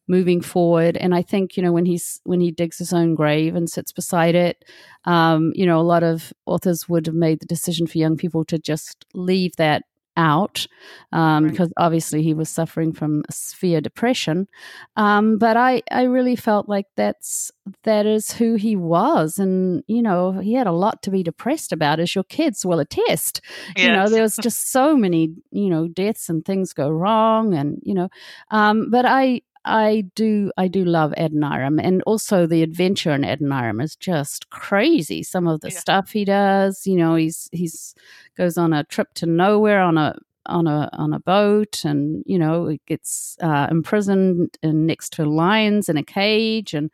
moving 0.08 0.42
forward. 0.42 0.98
And 0.98 1.14
I 1.16 1.22
think 1.22 1.56
you 1.58 1.64
know 1.64 1.72
when 1.72 1.86
he's 1.86 2.22
when 2.24 2.42
he 2.42 2.52
digs 2.52 2.78
his 2.78 2.94
own 2.94 3.16
grave 3.16 3.56
and 3.56 3.70
sits 3.70 3.92
beside 3.92 4.36
it, 4.36 4.64
um, 5.06 5.52
you 5.56 5.66
know, 5.66 5.80
a 5.80 5.82
lot 5.84 6.04
of 6.04 6.34
authors 6.46 6.88
would 6.90 7.06
have 7.08 7.16
made 7.16 7.40
the 7.40 7.46
decision 7.46 7.88
for 7.88 7.98
young 7.98 8.18
people 8.18 8.44
to 8.46 8.58
just 8.60 9.06
leave 9.14 9.56
that 9.58 9.84
out 10.16 10.68
um, 11.12 11.46
Right. 11.46 11.52
because 11.52 11.74
obviously 11.78 12.22
he 12.22 12.36
was 12.36 12.48
suffering 12.48 12.94
from 12.94 13.24
severe 13.32 13.82
depression. 13.82 14.48
Um, 14.96 15.40
but 15.40 15.58
I, 15.58 15.82
I 15.90 16.04
really 16.04 16.36
felt 16.36 16.70
like 16.70 16.86
that's 16.96 17.52
that 17.84 18.06
is 18.06 18.32
who 18.34 18.54
he 18.54 18.76
was, 18.76 19.40
and 19.40 19.84
you 19.88 20.04
know 20.04 20.34
he 20.34 20.54
had 20.54 20.68
a 20.68 20.72
lot 20.72 21.02
to 21.04 21.10
be 21.12 21.24
depressed 21.24 21.72
about, 21.72 22.00
as 22.00 22.14
your 22.14 22.24
kids 22.26 22.64
will 22.66 22.80
attest. 22.80 23.42
You 23.76 23.88
know 23.90 24.04
Yes. 24.04 24.12
there 24.12 24.22
was 24.22 24.36
just 24.38 24.72
so 24.72 24.96
many 24.96 25.34
you 25.50 25.70
know 25.70 25.88
deaths 25.88 26.30
and 26.30 26.46
things 26.46 26.74
go 26.74 26.90
wrong, 26.92 27.54
and 27.56 27.80
you 27.84 27.94
know, 27.96 28.10
um, 28.52 28.90
but 28.92 29.06
I. 29.08 29.42
I 29.66 30.06
do, 30.16 30.52
I 30.58 30.68
do 30.68 30.84
love 30.84 31.14
Adoniram, 31.18 31.80
and 31.82 32.02
also 32.04 32.46
the 32.46 32.64
adventure 32.64 33.12
in 33.12 33.24
Adoniram 33.24 33.82
is 33.82 33.96
just 33.96 34.50
crazy. 34.50 35.24
Some 35.24 35.48
of 35.48 35.62
the 35.62 35.70
Yeah. 35.70 35.80
stuff 35.80 36.12
he 36.12 36.26
does, 36.26 36.86
you 36.86 36.98
know, 36.98 37.16
he's 37.16 37.50
he's 37.52 37.96
goes 38.38 38.58
on 38.58 38.74
a 38.74 38.84
trip 38.84 39.14
to 39.16 39.26
nowhere 39.26 39.82
on 39.82 39.98
a 39.98 40.16
on 40.46 40.68
a 40.68 40.90
on 40.94 41.14
a 41.14 41.20
boat, 41.20 41.86
and 41.86 42.24
you 42.26 42.38
know 42.38 42.68
it 42.68 42.86
gets 42.86 43.38
uh, 43.42 43.68
imprisoned 43.72 44.58
in, 44.62 44.86
next 44.86 45.14
to 45.14 45.26
lions 45.26 45.88
in 45.90 45.98
a 45.98 46.04
cage, 46.04 46.74
and 46.74 46.92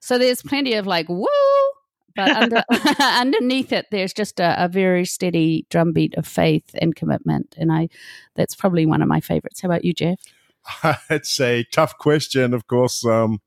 so 0.00 0.18
there's 0.18 0.42
plenty 0.42 0.74
of 0.74 0.86
like 0.86 1.08
woo. 1.08 1.26
But 2.14 2.30
under, 2.30 2.62
underneath 3.00 3.72
it, 3.72 3.86
there's 3.90 4.12
just 4.12 4.38
a, 4.38 4.62
a, 4.62 4.68
very 4.68 5.06
steady 5.06 5.66
drumbeat 5.70 6.14
of 6.18 6.26
faith 6.26 6.70
and 6.74 6.94
commitment, 6.94 7.54
and 7.58 7.72
I 7.72 7.88
that's 8.36 8.54
probably 8.54 8.86
one 8.86 9.02
of 9.02 9.08
my 9.08 9.20
favorites. 9.20 9.60
How 9.60 9.68
about 9.68 9.84
you, 9.84 9.92
Jeff? 9.92 10.20
it's 11.10 11.40
a 11.40 11.64
tough 11.64 11.98
question, 11.98 12.54
of 12.54 12.66
course. 12.66 13.04
Um, 13.04 13.40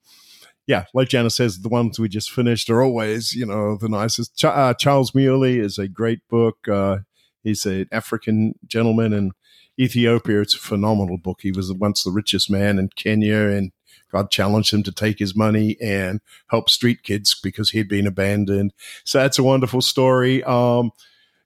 yeah, 0.67 0.85
like 0.93 1.09
Jana 1.09 1.29
says, 1.29 1.59
the 1.59 1.69
ones 1.69 1.99
we 1.99 2.09
just 2.09 2.31
finished 2.31 2.69
are 2.69 2.81
always, 2.81 3.33
you 3.33 3.45
know, 3.45 3.77
the 3.77 3.89
nicest. 3.89 4.35
Ch- 4.35 4.45
uh, 4.45 4.73
Charles 4.73 5.11
Mulli 5.11 5.59
is 5.59 5.77
a 5.77 5.87
great 5.87 6.27
book. 6.27 6.67
Uh, 6.67 6.97
he's 7.43 7.65
an 7.65 7.87
African 7.91 8.55
gentleman 8.65 9.13
in 9.13 9.31
Ethiopia. 9.79 10.41
It's 10.41 10.55
a 10.55 10.59
phenomenal 10.59 11.17
book. 11.17 11.39
He 11.41 11.51
was 11.51 11.71
once 11.71 12.03
the 12.03 12.11
richest 12.11 12.49
man 12.49 12.79
in 12.79 12.89
Kenya, 12.95 13.47
and 13.49 13.71
God 14.11 14.31
challenged 14.31 14.73
him 14.73 14.81
to 14.83 14.91
take 14.91 15.19
his 15.19 15.35
money 15.35 15.77
and 15.81 16.19
help 16.49 16.69
street 16.69 17.03
kids 17.03 17.39
because 17.41 17.69
he'd 17.69 17.89
been 17.89 18.07
abandoned. 18.07 18.73
So 19.03 19.19
that's 19.19 19.39
a 19.39 19.43
wonderful 19.43 19.81
story. 19.81 20.43
Um, 20.43 20.91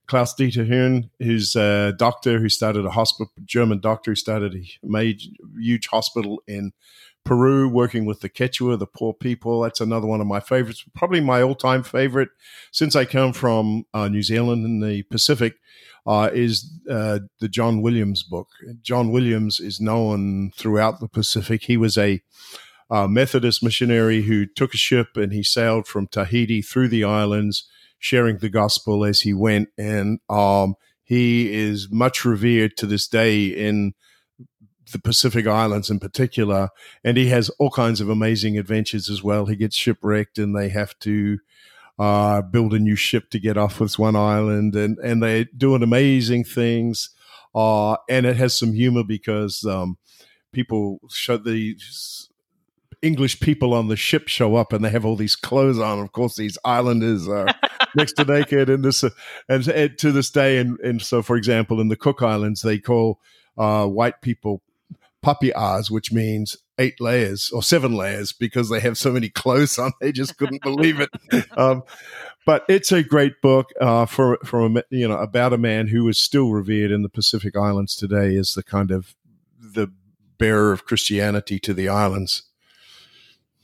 Klaus 0.09 0.33
Dieter 0.33 0.67
John, 0.67 1.11
who's 1.19 1.55
a 1.55 1.93
doctor 1.95 2.39
who 2.39 2.49
started 2.49 2.83
a 2.83 2.89
hospital, 2.89 3.31
German 3.45 3.79
doctor 3.79 4.11
who 4.11 4.15
started 4.15 4.55
a 4.55 4.65
major, 4.81 5.29
huge 5.55 5.87
hospital 5.87 6.41
in 6.47 6.73
Peru, 7.23 7.69
working 7.69 8.05
with 8.05 8.21
the 8.21 8.29
Quechua, 8.29 8.79
the 8.79 8.87
poor 8.87 9.13
people. 9.13 9.61
That's 9.61 9.81
another 9.81 10.07
one 10.07 10.19
of 10.19 10.25
my 10.25 10.39
favorites. 10.39 10.83
Probably 10.95 11.21
my 11.21 11.43
all 11.43 11.53
time 11.53 11.83
favorite 11.83 12.29
since 12.71 12.95
I 12.95 13.05
come 13.05 13.33
from 13.33 13.85
uh, 13.93 14.07
New 14.07 14.23
Zealand 14.23 14.65
in 14.65 14.79
the 14.79 15.03
Pacific 15.03 15.57
uh, 16.07 16.31
is 16.33 16.71
uh, 16.89 17.19
the 17.39 17.47
John 17.47 17.83
Williams 17.83 18.23
book. 18.23 18.47
John 18.81 19.11
Williams 19.11 19.59
is 19.59 19.79
known 19.79 20.51
throughout 20.55 21.01
the 21.01 21.07
Pacific. 21.07 21.65
He 21.65 21.77
was 21.77 21.99
a 21.99 22.21
uh, 22.89 23.07
Methodist 23.07 23.61
missionary 23.61 24.23
who 24.23 24.47
took 24.47 24.73
a 24.73 24.77
ship 24.77 25.15
and 25.15 25.31
he 25.31 25.43
sailed 25.43 25.85
from 25.85 26.07
Tahiti 26.07 26.63
through 26.63 26.87
the 26.87 27.03
islands, 27.03 27.69
sharing 27.99 28.37
the 28.37 28.49
gospel 28.49 29.05
as 29.05 29.21
he 29.21 29.33
went. 29.33 29.69
And 29.77 30.19
um, 30.29 30.75
he 31.03 31.53
is 31.53 31.89
much 31.91 32.25
revered 32.25 32.77
to 32.77 32.85
this 32.85 33.07
day 33.07 33.45
in 33.45 33.93
the 34.91 34.99
Pacific 34.99 35.45
Islands 35.45 35.89
in 35.89 35.99
particular. 35.99 36.69
And 37.03 37.17
he 37.17 37.27
has 37.27 37.49
all 37.59 37.69
kinds 37.69 38.01
of 38.01 38.09
amazing 38.09 38.57
adventures 38.57 39.09
as 39.09 39.21
well. 39.21 39.45
He 39.45 39.55
gets 39.55 39.75
shipwrecked 39.75 40.39
and 40.39 40.55
they 40.55 40.69
have 40.69 40.97
to 40.99 41.37
uh, 41.99 42.41
build 42.41 42.73
a 42.73 42.79
new 42.79 42.95
ship 42.95 43.29
to 43.31 43.39
get 43.39 43.57
off 43.57 43.79
this 43.79 43.99
one 43.99 44.15
island. 44.15 44.75
And, 44.75 44.97
and 44.99 45.21
they're 45.21 45.45
doing 45.55 45.83
amazing 45.83 46.45
things. 46.45 47.09
Uh, 47.53 47.97
and 48.09 48.25
it 48.25 48.37
has 48.37 48.57
some 48.57 48.73
humor 48.73 49.03
because 49.03 49.65
um, 49.65 49.97
people 50.51 50.99
show 51.09 51.37
the 51.37 51.75
English 53.01 53.39
people 53.39 53.73
on 53.73 53.87
the 53.87 53.95
ship 53.95 54.27
show 54.27 54.55
up 54.55 54.73
and 54.73 54.83
they 54.83 54.89
have 54.89 55.05
all 55.05 55.15
these 55.15 55.35
clothes 55.35 55.79
on. 55.79 55.99
Of 55.99 56.11
course, 56.11 56.35
these 56.35 56.57
islanders 56.65 57.27
are 57.27 57.47
next 57.95 58.13
to 58.13 58.25
naked, 58.25 58.69
and 58.69 58.83
this, 58.83 59.03
and, 59.03 59.67
and, 59.67 59.97
to 59.97 60.11
this 60.11 60.29
day, 60.29 60.57
and, 60.57 60.79
and 60.79 61.01
so, 61.01 61.21
for 61.21 61.35
example, 61.35 61.79
in 61.81 61.87
the 61.87 61.95
Cook 61.95 62.21
Islands, 62.21 62.61
they 62.61 62.79
call 62.79 63.19
uh, 63.57 63.85
white 63.85 64.21
people 64.21 64.61
papias, 65.21 65.91
which 65.91 66.11
means 66.11 66.57
eight 66.77 67.01
layers 67.01 67.51
or 67.51 67.61
seven 67.61 67.93
layers 67.93 68.31
because 68.31 68.69
they 68.69 68.79
have 68.79 68.97
so 68.97 69.11
many 69.11 69.29
clothes 69.29 69.77
on. 69.77 69.91
They 69.99 70.11
just 70.11 70.37
couldn't 70.37 70.63
believe 70.63 70.99
it. 70.99 71.09
Um, 71.57 71.83
but 72.45 72.63
it's 72.69 72.91
a 72.91 73.03
great 73.03 73.41
book 73.41 73.71
uh, 73.81 74.05
for 74.05 74.39
from 74.45 74.77
a, 74.77 74.83
you 74.89 75.07
know 75.07 75.17
about 75.17 75.53
a 75.53 75.57
man 75.57 75.87
who 75.87 76.07
is 76.07 76.17
still 76.17 76.51
revered 76.51 76.89
in 76.89 77.01
the 77.01 77.09
Pacific 77.09 77.55
Islands 77.55 77.95
today 77.95 78.35
as 78.37 78.53
the 78.53 78.63
kind 78.63 78.91
of 78.91 79.15
the 79.59 79.91
bearer 80.37 80.71
of 80.71 80.85
Christianity 80.85 81.59
to 81.59 81.73
the 81.73 81.89
islands. 81.89 82.43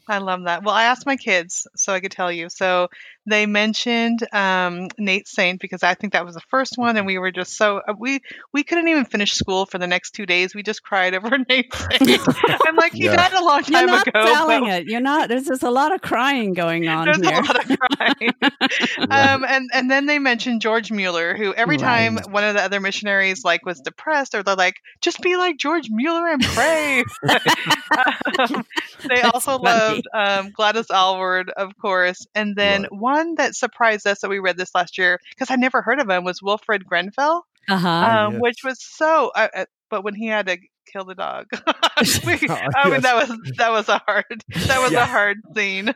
I 0.07 0.19
love 0.19 0.43
that. 0.43 0.63
Well, 0.63 0.75
I 0.75 0.83
asked 0.83 1.05
my 1.05 1.15
kids 1.15 1.67
so 1.75 1.93
I 1.93 1.99
could 1.99 2.11
tell 2.11 2.31
you. 2.31 2.49
So 2.49 2.89
they 3.27 3.45
mentioned 3.45 4.19
um, 4.33 4.87
Nate 4.97 5.27
Saint 5.27 5.59
because 5.59 5.83
I 5.83 5.95
think 5.95 6.13
that 6.13 6.25
was 6.25 6.35
the 6.35 6.41
first 6.49 6.77
one, 6.77 6.95
and 6.97 7.05
we 7.05 7.17
were 7.17 7.31
just 7.31 7.57
so 7.57 7.81
uh, 7.87 7.93
we 7.97 8.19
we 8.53 8.63
couldn't 8.63 8.87
even 8.87 9.05
finish 9.05 9.33
school 9.33 9.65
for 9.65 9.77
the 9.77 9.87
next 9.87 10.11
two 10.11 10.25
days. 10.25 10.53
We 10.53 10.61
just 10.61 10.83
cried 10.83 11.15
over 11.15 11.37
Nate 11.49 11.73
Saint. 11.73 12.21
I'm 12.65 12.75
like, 12.75 12.93
he 12.93 13.05
yeah. 13.05 13.15
died 13.15 13.33
a 13.33 13.43
long 13.43 13.63
time 13.63 13.87
You're 13.87 13.97
not 13.97 14.07
ago. 14.07 14.25
Telling 14.25 14.67
it. 14.67 14.85
You're 14.85 15.01
not. 15.01 15.29
There's 15.29 15.45
just 15.45 15.63
a 15.63 15.71
lot 15.71 15.93
of 15.93 16.01
crying 16.01 16.53
going 16.53 16.87
on. 16.87 17.05
There's 17.05 17.17
here. 17.17 17.39
a 17.39 17.41
lot 17.41 17.69
of 17.69 17.79
crying. 17.79 18.33
um, 19.09 19.43
and 19.47 19.69
and 19.73 19.89
then 19.89 20.05
they 20.05 20.19
mentioned 20.19 20.61
George 20.61 20.91
Mueller, 20.91 21.35
who 21.35 21.53
every 21.53 21.77
time 21.77 22.19
one 22.29 22.43
of 22.43 22.53
the 22.53 22.61
other 22.61 22.79
missionaries 22.79 23.43
like 23.43 23.65
was 23.65 23.79
depressed, 23.81 24.35
or 24.35 24.43
they're 24.43 24.55
like, 24.55 24.75
just 25.01 25.19
be 25.21 25.35
like 25.35 25.57
George 25.57 25.89
Mueller 25.89 26.27
and 26.27 26.43
pray. 26.43 27.03
um, 28.37 28.65
they 29.07 29.21
That's 29.21 29.33
also 29.33 29.57
funny. 29.57 29.63
loved 29.63 30.07
um, 30.13 30.51
Gladys 30.51 30.91
Aylward, 30.91 31.49
of 31.49 31.75
course, 31.77 32.27
and 32.35 32.55
then 32.55 32.83
right. 32.83 32.91
one 32.93 33.14
one 33.15 33.35
that 33.35 33.55
surprised 33.55 34.07
us 34.07 34.21
that 34.21 34.29
we 34.29 34.39
read 34.39 34.57
this 34.57 34.75
last 34.75 34.97
year 34.97 35.19
because 35.29 35.51
I 35.51 35.55
never 35.55 35.81
heard 35.81 35.99
of 35.99 36.09
him 36.09 36.23
was 36.23 36.41
Wilfred 36.41 36.85
Grenfell, 36.85 37.45
uh-huh. 37.69 37.87
um, 37.87 38.33
yes. 38.33 38.41
which 38.41 38.57
was 38.63 38.77
so. 38.81 39.31
Uh, 39.35 39.47
uh, 39.55 39.65
but 39.89 40.03
when 40.03 40.15
he 40.15 40.27
had 40.27 40.47
to 40.47 40.57
kill 40.91 41.05
the 41.05 41.15
dog, 41.15 41.45
we, 42.25 42.39
oh, 42.49 42.69
I 42.75 42.89
mean 42.89 43.01
that 43.01 43.15
was 43.15 43.53
that 43.57 43.71
was 43.71 43.89
a 43.89 44.01
hard 44.05 44.43
that 44.67 44.81
was 44.81 44.91
yeah. 44.91 45.03
a 45.03 45.05
hard 45.05 45.37
scene. 45.55 45.89
um, 45.89 45.95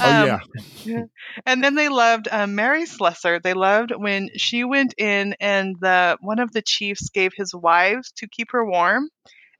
oh 0.00 0.38
yeah. 0.84 1.04
and 1.46 1.62
then 1.62 1.74
they 1.74 1.88
loved 1.88 2.28
um, 2.30 2.54
Mary 2.54 2.86
Slessor. 2.86 3.40
They 3.40 3.54
loved 3.54 3.92
when 3.96 4.30
she 4.36 4.64
went 4.64 4.94
in 4.98 5.34
and 5.40 5.76
the 5.80 6.18
one 6.20 6.38
of 6.38 6.52
the 6.52 6.62
chiefs 6.62 7.08
gave 7.10 7.32
his 7.34 7.54
wives 7.54 8.12
to 8.16 8.28
keep 8.28 8.52
her 8.52 8.64
warm 8.64 9.08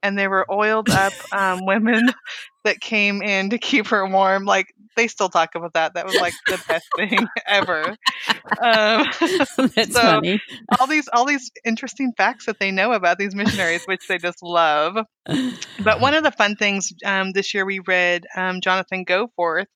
and 0.02 0.18
they 0.18 0.28
were 0.28 0.46
oiled 0.50 0.90
up 0.90 1.12
um, 1.32 1.64
women 1.64 2.08
that 2.64 2.80
came 2.80 3.22
in 3.22 3.50
to 3.50 3.58
keep 3.58 3.88
her 3.88 4.06
warm. 4.06 4.44
Like 4.44 4.74
they 4.96 5.08
still 5.08 5.28
talk 5.28 5.54
about 5.54 5.74
that. 5.74 5.94
That 5.94 6.06
was 6.06 6.16
like 6.16 6.34
the 6.46 6.62
best 6.68 6.86
thing 6.96 7.26
ever. 7.46 7.96
Um, 8.60 9.06
That's 9.74 9.92
so 9.92 10.00
funny. 10.00 10.40
all 10.78 10.86
these 10.86 11.08
all 11.12 11.24
these 11.24 11.50
interesting 11.64 12.12
facts 12.16 12.46
that 12.46 12.58
they 12.58 12.70
know 12.70 12.92
about 12.92 13.18
these 13.18 13.34
missionaries, 13.34 13.84
which 13.84 14.06
they 14.08 14.18
just 14.18 14.42
love. 14.42 14.96
But 15.82 16.00
one 16.00 16.14
of 16.14 16.24
the 16.24 16.32
fun 16.32 16.56
things 16.56 16.92
um, 17.04 17.32
this 17.32 17.54
year 17.54 17.64
we 17.64 17.80
read 17.80 18.24
um, 18.36 18.60
Jonathan 18.60 19.04
Goforth, 19.04 19.66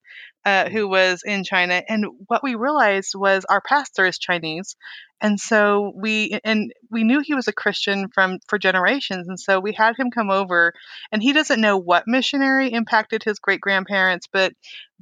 uh, 0.45 0.68
who 0.68 0.88
was 0.88 1.22
in 1.24 1.45
China, 1.45 1.82
and 1.88 2.07
what 2.26 2.42
we 2.42 2.55
realized 2.55 3.12
was 3.14 3.45
our 3.47 3.61
pastor 3.61 4.07
is 4.07 4.18
Chinese, 4.18 4.76
and 5.20 5.40
so 5.40 5.92
we 5.95 6.38
and 6.45 6.72
we 6.90 7.05
knew 7.05 7.20
he 7.20 7.34
was 7.34 7.49
a 7.49 7.53
Christian 7.53 8.09
from 8.09 8.38
for 8.47 8.59
generations, 8.59 9.28
and 9.28 9.40
so 9.40 9.59
we 9.61 9.72
had 9.72 9.97
him 9.97 10.11
come 10.11 10.30
over, 10.30 10.74
and 11.11 11.22
he 11.22 11.32
doesn't 11.32 11.61
know 11.61 11.78
what 11.78 12.05
missionary 12.07 12.68
impacted 12.72 13.22
his 13.22 13.38
great 13.38 13.61
grandparents, 13.61 14.28
but 14.32 14.53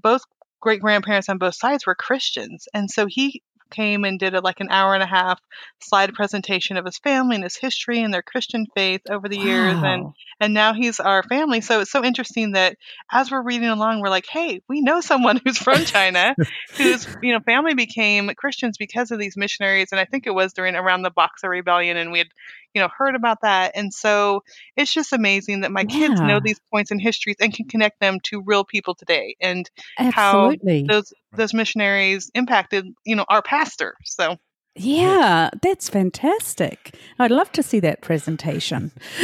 both 0.01 0.23
great 0.61 0.81
grandparents 0.81 1.29
on 1.29 1.39
both 1.39 1.57
sides 1.57 1.87
were 1.87 1.95
Christians, 1.95 2.69
and 2.73 2.91
so 2.91 3.07
he 3.07 3.43
came 3.73 4.05
and 4.05 4.19
did 4.19 4.35
a, 4.35 4.41
like 4.41 4.61
an 4.61 4.69
hour 4.71 4.95
and 4.95 5.03
a 5.03 5.07
half 5.07 5.41
slide 5.81 6.15
presentation 6.15 6.77
of 6.77 6.85
his 6.85 6.99
family 6.99 7.35
and 7.35 7.45
his 7.45 7.57
history 7.57 8.01
and 8.01 8.15
their 8.15 8.23
Christian 8.23 8.67
faith 8.75 9.01
over 9.11 9.29
the 9.29 9.39
wow. 9.39 9.45
years 9.45 9.83
and 9.83 10.13
and 10.41 10.55
now 10.55 10.73
he's 10.75 11.01
our 11.01 11.23
family 11.23 11.61
so 11.61 11.81
it's 11.81 11.91
so 11.91 12.05
interesting 12.05 12.53
that 12.53 12.77
as 13.11 13.31
we're 13.31 13.43
reading 13.43 13.69
along 13.69 14.01
we're 14.01 14.09
like 14.09 14.27
hey 14.31 14.61
we 14.69 14.81
know 14.81 15.01
someone 15.01 15.41
who's 15.45 15.59
from 15.59 15.85
China 15.85 16.35
whose 16.77 17.07
you 17.23 17.33
know 17.33 17.41
family 17.41 17.75
became 17.75 18.31
Christians 18.37 18.77
because 18.79 19.11
of 19.11 19.19
these 19.19 19.37
missionaries 19.37 19.89
and 19.91 20.01
I 20.01 20.05
think 20.05 20.27
it 20.27 20.35
was 20.35 20.53
during 20.53 20.75
around 20.77 21.03
the 21.03 21.11
Boxer 21.11 21.49
rebellion 21.49 21.97
and 21.97 22.13
we 22.13 22.19
had 22.19 22.29
you 22.75 22.81
know 22.81 22.89
heard 22.97 23.15
about 23.15 23.39
that 23.43 23.73
and 23.75 23.93
so 23.93 24.43
it's 24.77 24.93
just 24.93 25.13
amazing 25.13 25.61
that 25.61 25.73
my 25.73 25.85
kids 25.85 26.21
know 26.21 26.41
these 26.41 26.61
points 26.73 26.91
in 26.91 26.99
histories 26.99 27.37
and 27.41 27.55
can 27.55 27.67
connect 27.67 28.01
them 28.01 28.19
to 28.23 28.43
real 28.43 28.65
people 28.65 28.95
today 28.95 29.37
and 29.41 29.71
Absolutely. 29.99 30.83
how 30.83 30.89
those 30.89 31.13
those 31.33 31.55
missionaries 31.55 32.31
impacted 32.35 32.87
you 33.05 33.17
know 33.17 33.25
our 33.29 33.43
pastor 33.43 33.97
so 34.05 34.37
yeah, 34.75 35.51
that's 35.61 35.91
fantastic. 35.91 36.97
I'd 37.19 37.31
love 37.31 37.53
to 37.53 37.63
see 37.63 37.79
that 37.81 38.01
presentation. 38.01 38.91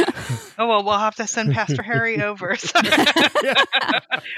oh 0.59 0.67
well, 0.67 0.83
we'll 0.83 0.99
have 0.99 1.15
to 1.15 1.25
send 1.25 1.53
Pastor 1.53 1.81
Harry 1.81 2.21
over. 2.21 2.55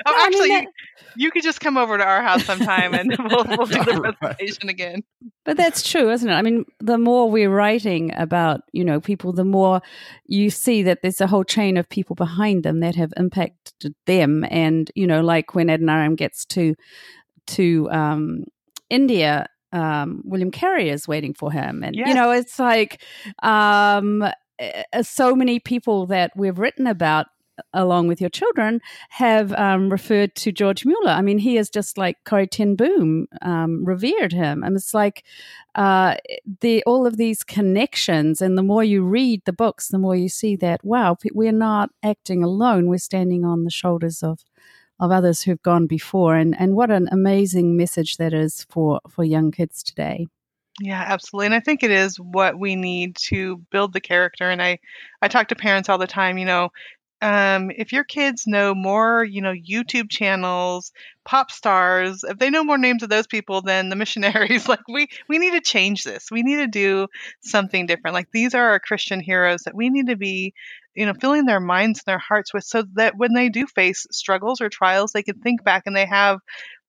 Oh, 0.05 0.26
actually, 0.26 0.49
you, 0.49 0.68
you, 1.16 1.32
could 1.32 1.43
just 1.43 1.59
come 1.59 1.78
over 1.78 1.97
to 1.97 2.03
our 2.03 2.22
house 2.22 2.45
sometime, 2.45 2.93
and 2.93 3.16
we'll, 3.20 3.45
we'll 3.45 3.66
do 3.66 3.84
the 3.84 4.16
presentation 4.20 4.70
again. 4.70 5.03
But 5.43 5.57
that's 5.57 5.88
true, 5.88 6.09
isn't 6.09 6.30
it? 6.30 6.34
I 6.34 6.41
mean, 6.41 6.66
the 6.80 6.97
more 6.97 7.30
we're 7.30 7.49
writing 7.49 8.12
about, 8.16 8.62
you 8.72 8.84
know, 8.84 8.99
people, 8.99 9.34
the 9.34 9.45
more 9.45 9.82
you 10.26 10.49
see 10.49 10.84
that 10.84 10.99
there's 11.01 11.22
a 11.22 11.28
whole 11.28 11.43
chain 11.43 11.78
of 11.78 11.89
people 11.89 12.16
behind 12.16 12.64
them 12.64 12.80
that 12.80 12.95
have 12.95 13.14
impacted 13.18 13.95
them. 14.05 14.45
And 14.49 14.91
you 14.95 15.07
know, 15.07 15.22
like 15.22 15.55
when 15.55 15.68
Adoniram 15.68 16.16
gets 16.16 16.45
to 16.45 16.76
to 17.47 17.89
um, 17.91 18.43
India 18.89 19.47
um, 19.72 20.22
William 20.26 20.52
Carey 20.52 20.90
is 20.90 21.08
waiting 21.08 21.34
for 21.34 21.52
him. 21.52 21.84
And, 21.84 21.96
yes. 21.96 22.08
you 22.08 22.14
know, 22.14 22.32
it's 22.32 22.60
like 22.60 23.02
um, 23.44 24.28
so 25.02 25.36
many 25.36 25.60
people 25.60 26.06
that 26.08 26.32
we've 26.36 26.60
written 26.60 26.88
about 26.88 27.28
along 27.74 28.08
with 28.08 28.20
your 28.22 28.30
children, 28.30 28.82
have 29.10 29.54
um, 29.54 29.90
referred 29.90 30.36
to 30.36 30.52
George 30.52 30.86
Mueller. 30.86 31.12
I 31.12 31.22
mean, 31.22 31.38
he 31.38 31.58
is 31.58 31.70
just 31.70 31.98
like 31.98 32.18
Corrie 32.26 32.48
ten 32.48 32.76
Boom 32.76 33.28
um, 33.42 33.84
revered 33.86 34.34
him, 34.34 34.64
and 34.64 34.76
it's 34.76 34.94
like 34.94 35.24
uh, 35.76 36.16
the 36.62 36.84
all 36.86 37.06
of 37.06 37.18
these 37.18 37.44
connections. 37.44 38.42
And 38.42 38.58
the 38.58 38.64
more 38.64 38.84
you 38.84 39.04
read 39.04 39.44
the 39.46 39.54
books, 39.54 39.90
the 39.90 40.00
more 40.00 40.16
you 40.16 40.30
see 40.30 40.56
that 40.58 40.84
wow, 40.84 41.18
we're 41.34 41.52
not 41.52 41.92
acting 42.04 42.44
alone. 42.44 42.88
We're 42.88 42.98
standing 42.98 43.46
on 43.46 43.64
the 43.64 43.72
shoulders 43.72 44.24
of 44.24 44.40
of 45.02 45.12
others 45.12 45.41
who've 45.41 45.62
gone 45.62 45.88
before, 45.88 46.36
and 46.36 46.56
and 46.60 46.76
what 46.76 46.91
an 46.91 47.10
amazing 47.12 47.76
message 47.76 48.18
that 48.18 48.34
is 48.34 48.66
for 48.70 49.02
for 49.10 49.24
young 49.24 49.52
kids 49.52 49.84
today. 49.84 50.28
Yeah, 50.80 51.04
absolutely. 51.06 51.47
And 51.47 51.56
I 51.56 51.60
think 51.60 51.84
it 51.84 51.91
is 51.91 52.18
what 52.18 52.58
we 52.58 52.76
need 52.76 53.18
to 53.28 53.58
build 53.72 53.93
the 53.93 53.99
character. 53.99 54.49
And 54.49 54.62
I, 54.62 54.80
I 55.22 55.28
talk 55.28 55.49
to 55.49 55.56
parents 55.56 55.89
all 55.89 55.97
the 55.97 56.08
time, 56.08 56.38
you 56.38 56.45
know, 56.45 56.70
um, 57.22 57.70
if 57.76 57.91
your 57.93 58.04
kids 58.04 58.47
know 58.47 58.74
more, 58.74 59.24
you 59.24 59.41
know, 59.41 59.54
YouTube 59.54 60.10
channels, 60.10 60.91
pop 61.24 61.52
stars, 61.52 62.24
if 62.24 62.39
they 62.39 62.49
know 62.49 62.64
more 62.64 62.80
names 62.80 63.04
of 63.04 63.10
those 63.10 63.28
people 63.28 63.62
than 63.62 63.89
the 63.89 63.95
missionaries, 63.97 64.68
like 64.68 64.88
we 64.89 65.08
we 65.28 65.38
need 65.38 65.52
to 65.52 65.62
change 65.62 66.04
this. 66.04 66.32
We 66.32 66.41
need 66.41 66.58
to 66.58 66.68
do 66.68 67.08
something 67.41 67.86
different. 67.86 68.16
Like 68.16 68.32
these 68.32 68.56
are 68.56 68.70
our 68.70 68.80
Christian 68.80 69.20
heroes 69.20 69.64
that 69.64 69.76
we 69.76 69.89
need 69.89 70.08
to 70.08 70.16
be, 70.16 70.54
you 70.96 71.06
know, 71.06 71.14
filling 71.14 71.46
their 71.46 71.60
minds 71.60 72.00
and 72.00 72.12
their 72.12 72.20
hearts 72.20 72.54
with, 72.54 72.64
so 72.64 72.84
that 72.94 73.18
when 73.18 73.34
they 73.34 73.50
do 73.50 73.66
face 73.68 74.06
struggles 74.12 74.62
or 74.62 74.70
trials, 74.70 75.12
they 75.12 75.24
can 75.24 75.39
think 75.39 75.64
back 75.64 75.84
and 75.86 75.96
they 75.96 76.06
have 76.06 76.39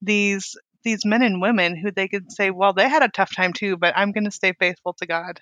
these 0.01 0.57
these 0.85 1.05
men 1.05 1.23
and 1.23 1.41
women 1.41 1.77
who 1.77 1.93
they 1.93 2.09
could 2.09 2.31
say, 2.33 2.51
well, 2.51 2.73
they 2.73 2.89
had 2.89 3.03
a 3.03 3.09
tough 3.09 3.35
time 3.35 3.53
too, 3.53 3.77
but 3.77 3.97
I'm 3.97 4.13
going 4.13 4.25
to 4.25 4.31
stay 4.31 4.53
faithful 4.59 4.95
to 4.95 5.07
God. 5.07 5.41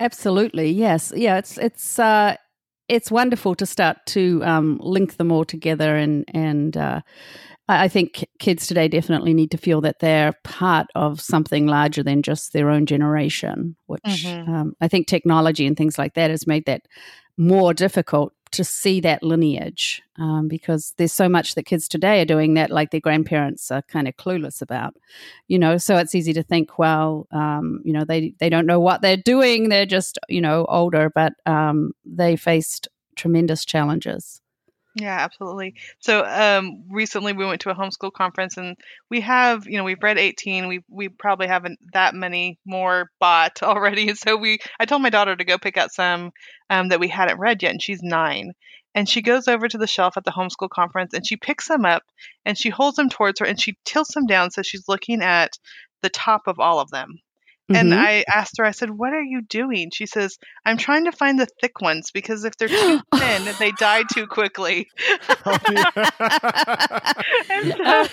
Absolutely, 0.00 0.70
yes, 0.70 1.12
yeah. 1.14 1.38
It's 1.38 1.56
it's 1.58 1.98
uh, 1.98 2.36
it's 2.88 3.10
wonderful 3.10 3.54
to 3.54 3.66
start 3.66 3.98
to 4.06 4.42
um, 4.44 4.78
link 4.82 5.16
them 5.16 5.30
all 5.30 5.44
together, 5.44 5.96
and 5.96 6.24
and 6.34 6.76
uh, 6.76 7.00
I 7.66 7.88
think 7.88 8.26
kids 8.38 8.66
today 8.66 8.88
definitely 8.88 9.32
need 9.32 9.50
to 9.52 9.56
feel 9.56 9.80
that 9.82 10.00
they're 10.00 10.34
part 10.44 10.86
of 10.94 11.20
something 11.20 11.66
larger 11.66 12.02
than 12.02 12.22
just 12.22 12.52
their 12.52 12.68
own 12.68 12.84
generation. 12.84 13.76
Which 13.86 14.02
mm-hmm. 14.04 14.54
um, 14.54 14.76
I 14.80 14.88
think 14.88 15.06
technology 15.06 15.66
and 15.66 15.76
things 15.76 15.98
like 15.98 16.14
that 16.14 16.30
has 16.30 16.46
made 16.46 16.66
that 16.66 16.82
more 17.36 17.72
difficult 17.72 18.32
to 18.54 18.62
see 18.62 19.00
that 19.00 19.22
lineage 19.24 20.00
um, 20.16 20.46
because 20.46 20.94
there's 20.96 21.12
so 21.12 21.28
much 21.28 21.56
that 21.56 21.64
kids 21.64 21.88
today 21.88 22.20
are 22.20 22.24
doing 22.24 22.54
that 22.54 22.70
like 22.70 22.92
their 22.92 23.00
grandparents 23.00 23.68
are 23.72 23.82
kind 23.82 24.06
of 24.06 24.16
clueless 24.16 24.62
about 24.62 24.94
you 25.48 25.58
know 25.58 25.76
so 25.76 25.96
it's 25.96 26.14
easy 26.14 26.32
to 26.32 26.42
think 26.44 26.78
well 26.78 27.26
um, 27.32 27.80
you 27.84 27.92
know 27.92 28.04
they 28.04 28.32
they 28.38 28.48
don't 28.48 28.66
know 28.66 28.78
what 28.78 29.02
they're 29.02 29.16
doing 29.16 29.68
they're 29.68 29.84
just 29.84 30.20
you 30.28 30.40
know 30.40 30.64
older 30.68 31.10
but 31.12 31.32
um, 31.46 31.90
they 32.04 32.36
faced 32.36 32.86
tremendous 33.16 33.64
challenges 33.64 34.40
yeah, 34.94 35.18
absolutely. 35.18 35.74
So 35.98 36.24
um, 36.24 36.84
recently 36.88 37.32
we 37.32 37.44
went 37.44 37.62
to 37.62 37.70
a 37.70 37.74
homeschool 37.74 38.12
conference, 38.12 38.56
and 38.56 38.76
we 39.10 39.20
have, 39.22 39.66
you 39.66 39.76
know, 39.76 39.82
we've 39.82 40.02
read 40.02 40.18
18. 40.18 40.68
We 40.68 40.84
we 40.88 41.08
probably 41.08 41.48
haven't 41.48 41.80
that 41.92 42.14
many 42.14 42.58
more 42.64 43.10
bought 43.18 43.60
already. 43.64 44.14
So 44.14 44.36
we, 44.36 44.58
I 44.78 44.84
told 44.84 45.02
my 45.02 45.10
daughter 45.10 45.34
to 45.34 45.44
go 45.44 45.58
pick 45.58 45.76
out 45.76 45.92
some 45.92 46.30
um, 46.70 46.90
that 46.90 47.00
we 47.00 47.08
hadn't 47.08 47.40
read 47.40 47.62
yet, 47.62 47.72
and 47.72 47.82
she's 47.82 48.02
nine. 48.02 48.52
And 48.94 49.08
she 49.08 49.22
goes 49.22 49.48
over 49.48 49.66
to 49.66 49.78
the 49.78 49.88
shelf 49.88 50.16
at 50.16 50.22
the 50.24 50.30
homeschool 50.30 50.70
conference, 50.70 51.12
and 51.12 51.26
she 51.26 51.36
picks 51.36 51.66
them 51.66 51.84
up, 51.84 52.04
and 52.44 52.56
she 52.56 52.70
holds 52.70 52.96
them 52.96 53.08
towards 53.08 53.40
her, 53.40 53.46
and 53.46 53.60
she 53.60 53.76
tilts 53.84 54.14
them 54.14 54.26
down 54.26 54.52
so 54.52 54.62
she's 54.62 54.88
looking 54.88 55.22
at 55.22 55.58
the 56.02 56.10
top 56.10 56.42
of 56.46 56.60
all 56.60 56.78
of 56.78 56.90
them. 56.90 57.18
And 57.70 57.92
mm-hmm. 57.92 57.98
I 57.98 58.24
asked 58.28 58.56
her, 58.58 58.64
I 58.64 58.72
said, 58.72 58.90
What 58.90 59.14
are 59.14 59.22
you 59.22 59.40
doing? 59.40 59.90
She 59.90 60.04
says, 60.04 60.36
I'm 60.66 60.76
trying 60.76 61.06
to 61.06 61.12
find 61.12 61.38
the 61.38 61.46
thick 61.62 61.80
ones 61.80 62.10
because 62.12 62.44
if 62.44 62.54
they're 62.58 62.68
too 62.68 63.00
thin, 63.14 63.54
they 63.58 63.70
die 63.72 64.02
too 64.12 64.26
quickly. 64.26 64.86
Oh, 65.46 65.56
and 67.50 67.72
so 67.72 68.04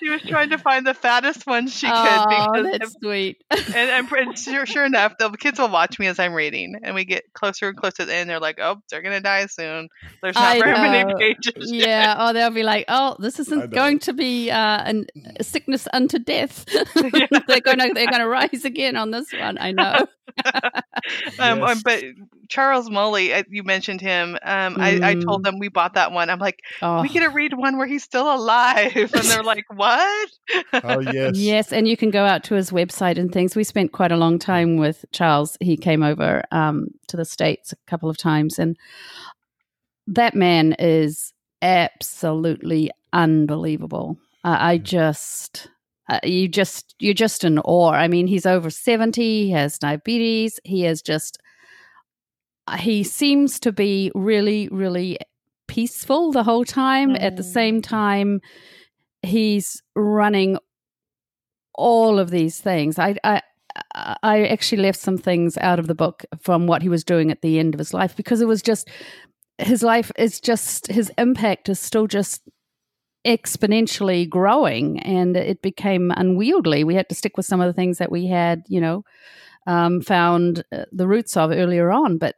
she 0.00 0.08
was 0.08 0.22
trying 0.22 0.50
to 0.50 0.58
find 0.58 0.86
the 0.86 0.94
fattest 0.94 1.48
ones 1.48 1.74
she 1.74 1.88
could. 1.88 1.96
Oh, 1.96 2.62
that's 2.62 2.94
if, 2.94 2.94
sweet. 3.02 3.38
And, 3.50 4.08
and 4.08 4.38
sure, 4.38 4.66
sure 4.66 4.84
enough, 4.84 5.14
the 5.18 5.30
kids 5.30 5.58
will 5.58 5.68
watch 5.68 5.98
me 5.98 6.06
as 6.06 6.20
I'm 6.20 6.32
reading. 6.32 6.76
And 6.84 6.94
we 6.94 7.04
get 7.04 7.24
closer 7.32 7.68
and 7.68 7.76
closer 7.76 7.96
to 7.96 8.04
the 8.04 8.14
end. 8.14 8.30
They're 8.30 8.38
like, 8.38 8.60
Oh, 8.62 8.76
they're 8.88 9.02
going 9.02 9.16
to 9.16 9.20
die 9.20 9.46
soon. 9.46 9.88
There's 10.22 10.36
not 10.36 10.56
I 10.56 10.60
very 10.60 10.74
know. 10.74 10.82
many 10.82 11.14
pages. 11.14 11.72
Yeah. 11.76 11.86
Yet. 11.86 12.16
Oh, 12.20 12.32
they'll 12.32 12.50
be 12.50 12.62
like, 12.62 12.84
Oh, 12.88 13.16
this 13.18 13.40
isn't 13.40 13.72
going 13.72 13.98
to 14.00 14.12
be 14.12 14.50
uh, 14.50 14.82
an, 14.84 15.06
a 15.38 15.42
sickness 15.42 15.88
unto 15.92 16.20
death. 16.20 16.64
they're 16.94 17.10
going 17.60 17.78
to 17.78 17.90
they're 17.94 18.06
going 18.06 18.20
to 18.20 18.28
rise 18.28 18.64
again 18.64 18.75
again 18.76 18.96
on 18.96 19.10
this 19.10 19.32
one. 19.32 19.58
I 19.58 19.72
know. 19.72 20.06
um, 21.38 21.60
yes. 21.60 21.82
But 21.82 22.04
Charles 22.48 22.90
Mulli, 22.90 23.34
uh, 23.34 23.42
you 23.48 23.62
mentioned 23.62 24.00
him. 24.00 24.36
Um, 24.42 24.76
mm. 24.76 24.80
I, 24.80 25.10
I, 25.10 25.14
told 25.14 25.40
mm. 25.40 25.44
them 25.44 25.58
we 25.58 25.68
bought 25.68 25.94
that 25.94 26.12
one. 26.12 26.28
I'm 26.28 26.38
like, 26.38 26.60
oh. 26.82 27.00
we 27.00 27.08
get 27.08 27.20
to 27.20 27.30
read 27.30 27.54
one 27.54 27.78
where 27.78 27.86
he's 27.86 28.04
still 28.04 28.32
alive, 28.32 28.94
and 28.94 29.24
they're 29.24 29.42
like, 29.42 29.64
what? 29.74 30.30
oh 30.74 31.00
yes, 31.12 31.36
yes. 31.36 31.72
And 31.72 31.88
you 31.88 31.96
can 31.96 32.10
go 32.10 32.24
out 32.24 32.44
to 32.44 32.54
his 32.54 32.70
website 32.70 33.18
and 33.18 33.32
things. 33.32 33.56
We 33.56 33.64
spent 33.64 33.92
quite 33.92 34.12
a 34.12 34.16
long 34.16 34.38
time 34.38 34.76
with 34.76 35.04
Charles. 35.12 35.56
He 35.60 35.76
came 35.76 36.02
over 36.02 36.42
um, 36.52 36.88
to 37.08 37.16
the 37.16 37.24
states 37.24 37.72
a 37.72 37.76
couple 37.86 38.10
of 38.10 38.18
times, 38.18 38.58
and 38.58 38.76
that 40.06 40.34
man 40.34 40.74
is 40.78 41.32
absolutely 41.62 42.90
unbelievable. 43.12 44.18
Uh, 44.44 44.56
I 44.60 44.78
mm. 44.78 44.82
just 44.82 45.68
uh, 46.08 46.20
you 46.22 46.48
just 46.48 46.94
you're 46.98 47.14
just 47.14 47.44
in 47.44 47.58
awe. 47.58 47.90
I 47.90 48.08
mean, 48.08 48.26
he's 48.26 48.46
over 48.46 48.70
seventy. 48.70 49.46
He 49.46 49.50
has 49.50 49.78
diabetes. 49.78 50.60
He 50.64 50.86
is 50.86 51.02
just 51.02 51.38
uh, 52.66 52.76
he 52.76 53.02
seems 53.02 53.58
to 53.60 53.72
be 53.72 54.12
really 54.14 54.68
really 54.70 55.18
peaceful 55.66 56.32
the 56.32 56.44
whole 56.44 56.64
time. 56.64 57.10
Mm. 57.10 57.22
At 57.22 57.36
the 57.36 57.42
mm. 57.42 57.52
same 57.52 57.82
time, 57.82 58.40
he's 59.22 59.82
running 59.94 60.58
all 61.74 62.18
of 62.18 62.30
these 62.30 62.60
things. 62.60 62.98
I, 62.98 63.16
I 63.22 63.42
I 64.22 64.46
actually 64.46 64.82
left 64.82 64.98
some 64.98 65.18
things 65.18 65.58
out 65.58 65.78
of 65.78 65.86
the 65.86 65.94
book 65.94 66.24
from 66.40 66.66
what 66.66 66.82
he 66.82 66.88
was 66.88 67.04
doing 67.04 67.30
at 67.30 67.42
the 67.42 67.58
end 67.58 67.74
of 67.74 67.78
his 67.78 67.92
life 67.92 68.16
because 68.16 68.40
it 68.40 68.48
was 68.48 68.62
just 68.62 68.88
his 69.58 69.82
life 69.82 70.12
is 70.16 70.40
just 70.40 70.86
his 70.86 71.10
impact 71.18 71.68
is 71.68 71.78
still 71.78 72.06
just 72.06 72.42
exponentially 73.26 74.28
growing 74.28 75.00
and 75.00 75.36
it 75.36 75.60
became 75.60 76.12
unwieldy. 76.16 76.84
We 76.84 76.94
had 76.94 77.08
to 77.08 77.14
stick 77.14 77.36
with 77.36 77.44
some 77.44 77.60
of 77.60 77.66
the 77.66 77.72
things 77.72 77.98
that 77.98 78.12
we 78.12 78.26
had, 78.26 78.62
you 78.68 78.80
know, 78.80 79.04
um, 79.66 80.00
found 80.00 80.64
uh, 80.72 80.84
the 80.92 81.08
roots 81.08 81.36
of 81.36 81.50
earlier 81.50 81.90
on. 81.90 82.18
But 82.18 82.36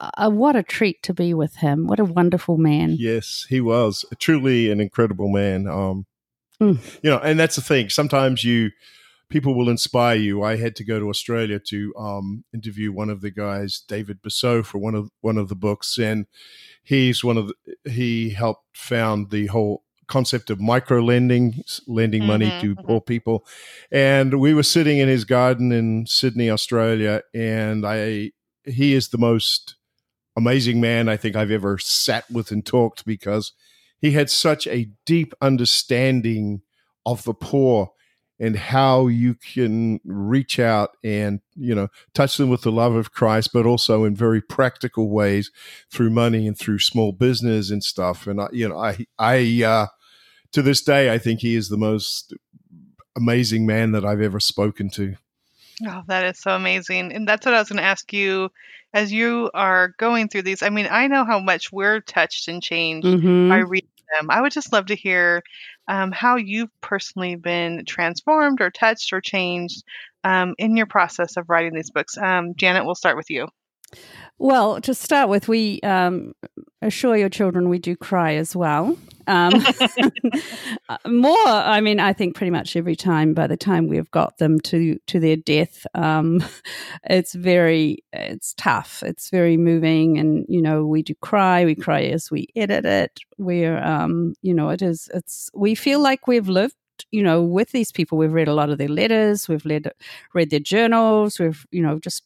uh, 0.00 0.30
what 0.30 0.56
a 0.56 0.62
treat 0.62 1.02
to 1.02 1.14
be 1.14 1.34
with 1.34 1.56
him. 1.56 1.86
What 1.86 2.00
a 2.00 2.04
wonderful 2.04 2.56
man. 2.56 2.96
Yes, 2.98 3.46
he 3.48 3.60
was 3.60 4.04
truly 4.18 4.70
an 4.70 4.80
incredible 4.80 5.28
man. 5.28 5.66
Um, 5.66 6.06
mm. 6.60 6.78
You 7.02 7.10
know, 7.10 7.18
and 7.18 7.38
that's 7.38 7.56
the 7.56 7.62
thing. 7.62 7.90
Sometimes 7.90 8.44
you 8.44 8.70
people 9.28 9.54
will 9.54 9.68
inspire 9.68 10.16
you. 10.16 10.42
I 10.42 10.56
had 10.56 10.76
to 10.76 10.84
go 10.84 10.98
to 10.98 11.08
Australia 11.08 11.58
to 11.58 11.94
um, 11.98 12.44
interview 12.54 12.92
one 12.92 13.10
of 13.10 13.20
the 13.20 13.30
guys, 13.30 13.82
David 13.86 14.22
Bussau, 14.22 14.62
for 14.62 14.78
one 14.78 14.94
of 14.94 15.10
one 15.20 15.38
of 15.38 15.48
the 15.48 15.54
books, 15.54 15.98
and 15.98 16.26
he's 16.82 17.22
one 17.22 17.36
of 17.36 17.48
the, 17.48 17.90
he 17.90 18.30
helped 18.30 18.64
found 18.76 19.30
the 19.30 19.46
whole 19.46 19.83
concept 20.06 20.50
of 20.50 20.60
micro 20.60 21.00
lending, 21.00 21.62
lending 21.86 22.22
mm-hmm, 22.22 22.28
money 22.28 22.50
to 22.60 22.74
mm-hmm. 22.74 22.86
poor 22.86 23.00
people. 23.00 23.46
And 23.90 24.40
we 24.40 24.54
were 24.54 24.62
sitting 24.62 24.98
in 24.98 25.08
his 25.08 25.24
garden 25.24 25.72
in 25.72 26.06
Sydney, 26.06 26.50
Australia, 26.50 27.22
and 27.32 27.86
I 27.86 28.32
he 28.64 28.94
is 28.94 29.08
the 29.08 29.18
most 29.18 29.76
amazing 30.36 30.80
man 30.80 31.08
I 31.08 31.16
think 31.16 31.36
I've 31.36 31.50
ever 31.50 31.78
sat 31.78 32.30
with 32.30 32.50
and 32.50 32.64
talked 32.64 33.04
because 33.04 33.52
he 34.00 34.12
had 34.12 34.30
such 34.30 34.66
a 34.66 34.88
deep 35.06 35.34
understanding 35.40 36.62
of 37.06 37.24
the 37.24 37.34
poor 37.34 37.90
and 38.40 38.56
how 38.56 39.06
you 39.06 39.34
can 39.34 40.00
reach 40.04 40.58
out 40.58 40.96
and 41.04 41.40
you 41.54 41.74
know 41.74 41.88
touch 42.14 42.36
them 42.36 42.48
with 42.48 42.62
the 42.62 42.72
love 42.72 42.94
of 42.94 43.12
Christ, 43.12 43.50
but 43.52 43.66
also 43.66 44.04
in 44.04 44.14
very 44.14 44.40
practical 44.40 45.10
ways 45.10 45.50
through 45.90 46.10
money 46.10 46.46
and 46.46 46.58
through 46.58 46.80
small 46.80 47.12
business 47.12 47.70
and 47.70 47.82
stuff. 47.82 48.26
And 48.26 48.40
I, 48.40 48.48
you 48.52 48.68
know, 48.68 48.78
I, 48.78 49.06
I, 49.18 49.62
uh, 49.64 49.86
to 50.52 50.62
this 50.62 50.82
day, 50.82 51.12
I 51.12 51.18
think 51.18 51.40
he 51.40 51.54
is 51.54 51.68
the 51.68 51.76
most 51.76 52.34
amazing 53.16 53.66
man 53.66 53.92
that 53.92 54.04
I've 54.04 54.20
ever 54.20 54.40
spoken 54.40 54.90
to. 54.90 55.14
Oh, 55.86 56.02
that 56.06 56.24
is 56.24 56.38
so 56.38 56.52
amazing. 56.52 57.12
And 57.12 57.26
that's 57.26 57.44
what 57.44 57.54
I 57.54 57.58
was 57.58 57.68
going 57.68 57.78
to 57.78 57.84
ask 57.84 58.12
you 58.12 58.50
as 58.92 59.12
you 59.12 59.50
are 59.54 59.94
going 59.98 60.28
through 60.28 60.42
these. 60.42 60.62
I 60.62 60.70
mean, 60.70 60.86
I 60.90 61.08
know 61.08 61.24
how 61.24 61.40
much 61.40 61.72
we're 61.72 62.00
touched 62.00 62.48
and 62.48 62.62
changed 62.62 63.06
mm-hmm. 63.06 63.48
by 63.48 63.58
reading 63.58 63.88
them. 64.16 64.30
I 64.30 64.40
would 64.40 64.52
just 64.52 64.72
love 64.72 64.86
to 64.86 64.94
hear 64.94 65.42
um, 65.88 66.12
how 66.12 66.36
you've 66.36 66.70
personally 66.80 67.36
been 67.36 67.84
transformed 67.86 68.60
or 68.60 68.70
touched 68.70 69.12
or 69.12 69.20
changed 69.20 69.84
um, 70.22 70.54
in 70.58 70.76
your 70.76 70.86
process 70.86 71.36
of 71.36 71.48
writing 71.48 71.74
these 71.74 71.90
books. 71.90 72.16
Um, 72.16 72.54
Janet, 72.56 72.84
we'll 72.84 72.94
start 72.94 73.16
with 73.16 73.30
you. 73.30 73.48
Well, 74.38 74.80
to 74.80 74.94
start 74.94 75.28
with, 75.28 75.46
we 75.46 75.80
um, 75.82 76.34
assure 76.82 77.16
your 77.16 77.28
children 77.28 77.68
we 77.68 77.78
do 77.78 77.96
cry 77.96 78.34
as 78.34 78.56
well. 78.56 78.96
Um, 79.26 79.52
uh, 80.88 80.98
more, 81.06 81.46
I 81.46 81.80
mean, 81.80 82.00
I 82.00 82.12
think 82.12 82.34
pretty 82.34 82.50
much 82.50 82.76
every 82.76 82.96
time. 82.96 83.34
By 83.34 83.46
the 83.46 83.56
time 83.56 83.88
we've 83.88 84.10
got 84.10 84.38
them 84.38 84.60
to 84.60 84.98
to 85.06 85.20
their 85.20 85.36
death, 85.36 85.86
um, 85.94 86.44
it's 87.04 87.34
very, 87.34 88.04
it's 88.12 88.54
tough. 88.54 89.02
It's 89.04 89.30
very 89.30 89.56
moving, 89.56 90.18
and 90.18 90.44
you 90.48 90.62
know, 90.62 90.86
we 90.86 91.02
do 91.02 91.14
cry. 91.16 91.64
We 91.64 91.74
cry 91.74 92.02
as 92.04 92.30
we 92.30 92.48
edit 92.56 92.84
it. 92.84 93.20
We're, 93.38 93.82
um, 93.82 94.34
you 94.42 94.54
know, 94.54 94.70
it 94.70 94.82
is. 94.82 95.10
It's 95.14 95.50
we 95.54 95.74
feel 95.74 96.00
like 96.00 96.26
we've 96.26 96.48
lived 96.48 96.74
you 97.10 97.24
know 97.24 97.42
with 97.42 97.72
these 97.72 97.90
people 97.90 98.16
we've 98.16 98.32
read 98.32 98.46
a 98.46 98.54
lot 98.54 98.70
of 98.70 98.78
their 98.78 98.88
letters 98.88 99.48
we've 99.48 99.66
read 99.66 99.90
read 100.32 100.50
their 100.50 100.60
journals 100.60 101.40
we've 101.40 101.66
you 101.72 101.82
know 101.82 101.98
just 101.98 102.22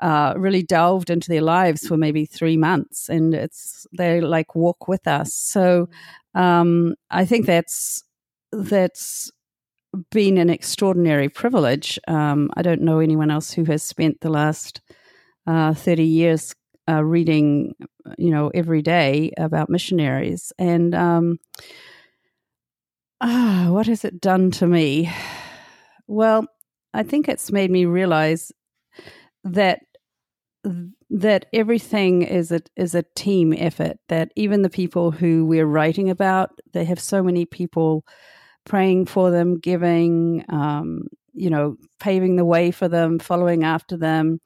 uh, 0.00 0.34
really 0.36 0.62
delved 0.62 1.10
into 1.10 1.28
their 1.28 1.42
lives 1.42 1.86
for 1.86 1.96
maybe 1.96 2.24
three 2.24 2.56
months, 2.56 3.08
and 3.08 3.34
it's 3.34 3.86
they 3.96 4.20
like 4.20 4.54
walk 4.54 4.86
with 4.86 5.06
us. 5.08 5.34
So 5.34 5.88
um, 6.34 6.94
I 7.10 7.24
think 7.24 7.46
that's 7.46 8.02
that's 8.52 9.30
been 10.10 10.38
an 10.38 10.50
extraordinary 10.50 11.28
privilege. 11.28 11.98
Um, 12.08 12.50
I 12.56 12.62
don't 12.62 12.82
know 12.82 13.00
anyone 13.00 13.30
else 13.30 13.52
who 13.52 13.64
has 13.64 13.82
spent 13.82 14.20
the 14.20 14.30
last 14.30 14.80
uh, 15.46 15.74
thirty 15.74 16.04
years 16.04 16.54
uh, 16.88 17.02
reading, 17.04 17.74
you 18.18 18.30
know, 18.30 18.50
every 18.54 18.82
day 18.82 19.32
about 19.38 19.70
missionaries, 19.70 20.52
and 20.58 20.94
um, 20.94 21.38
ah, 23.20 23.66
what 23.70 23.86
has 23.86 24.04
it 24.04 24.20
done 24.20 24.50
to 24.52 24.66
me? 24.66 25.10
Well, 26.06 26.46
I 26.94 27.02
think 27.02 27.28
it's 27.28 27.52
made 27.52 27.70
me 27.70 27.84
realize 27.84 28.52
that 29.44 29.80
that 31.10 31.46
everything 31.52 32.22
is 32.22 32.52
a 32.52 32.60
is 32.76 32.94
a 32.94 33.04
team 33.14 33.54
effort 33.56 33.96
that 34.08 34.30
even 34.36 34.62
the 34.62 34.70
people 34.70 35.10
who 35.10 35.44
we're 35.46 35.66
writing 35.66 36.10
about 36.10 36.50
they 36.72 36.84
have 36.84 37.00
so 37.00 37.22
many 37.22 37.46
people 37.46 38.04
praying 38.66 39.06
for 39.06 39.30
them 39.30 39.58
giving 39.58 40.44
um, 40.50 41.06
you 41.32 41.48
know 41.48 41.76
paving 41.98 42.36
the 42.36 42.44
way 42.44 42.70
for 42.70 42.88
them 42.88 43.18
following 43.18 43.64
after 43.64 43.96
them 43.96 44.38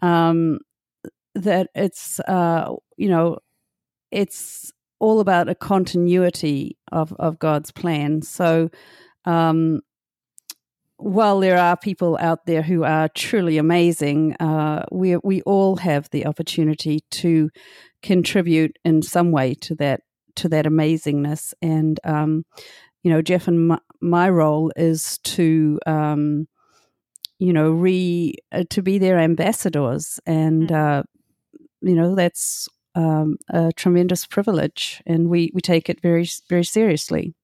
um, 0.00 0.58
that 1.34 1.68
it's 1.74 2.18
uh, 2.20 2.72
you 2.96 3.08
know 3.08 3.38
it's 4.10 4.72
all 4.98 5.20
about 5.20 5.48
a 5.48 5.54
continuity 5.54 6.76
of 6.92 7.12
of 7.18 7.38
God's 7.38 7.70
plan. 7.70 8.22
So 8.22 8.70
um, 9.24 9.80
while 10.98 11.40
there 11.40 11.58
are 11.58 11.76
people 11.76 12.16
out 12.20 12.46
there 12.46 12.62
who 12.62 12.84
are 12.84 13.08
truly 13.08 13.58
amazing, 13.58 14.34
uh, 14.40 14.84
we 14.90 15.16
we 15.18 15.42
all 15.42 15.76
have 15.76 16.08
the 16.10 16.26
opportunity 16.26 17.00
to 17.10 17.50
contribute 18.02 18.78
in 18.84 19.02
some 19.02 19.30
way 19.30 19.54
to 19.54 19.74
that 19.76 20.00
to 20.36 20.48
that 20.48 20.64
amazingness. 20.64 21.52
And 21.60 22.00
um, 22.04 22.44
you 23.02 23.10
know, 23.10 23.22
Jeff 23.22 23.46
and 23.46 23.68
my, 23.68 23.78
my 24.00 24.28
role 24.30 24.72
is 24.76 25.18
to 25.18 25.78
um, 25.86 26.48
you 27.38 27.52
know 27.52 27.70
re 27.70 28.34
uh, 28.52 28.64
to 28.70 28.82
be 28.82 28.98
their 28.98 29.18
ambassadors, 29.18 30.18
and 30.26 30.68
mm. 30.68 30.74
uh, 30.74 31.02
you 31.82 31.94
know 31.94 32.14
that's 32.14 32.68
um, 32.94 33.36
a 33.50 33.70
tremendous 33.72 34.26
privilege, 34.26 35.02
and 35.06 35.28
we 35.28 35.50
we 35.52 35.60
take 35.60 35.90
it 35.90 36.00
very 36.00 36.26
very 36.48 36.64
seriously. 36.64 37.34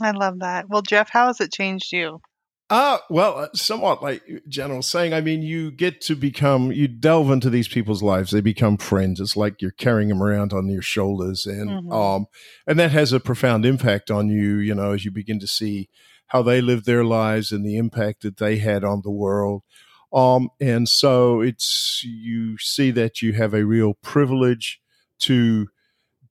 I 0.00 0.10
love 0.10 0.40
that. 0.40 0.68
Well, 0.68 0.82
Jeff, 0.82 1.08
how 1.10 1.28
has 1.28 1.40
it 1.40 1.52
changed 1.52 1.92
you? 1.92 2.20
Uh, 2.70 2.98
well, 3.10 3.38
uh, 3.38 3.48
somewhat 3.54 4.02
like 4.02 4.22
General 4.48 4.80
saying, 4.80 5.12
I 5.12 5.20
mean, 5.20 5.42
you 5.42 5.70
get 5.70 6.00
to 6.02 6.16
become, 6.16 6.72
you 6.72 6.88
delve 6.88 7.30
into 7.30 7.50
these 7.50 7.68
people's 7.68 8.02
lives. 8.02 8.30
They 8.30 8.40
become 8.40 8.78
friends. 8.78 9.20
It's 9.20 9.36
like 9.36 9.60
you're 9.60 9.70
carrying 9.70 10.08
them 10.08 10.22
around 10.22 10.54
on 10.54 10.68
your 10.68 10.82
shoulders. 10.82 11.46
And, 11.46 11.68
mm-hmm. 11.68 11.92
um, 11.92 12.26
and 12.66 12.78
that 12.78 12.90
has 12.90 13.12
a 13.12 13.20
profound 13.20 13.66
impact 13.66 14.10
on 14.10 14.28
you, 14.30 14.56
you 14.56 14.74
know, 14.74 14.92
as 14.92 15.04
you 15.04 15.10
begin 15.10 15.38
to 15.40 15.46
see 15.46 15.90
how 16.28 16.42
they 16.42 16.62
lived 16.62 16.86
their 16.86 17.04
lives 17.04 17.52
and 17.52 17.66
the 17.66 17.76
impact 17.76 18.22
that 18.22 18.38
they 18.38 18.56
had 18.56 18.82
on 18.82 19.02
the 19.04 19.10
world. 19.10 19.62
Um, 20.10 20.48
and 20.58 20.88
so 20.88 21.42
it's, 21.42 22.02
you 22.02 22.56
see 22.56 22.90
that 22.92 23.20
you 23.20 23.34
have 23.34 23.52
a 23.52 23.66
real 23.66 23.94
privilege 23.94 24.80
to 25.20 25.68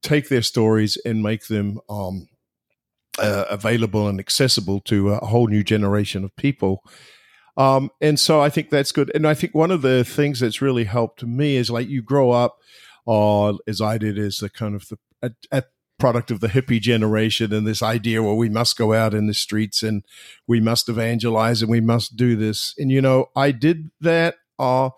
take 0.02 0.30
their 0.30 0.42
stories 0.42 0.98
and 1.06 1.22
make 1.22 1.46
them, 1.46 1.80
um, 1.88 2.28
uh, 3.20 3.46
available 3.50 4.08
and 4.08 4.20
accessible 4.20 4.80
to 4.82 5.10
a 5.10 5.26
whole 5.26 5.48
new 5.48 5.64
generation 5.64 6.24
of 6.24 6.36
people. 6.36 6.84
Um, 7.56 7.92
and 8.02 8.20
so 8.20 8.42
I 8.42 8.50
think 8.50 8.70
that's 8.70 8.92
good. 8.92 9.12
And 9.14 9.28
I 9.28 9.34
think 9.34 9.54
one 9.54 9.72
of 9.72 9.84
the 9.84 10.04
things 10.04 10.40
that's 10.40 10.62
really 10.62 10.86
helped 10.86 11.24
me 11.24 11.56
is 11.56 11.70
like 11.70 11.88
you 11.88 12.02
grow 12.02 12.32
up, 12.32 12.58
uh, 13.08 13.54
as 13.68 13.82
I 13.82 13.98
did, 13.98 14.18
as 14.18 14.42
a 14.42 14.50
kind 14.50 14.76
of 14.76 14.88
the 14.90 14.98
a, 15.22 15.32
a 15.52 15.64
product 16.00 16.32
of 16.32 16.42
the 16.42 16.50
hippie 16.50 16.82
generation 16.82 17.54
and 17.54 17.66
this 17.66 17.82
idea 17.82 18.22
where 18.22 18.34
we 18.34 18.50
must 18.50 18.78
go 18.78 18.94
out 18.94 19.14
in 19.14 19.28
the 19.28 19.34
streets 19.34 19.84
and 19.84 20.04
we 20.48 20.60
must 20.60 20.90
evangelize 20.90 21.62
and 21.62 21.72
we 21.72 21.80
must 21.80 22.16
do 22.16 22.36
this. 22.36 22.74
And 22.78 22.92
you 22.92 23.02
know, 23.02 23.28
I 23.36 23.52
did 23.52 23.90
that, 24.02 24.36
uh, 24.60 24.90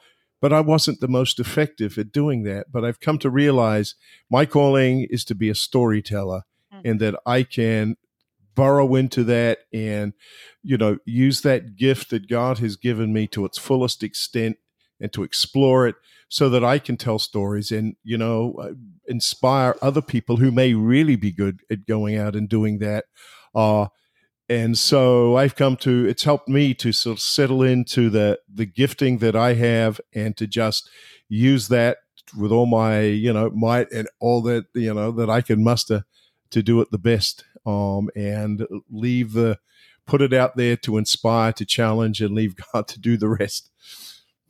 but 0.41 0.51
I 0.51 0.61
wasn't 0.61 1.01
the 1.01 1.07
most 1.07 1.39
effective 1.39 1.97
at 1.97 2.11
doing 2.11 2.43
that. 2.43 2.72
But 2.72 2.84
I've 2.84 2.99
come 2.99 3.20
to 3.20 3.30
realize 3.30 3.95
my 4.32 4.45
calling 4.45 5.05
is 5.09 5.24
to 5.26 5.36
be 5.36 5.49
a 5.49 5.55
storyteller 5.55 6.43
mm-hmm. 6.74 6.88
and 6.88 6.99
that 7.01 7.16
I 7.26 7.43
can 7.43 7.97
burrow 8.56 8.95
into 8.95 9.24
that 9.26 9.60
and 9.74 10.14
you 10.64 10.78
know 10.78 10.97
use 11.06 11.41
that 11.41 11.76
gift 11.76 12.10
that 12.10 12.30
God 12.30 12.60
has 12.60 12.76
given 12.76 13.14
me 13.14 13.28
to 13.28 13.45
its 13.45 13.58
fullest 13.58 14.03
extent 14.03 14.58
and 14.99 15.12
to 15.14 15.24
explore 15.24 15.88
it 15.88 15.95
so 16.30 16.49
that 16.49 16.64
I 16.64 16.80
can 16.80 16.97
tell 16.97 17.20
stories 17.20 17.72
and 17.72 17.95
you 18.03 18.18
know 18.18 18.56
uh, 18.62 18.72
inspire 19.08 19.76
other 19.82 20.01
people 20.01 20.38
who 20.38 20.51
may 20.51 20.74
really 20.74 21.16
be 21.16 21.32
good 21.32 21.62
at 21.70 21.86
going 21.86 22.18
out 22.18 22.36
and 22.36 22.49
doing 22.49 22.80
that. 22.80 23.06
Uh 23.53 23.88
and 24.47 24.78
so 24.78 25.36
I've 25.38 25.56
come 25.56 25.76
to 25.78 26.06
it's 26.06 26.24
helped 26.24 26.47
me 26.47 26.74
to 26.76 26.91
sort 26.91 27.18
of 27.18 27.22
settle 27.22 27.64
into 27.64 28.10
the 28.10 28.39
the 28.51 28.66
gifting 28.66 29.20
that 29.20 29.36
I 29.36 29.53
have 29.56 29.99
and 30.14 30.38
to 30.38 30.47
just 30.47 30.89
use 31.30 31.68
that 31.70 31.97
with 32.38 32.51
all 32.51 32.66
my 32.66 33.01
you 33.01 33.34
know 33.34 33.49
might 33.51 33.91
and 33.91 34.08
all 34.20 34.41
that 34.43 34.66
you 34.74 34.93
know 34.93 35.12
that 35.12 35.30
I 35.30 35.41
can 35.41 35.64
muster 35.64 36.06
to 36.51 36.62
do 36.62 36.80
it 36.82 36.91
the 36.91 36.97
best 36.97 37.43
um, 37.66 38.09
and 38.16 38.66
leave 38.89 39.34
the 39.34 39.59
put 40.05 40.22
it 40.22 40.34
out 40.34 40.55
there 40.55 40.78
to 40.78 40.97
inspire, 40.97 41.51
to 41.53 41.66
challenge, 41.66 42.22
and 42.22 42.36
leave 42.36 42.55
God 42.74 42.88
to 42.89 42.99
do 42.99 43.18
the 43.18 43.30
rest. 43.30 43.72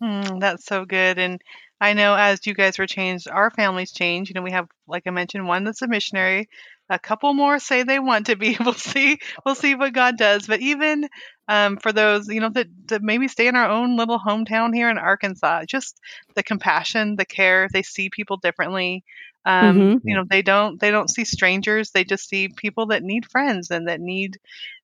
Mm, 0.02 0.40
that's 0.40 0.66
so 0.66 0.86
good. 0.86 1.18
And 1.18 1.42
I 1.80 1.94
know 1.94 2.16
as 2.16 2.46
you 2.46 2.54
guys 2.54 2.78
were 2.78 2.88
changed, 2.88 3.30
our 3.30 3.50
families 3.52 3.92
changed. 3.92 4.30
You 4.30 4.36
know, 4.36 4.42
we 4.42 4.52
have, 4.52 4.68
like 4.88 5.04
I 5.06 5.12
mentioned, 5.12 5.48
one 5.48 5.64
that's 5.64 5.82
a 5.82 5.88
missionary. 5.88 6.50
A 6.90 7.00
couple 7.00 7.34
more 7.34 7.58
say 7.58 7.84
they 7.84 8.00
want 8.00 8.28
to 8.28 8.36
be. 8.36 8.58
We'll 8.60 8.74
see. 8.74 9.18
We'll 9.46 9.56
see 9.56 9.76
what 9.76 9.94
God 9.94 10.18
does. 10.18 10.48
But 10.48 10.60
even 10.60 11.10
um, 11.48 11.78
for 11.78 11.92
those, 11.92 12.28
you 12.28 12.40
know, 12.40 12.50
that, 12.50 12.68
that 12.88 13.02
maybe 13.02 13.28
stay 13.28 13.48
in 13.48 13.56
our 13.56 13.70
own 13.70 13.98
little 13.98 14.20
hometown 14.20 14.74
here 14.74 14.90
in 14.90 14.98
Arkansas, 14.98 15.66
just 15.66 16.00
the 16.36 16.44
compassion, 16.44 17.16
the 17.16 17.26
care, 17.26 17.68
they 17.72 17.82
see 17.82 18.10
people 18.10 18.38
differently. 18.38 19.04
Um, 19.46 19.78
mm-hmm. 19.78 20.08
You 20.08 20.16
know, 20.16 20.24
they 20.28 20.42
don't 20.42 20.80
they 20.80 20.92
don't 20.92 21.10
see 21.10 21.24
strangers. 21.24 21.92
They 21.92 22.04
just 22.04 22.28
see 22.28 22.50
people 22.50 22.88
that 22.88 23.04
need 23.04 23.30
friends 23.30 23.70
and 23.70 23.88
that 23.88 24.02
need, 24.02 24.40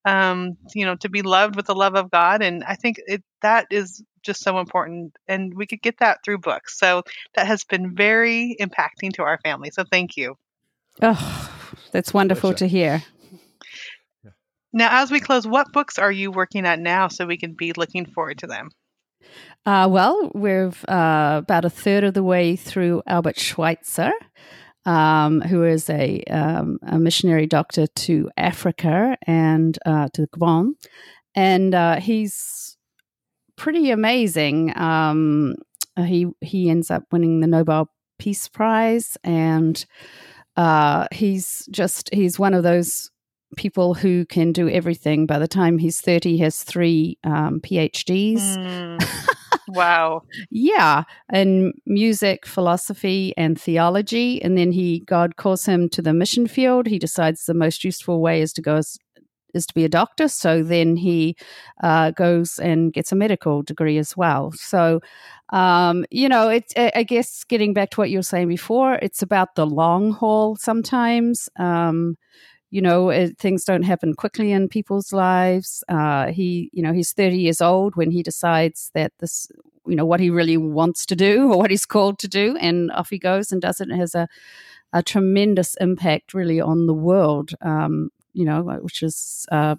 um, 0.05 0.57
you 0.75 0.85
know, 0.85 0.95
to 0.97 1.09
be 1.09 1.23
loved 1.23 1.55
with 1.55 1.65
the 1.65 1.75
love 1.75 1.95
of 1.95 2.11
God. 2.11 2.43
And 2.43 2.63
I 2.63 2.75
think 2.75 2.99
it, 3.07 3.23
that 3.41 3.67
is 3.71 4.03
just 4.21 4.43
so 4.43 4.59
important. 4.59 5.17
And 5.27 5.53
we 5.53 5.65
could 5.65 5.81
get 5.81 5.97
that 5.99 6.19
through 6.23 6.39
books. 6.39 6.77
So 6.77 7.03
that 7.35 7.47
has 7.47 7.63
been 7.63 7.95
very 7.95 8.55
impacting 8.59 9.13
to 9.13 9.23
our 9.23 9.39
family. 9.43 9.71
So 9.71 9.83
thank 9.83 10.15
you. 10.15 10.37
Oh, 11.01 11.51
that's 11.91 12.13
wonderful 12.13 12.53
to 12.55 12.67
hear. 12.67 13.03
Now, 14.73 15.01
as 15.01 15.11
we 15.11 15.19
close, 15.19 15.45
what 15.45 15.73
books 15.73 15.99
are 15.99 16.11
you 16.11 16.31
working 16.31 16.65
at 16.65 16.79
now 16.79 17.09
so 17.09 17.25
we 17.25 17.37
can 17.37 17.53
be 17.53 17.73
looking 17.73 18.05
forward 18.05 18.37
to 18.39 18.47
them? 18.47 18.69
Uh, 19.65 19.87
well, 19.89 20.31
we're 20.33 20.71
uh, 20.87 21.37
about 21.37 21.65
a 21.65 21.69
third 21.69 22.03
of 22.03 22.13
the 22.13 22.23
way 22.23 22.55
through 22.55 23.03
Albert 23.05 23.37
Schweitzer, 23.39 24.11
um, 24.85 25.41
who 25.41 25.63
is 25.63 25.89
a, 25.89 26.23
um, 26.23 26.79
a, 26.81 26.97
missionary 26.97 27.45
doctor 27.45 27.85
to 27.85 28.29
Africa 28.37 29.17
and 29.27 29.77
uh, 29.85 30.07
to 30.13 30.25
Gabon. 30.27 30.71
And 31.35 31.75
uh, 31.75 31.99
he's 31.99 32.77
pretty 33.55 33.91
amazing. 33.91 34.75
Um, 34.75 35.55
he, 35.97 36.27
he 36.41 36.69
ends 36.69 36.89
up 36.89 37.03
winning 37.11 37.41
the 37.41 37.47
Nobel 37.47 37.89
Peace 38.17 38.47
Prize, 38.47 39.17
and 39.23 39.85
uh, 40.57 41.07
he's 41.11 41.67
just, 41.69 42.09
he's 42.13 42.39
one 42.39 42.55
of 42.55 42.63
those 42.63 43.11
people 43.57 43.93
who 43.93 44.25
can 44.25 44.51
do 44.51 44.69
everything. 44.69 45.25
By 45.25 45.39
the 45.39 45.47
time 45.47 45.77
he's 45.77 46.01
30, 46.01 46.31
he 46.31 46.37
has 46.39 46.63
three 46.63 47.17
um, 47.23 47.59
PhDs. 47.61 48.41
Mm. 48.57 49.27
Wow. 49.67 50.23
yeah. 50.49 51.03
And 51.29 51.73
music, 51.85 52.45
philosophy, 52.45 53.33
and 53.37 53.59
theology. 53.59 54.41
And 54.41 54.57
then 54.57 54.71
he, 54.71 54.99
God 55.05 55.35
calls 55.35 55.65
him 55.65 55.89
to 55.89 56.01
the 56.01 56.13
mission 56.13 56.47
field. 56.47 56.87
He 56.87 56.99
decides 56.99 57.45
the 57.45 57.53
most 57.53 57.83
useful 57.83 58.21
way 58.21 58.41
is 58.41 58.53
to 58.53 58.61
go 58.61 58.77
as, 58.77 58.97
is 59.53 59.65
to 59.67 59.73
be 59.73 59.85
a 59.85 59.89
doctor. 59.89 60.27
So 60.27 60.63
then 60.63 60.95
he 60.95 61.35
uh, 61.83 62.11
goes 62.11 62.59
and 62.59 62.93
gets 62.93 63.11
a 63.11 63.15
medical 63.15 63.61
degree 63.63 63.97
as 63.97 64.15
well. 64.15 64.51
So, 64.53 65.01
um, 65.51 66.05
you 66.09 66.29
know, 66.29 66.49
it's, 66.49 66.73
I 66.77 67.03
guess 67.03 67.43
getting 67.43 67.73
back 67.73 67.91
to 67.91 67.99
what 67.99 68.09
you 68.09 68.19
were 68.19 68.23
saying 68.23 68.47
before, 68.47 68.95
it's 68.95 69.21
about 69.21 69.55
the 69.55 69.65
long 69.65 70.11
haul 70.11 70.55
sometimes. 70.55 71.49
Um, 71.57 72.15
you 72.71 72.81
know, 72.81 73.09
it, 73.09 73.37
things 73.37 73.65
don't 73.65 73.83
happen 73.83 74.13
quickly 74.13 74.51
in 74.53 74.69
people's 74.69 75.11
lives. 75.11 75.83
Uh, 75.89 76.27
he, 76.27 76.69
you 76.71 76.81
know, 76.81 76.93
he's 76.93 77.11
30 77.11 77.37
years 77.37 77.61
old 77.61 77.97
when 77.97 78.11
he 78.11 78.23
decides 78.23 78.89
that 78.93 79.11
this, 79.19 79.51
you 79.85 79.95
know, 79.95 80.05
what 80.05 80.21
he 80.21 80.29
really 80.29 80.55
wants 80.55 81.05
to 81.07 81.15
do 81.15 81.43
or 81.51 81.57
what 81.57 81.69
he's 81.69 81.85
called 81.85 82.17
to 82.19 82.29
do. 82.29 82.55
And 82.57 82.89
off 82.91 83.09
he 83.09 83.19
goes 83.19 83.51
and 83.51 83.61
does 83.61 83.81
it. 83.81 83.89
And 83.89 83.99
has 83.99 84.15
a, 84.15 84.27
a 84.93 85.03
tremendous 85.03 85.75
impact 85.81 86.33
really 86.33 86.61
on 86.61 86.87
the 86.87 86.93
world, 86.93 87.51
um, 87.61 88.09
you 88.33 88.45
know, 88.45 88.61
which 88.81 89.03
is 89.03 89.45
uh, 89.51 89.75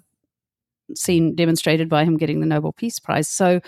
seen 0.95 1.33
demonstrated 1.33 1.89
by 1.89 2.03
him 2.03 2.17
getting 2.17 2.41
the 2.41 2.45
Nobel 2.45 2.73
Peace 2.73 2.99
Prize. 2.99 3.27
So 3.27 3.59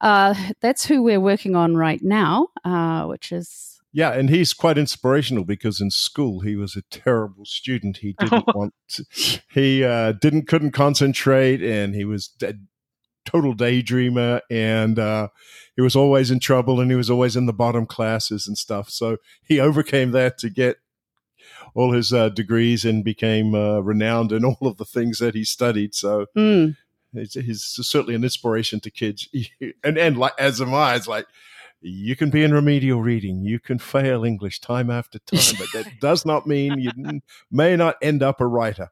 uh, 0.00 0.34
that's 0.60 0.86
who 0.86 1.02
we're 1.02 1.20
working 1.20 1.56
on 1.56 1.76
right 1.76 2.02
now, 2.02 2.48
uh, 2.64 3.06
which 3.06 3.32
is 3.32 3.77
yeah, 3.98 4.12
and 4.12 4.30
he's 4.30 4.54
quite 4.54 4.78
inspirational 4.78 5.42
because 5.42 5.80
in 5.80 5.90
school 5.90 6.38
he 6.38 6.54
was 6.54 6.76
a 6.76 6.82
terrible 6.82 7.44
student. 7.44 7.96
He 7.96 8.12
didn't 8.20 8.46
want, 8.54 8.72
to, 8.90 9.04
he 9.50 9.82
uh, 9.82 10.12
didn't 10.12 10.46
couldn't 10.46 10.70
concentrate, 10.70 11.60
and 11.64 11.96
he 11.96 12.04
was 12.04 12.30
a 12.40 12.54
total 13.26 13.56
daydreamer, 13.56 14.40
and 14.48 15.00
uh, 15.00 15.28
he 15.74 15.82
was 15.82 15.96
always 15.96 16.30
in 16.30 16.38
trouble, 16.38 16.78
and 16.78 16.92
he 16.92 16.96
was 16.96 17.10
always 17.10 17.34
in 17.34 17.46
the 17.46 17.52
bottom 17.52 17.86
classes 17.86 18.46
and 18.46 18.56
stuff. 18.56 18.88
So 18.88 19.16
he 19.42 19.58
overcame 19.58 20.12
that 20.12 20.38
to 20.38 20.48
get 20.48 20.76
all 21.74 21.90
his 21.90 22.12
uh, 22.12 22.28
degrees 22.28 22.84
and 22.84 23.02
became 23.02 23.52
uh, 23.56 23.80
renowned 23.80 24.30
in 24.30 24.44
all 24.44 24.58
of 24.62 24.76
the 24.76 24.84
things 24.84 25.18
that 25.18 25.34
he 25.34 25.42
studied. 25.42 25.96
So. 25.96 26.26
Mm. 26.36 26.76
He's, 27.14 27.32
he's 27.32 27.62
certainly 27.64 28.14
an 28.14 28.22
inspiration 28.22 28.80
to 28.80 28.90
kids, 28.90 29.30
and 29.82 29.96
and 29.96 30.18
like 30.18 30.34
as 30.38 30.60
am 30.60 30.74
I. 30.74 30.94
It's 30.94 31.08
like 31.08 31.24
you 31.80 32.16
can 32.16 32.30
be 32.30 32.42
in 32.42 32.52
remedial 32.52 33.00
reading, 33.02 33.44
you 33.44 33.58
can 33.58 33.78
fail 33.78 34.24
English 34.24 34.60
time 34.60 34.90
after 34.90 35.18
time, 35.20 35.54
but 35.58 35.68
that 35.72 35.86
does 36.00 36.26
not 36.26 36.46
mean 36.46 36.78
you 36.78 36.90
may 37.50 37.76
not 37.76 37.96
end 38.02 38.22
up 38.22 38.40
a 38.40 38.46
writer. 38.46 38.90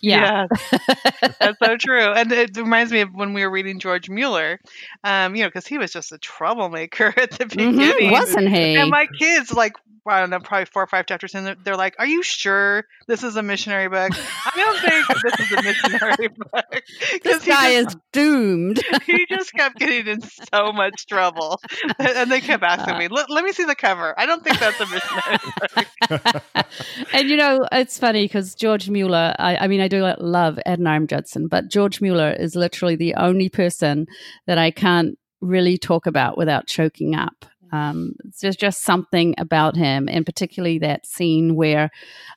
Yeah, 0.00 0.46
that's 1.40 1.58
so 1.62 1.76
true. 1.76 2.12
And 2.12 2.32
it 2.32 2.56
reminds 2.56 2.92
me 2.92 3.00
of 3.00 3.14
when 3.14 3.32
we 3.32 3.42
were 3.42 3.50
reading 3.50 3.78
George 3.78 4.08
Mueller, 4.08 4.60
um, 5.04 5.34
you 5.34 5.42
know, 5.42 5.48
because 5.48 5.66
he 5.66 5.78
was 5.78 5.92
just 5.92 6.12
a 6.12 6.18
troublemaker 6.18 7.14
at 7.16 7.32
the 7.32 7.46
beginning, 7.46 7.78
mm-hmm, 7.78 8.12
wasn't 8.12 8.48
he? 8.48 8.76
And 8.76 8.90
my 8.90 9.06
kids 9.18 9.52
like 9.52 9.74
I 10.08 10.20
don't 10.20 10.30
know, 10.30 10.38
probably 10.38 10.66
four 10.66 10.82
or 10.82 10.86
five 10.86 11.06
chapters 11.06 11.34
in, 11.34 11.44
they're, 11.44 11.56
they're, 11.64 11.76
like, 11.76 11.96
"Are 11.98 12.06
you 12.06 12.22
sure 12.22 12.84
this 13.08 13.22
is 13.22 13.36
a 13.36 13.42
missionary 13.42 13.88
book?" 13.88 14.12
I 14.12 14.52
don't 14.54 14.78
think 14.78 15.22
this 15.22 15.40
is 15.40 15.52
a 15.52 15.62
missionary 15.62 16.28
book. 16.52 16.82
This 17.22 17.44
guy 17.44 17.72
just, 17.72 17.96
is 17.96 17.96
doomed. 18.12 18.80
he 19.06 19.26
just 19.28 19.52
kept 19.52 19.78
getting 19.78 20.06
in 20.06 20.20
so 20.22 20.72
much 20.72 21.06
trouble, 21.06 21.60
and 21.98 22.30
they 22.30 22.40
kept 22.40 22.62
asking 22.62 22.94
uh, 22.94 22.98
me, 22.98 23.08
"Let 23.08 23.44
me 23.44 23.52
see 23.52 23.64
the 23.64 23.74
cover." 23.74 24.14
I 24.18 24.26
don't 24.26 24.44
think 24.44 24.60
that's 24.60 24.80
a 24.80 24.86
missionary 24.86 25.38
book. 25.58 26.66
and 27.12 27.28
you 27.28 27.36
know, 27.36 27.66
it's 27.72 27.98
funny 27.98 28.24
because 28.24 28.54
George 28.54 28.88
Mueller. 28.88 29.34
I, 29.38 29.56
I, 29.56 29.66
mean, 29.66 29.80
I 29.80 29.85
do 29.88 30.02
love 30.18 30.58
Adoniram 30.66 31.06
Judson, 31.06 31.48
but 31.48 31.68
George 31.70 32.00
Mueller 32.00 32.32
is 32.32 32.56
literally 32.56 32.96
the 32.96 33.14
only 33.14 33.48
person 33.48 34.06
that 34.46 34.58
I 34.58 34.70
can't 34.70 35.18
really 35.40 35.78
talk 35.78 36.06
about 36.06 36.36
without 36.38 36.66
choking 36.66 37.14
up. 37.14 37.44
Um, 37.72 38.14
there's 38.40 38.56
just 38.56 38.82
something 38.82 39.34
about 39.38 39.76
him, 39.76 40.08
and 40.08 40.24
particularly 40.24 40.78
that 40.78 41.04
scene 41.04 41.56
where, 41.56 41.90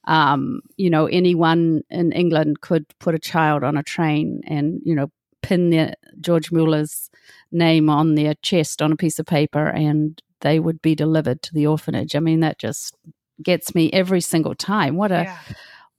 um, 0.06 0.62
you 0.76 0.89
know, 0.89 1.06
anyone 1.06 1.82
in 1.89 2.12
England 2.12 2.62
could 2.62 2.86
put 3.00 3.16
a 3.16 3.20
child 3.20 3.64
on 3.64 3.78
a 3.78 3.84
train 3.84 4.41
and, 4.47 4.82
you 4.84 4.95
know, 4.95 5.12
pin 5.41 5.70
their, 5.70 5.93
George 6.20 6.52
Mueller's 6.52 7.10
name 7.52 7.89
on 7.89 8.16
their 8.16 8.34
chest 8.41 8.82
on 8.82 8.91
a 8.91 8.97
piece 8.97 9.20
of 9.20 9.26
paper 9.26 9.68
and 9.68 10.22
they 10.41 10.60
would 10.60 10.82
be 10.82 10.95
delivered 10.95 11.41
to 11.43 11.54
the 11.54 11.68
orphanage. 11.68 12.16
I 12.16 12.20
mean, 12.20 12.39
that 12.39 12.58
just 12.58 12.95
gets 13.41 13.76
me 13.76 13.91
every 13.93 14.22
single 14.22 14.56
time. 14.56 14.95
What 14.95 15.12
a. 15.12 15.24
Yeah. 15.24 15.38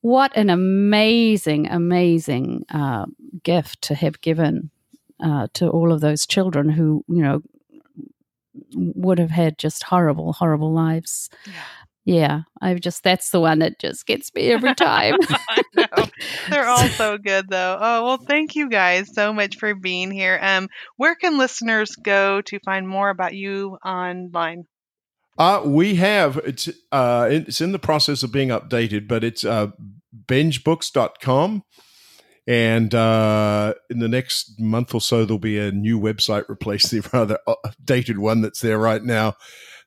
What 0.03 0.33
an 0.35 0.51
amazing, 0.51 1.69
amazing 1.69 2.65
uh, 2.71 3.07
gift 3.43 3.83
to 3.83 3.95
have 3.95 4.21
given 4.21 4.71
uh, 5.23 5.49
to 5.55 5.69
all 5.69 5.93
of 5.93 6.01
those 6.01 6.27
children 6.27 6.71
who, 6.71 7.05
you 7.09 7.23
know, 7.23 7.43
would 8.75 9.19
have 9.19 9.31
had 9.31 9.59
just 9.59 9.83
horrible, 9.83 10.33
horrible 10.33 10.73
lives. 10.73 11.29
Yeah. 11.47 11.53
Yeah, 12.07 12.41
I've 12.61 12.81
just 12.81 13.05
that's 13.05 13.31
the 13.31 13.41
one 13.41 13.59
that 13.59 13.79
just 13.79 14.07
gets 14.07 14.35
me 14.35 14.51
every 14.51 14.75
time. 14.75 15.17
They're 16.51 16.67
all 16.67 16.89
so 16.89 17.19
good 17.19 17.49
though. 17.49 17.79
Oh, 17.81 18.05
well 18.05 18.17
thank 18.17 18.57
you 18.57 18.71
guys 18.71 19.15
so 19.15 19.33
much 19.33 19.59
for 19.59 19.75
being 19.75 20.11
here. 20.11 20.39
Um 20.41 20.69
where 20.97 21.15
can 21.15 21.37
listeners 21.37 21.95
go 22.03 22.41
to 22.41 22.59
find 22.61 22.89
more 22.89 23.11
about 23.11 23.35
you 23.35 23.77
online? 23.85 24.65
Uh 25.39 25.63
we 25.65 25.97
have 25.97 26.39
it's 26.39 26.71
uh 26.91 27.29
it's 27.31 27.61
in 27.61 27.73
the 27.73 27.79
process 27.79 28.23
of 28.23 28.33
being 28.33 28.49
updated, 28.49 29.07
but 29.07 29.23
it's 29.23 29.45
uh 29.45 29.69
bengebooks.com 30.31 31.65
and 32.47 32.95
uh, 32.95 33.75
in 33.91 33.99
the 34.01 34.09
next 34.09 34.59
month 34.59 34.95
or 34.95 35.01
so, 35.01 35.25
there'll 35.25 35.39
be 35.39 35.59
a 35.59 35.71
new 35.71 36.01
website 36.01 36.49
replace 36.49 36.85
the 36.91 37.09
rather 37.13 37.39
dated 37.85 38.19
one 38.19 38.41
that's 38.41 38.61
there 38.61 38.79
right 38.79 39.03
now. 39.03 39.35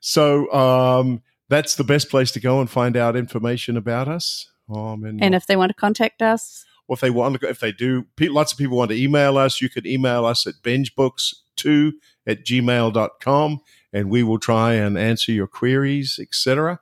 So 0.00 0.50
um, 0.52 1.22
that's 1.48 1.76
the 1.76 1.84
best 1.84 2.10
place 2.10 2.30
to 2.32 2.40
go 2.40 2.60
and 2.60 2.70
find 2.70 2.96
out 2.96 3.16
information 3.16 3.76
about 3.76 4.08
us. 4.08 4.50
Um, 4.74 5.04
and, 5.04 5.22
and 5.22 5.34
if 5.34 5.46
they 5.46 5.56
want 5.56 5.70
to 5.70 5.74
contact 5.74 6.22
us, 6.22 6.64
or 6.88 6.94
if 6.94 7.00
they 7.00 7.10
want 7.10 7.40
to, 7.40 7.48
if 7.48 7.60
they 7.60 7.72
do, 7.72 8.04
lots 8.18 8.52
of 8.52 8.58
people 8.58 8.78
want 8.78 8.90
to 8.90 8.96
email 8.96 9.36
us. 9.36 9.60
You 9.60 9.68
can 9.68 9.86
email 9.86 10.24
us 10.24 10.46
at 10.46 10.54
bengebooks2 10.62 11.92
at 12.26 12.44
gmail.com 12.44 13.60
and 13.92 14.10
we 14.10 14.22
will 14.22 14.38
try 14.38 14.74
and 14.74 14.98
answer 14.98 15.32
your 15.32 15.46
queries, 15.46 16.18
etc. 16.20 16.80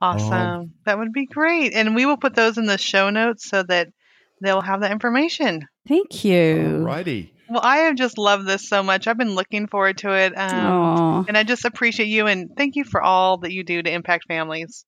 Awesome. 0.00 0.32
Um, 0.32 0.72
that 0.84 0.98
would 0.98 1.12
be 1.12 1.26
great. 1.26 1.74
And 1.74 1.94
we 1.94 2.06
will 2.06 2.16
put 2.16 2.34
those 2.34 2.58
in 2.58 2.66
the 2.66 2.78
show 2.78 3.10
notes 3.10 3.48
so 3.48 3.62
that 3.64 3.88
they'll 4.42 4.60
have 4.60 4.80
the 4.80 4.90
information. 4.90 5.66
Thank 5.86 6.24
you. 6.24 6.84
Righty. 6.84 7.32
Well, 7.48 7.62
I 7.62 7.78
have 7.78 7.96
just 7.96 8.18
loved 8.18 8.46
this 8.46 8.68
so 8.68 8.82
much. 8.82 9.06
I've 9.06 9.16
been 9.16 9.34
looking 9.34 9.66
forward 9.66 9.98
to 9.98 10.12
it. 10.12 10.36
Um, 10.36 11.24
and 11.28 11.36
I 11.36 11.44
just 11.44 11.64
appreciate 11.64 12.08
you 12.08 12.26
and 12.26 12.50
thank 12.56 12.76
you 12.76 12.84
for 12.84 13.02
all 13.02 13.38
that 13.38 13.52
you 13.52 13.64
do 13.64 13.82
to 13.82 13.90
impact 13.90 14.26
families. 14.28 14.84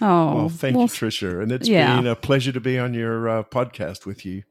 Oh, 0.00 0.34
well, 0.34 0.48
thank 0.48 0.76
well, 0.76 0.84
you, 0.84 0.90
Tricia. 0.90 1.42
And 1.42 1.50
it's 1.50 1.68
yeah. 1.68 1.96
been 1.96 2.06
a 2.06 2.14
pleasure 2.14 2.52
to 2.52 2.60
be 2.60 2.78
on 2.78 2.94
your 2.94 3.28
uh, 3.28 3.42
podcast 3.42 4.06
with 4.06 4.24
you. 4.24 4.44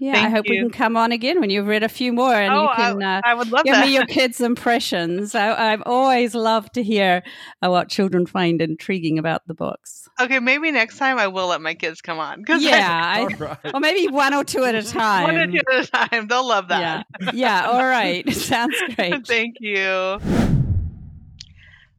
Yeah, 0.00 0.14
Thank 0.14 0.26
I 0.26 0.30
hope 0.30 0.46
you. 0.46 0.54
we 0.54 0.58
can 0.60 0.70
come 0.70 0.96
on 0.96 1.12
again 1.12 1.40
when 1.40 1.50
you've 1.50 1.66
read 1.66 1.82
a 1.82 1.88
few 1.88 2.10
more 2.14 2.32
and 2.32 2.50
oh, 2.54 2.62
you 2.62 2.68
can 2.74 3.02
I, 3.02 3.18
uh, 3.18 3.20
I 3.22 3.34
would 3.34 3.52
love 3.52 3.64
give 3.64 3.74
that. 3.74 3.84
me 3.84 3.92
your 3.92 4.06
kids' 4.06 4.40
impressions. 4.40 5.34
I, 5.34 5.70
have 5.70 5.82
always 5.84 6.34
loved 6.34 6.72
to 6.74 6.82
hear 6.82 7.22
uh, 7.62 7.68
what 7.68 7.90
children 7.90 8.24
find 8.24 8.62
intriguing 8.62 9.18
about 9.18 9.46
the 9.46 9.52
books. 9.52 10.08
Okay, 10.18 10.38
maybe 10.38 10.70
next 10.70 10.96
time 10.96 11.18
I 11.18 11.26
will 11.26 11.48
let 11.48 11.60
my 11.60 11.74
kids 11.74 12.00
come 12.00 12.18
on. 12.18 12.44
Yeah, 12.48 13.26
I, 13.30 13.34
right. 13.38 13.74
or 13.74 13.80
maybe 13.80 14.10
one 14.10 14.32
or 14.32 14.42
two 14.42 14.64
at 14.64 14.74
a 14.74 14.82
time. 14.82 15.24
One 15.24 15.36
or 15.36 15.46
two 15.46 15.60
at 15.70 15.84
a 15.84 15.86
time. 15.86 16.28
They'll 16.28 16.48
love 16.48 16.68
that. 16.68 17.06
Yeah, 17.20 17.30
yeah 17.34 17.68
all 17.68 17.84
right. 17.84 18.26
Sounds 18.32 18.74
great. 18.96 19.26
Thank 19.26 19.56
you. 19.60 20.56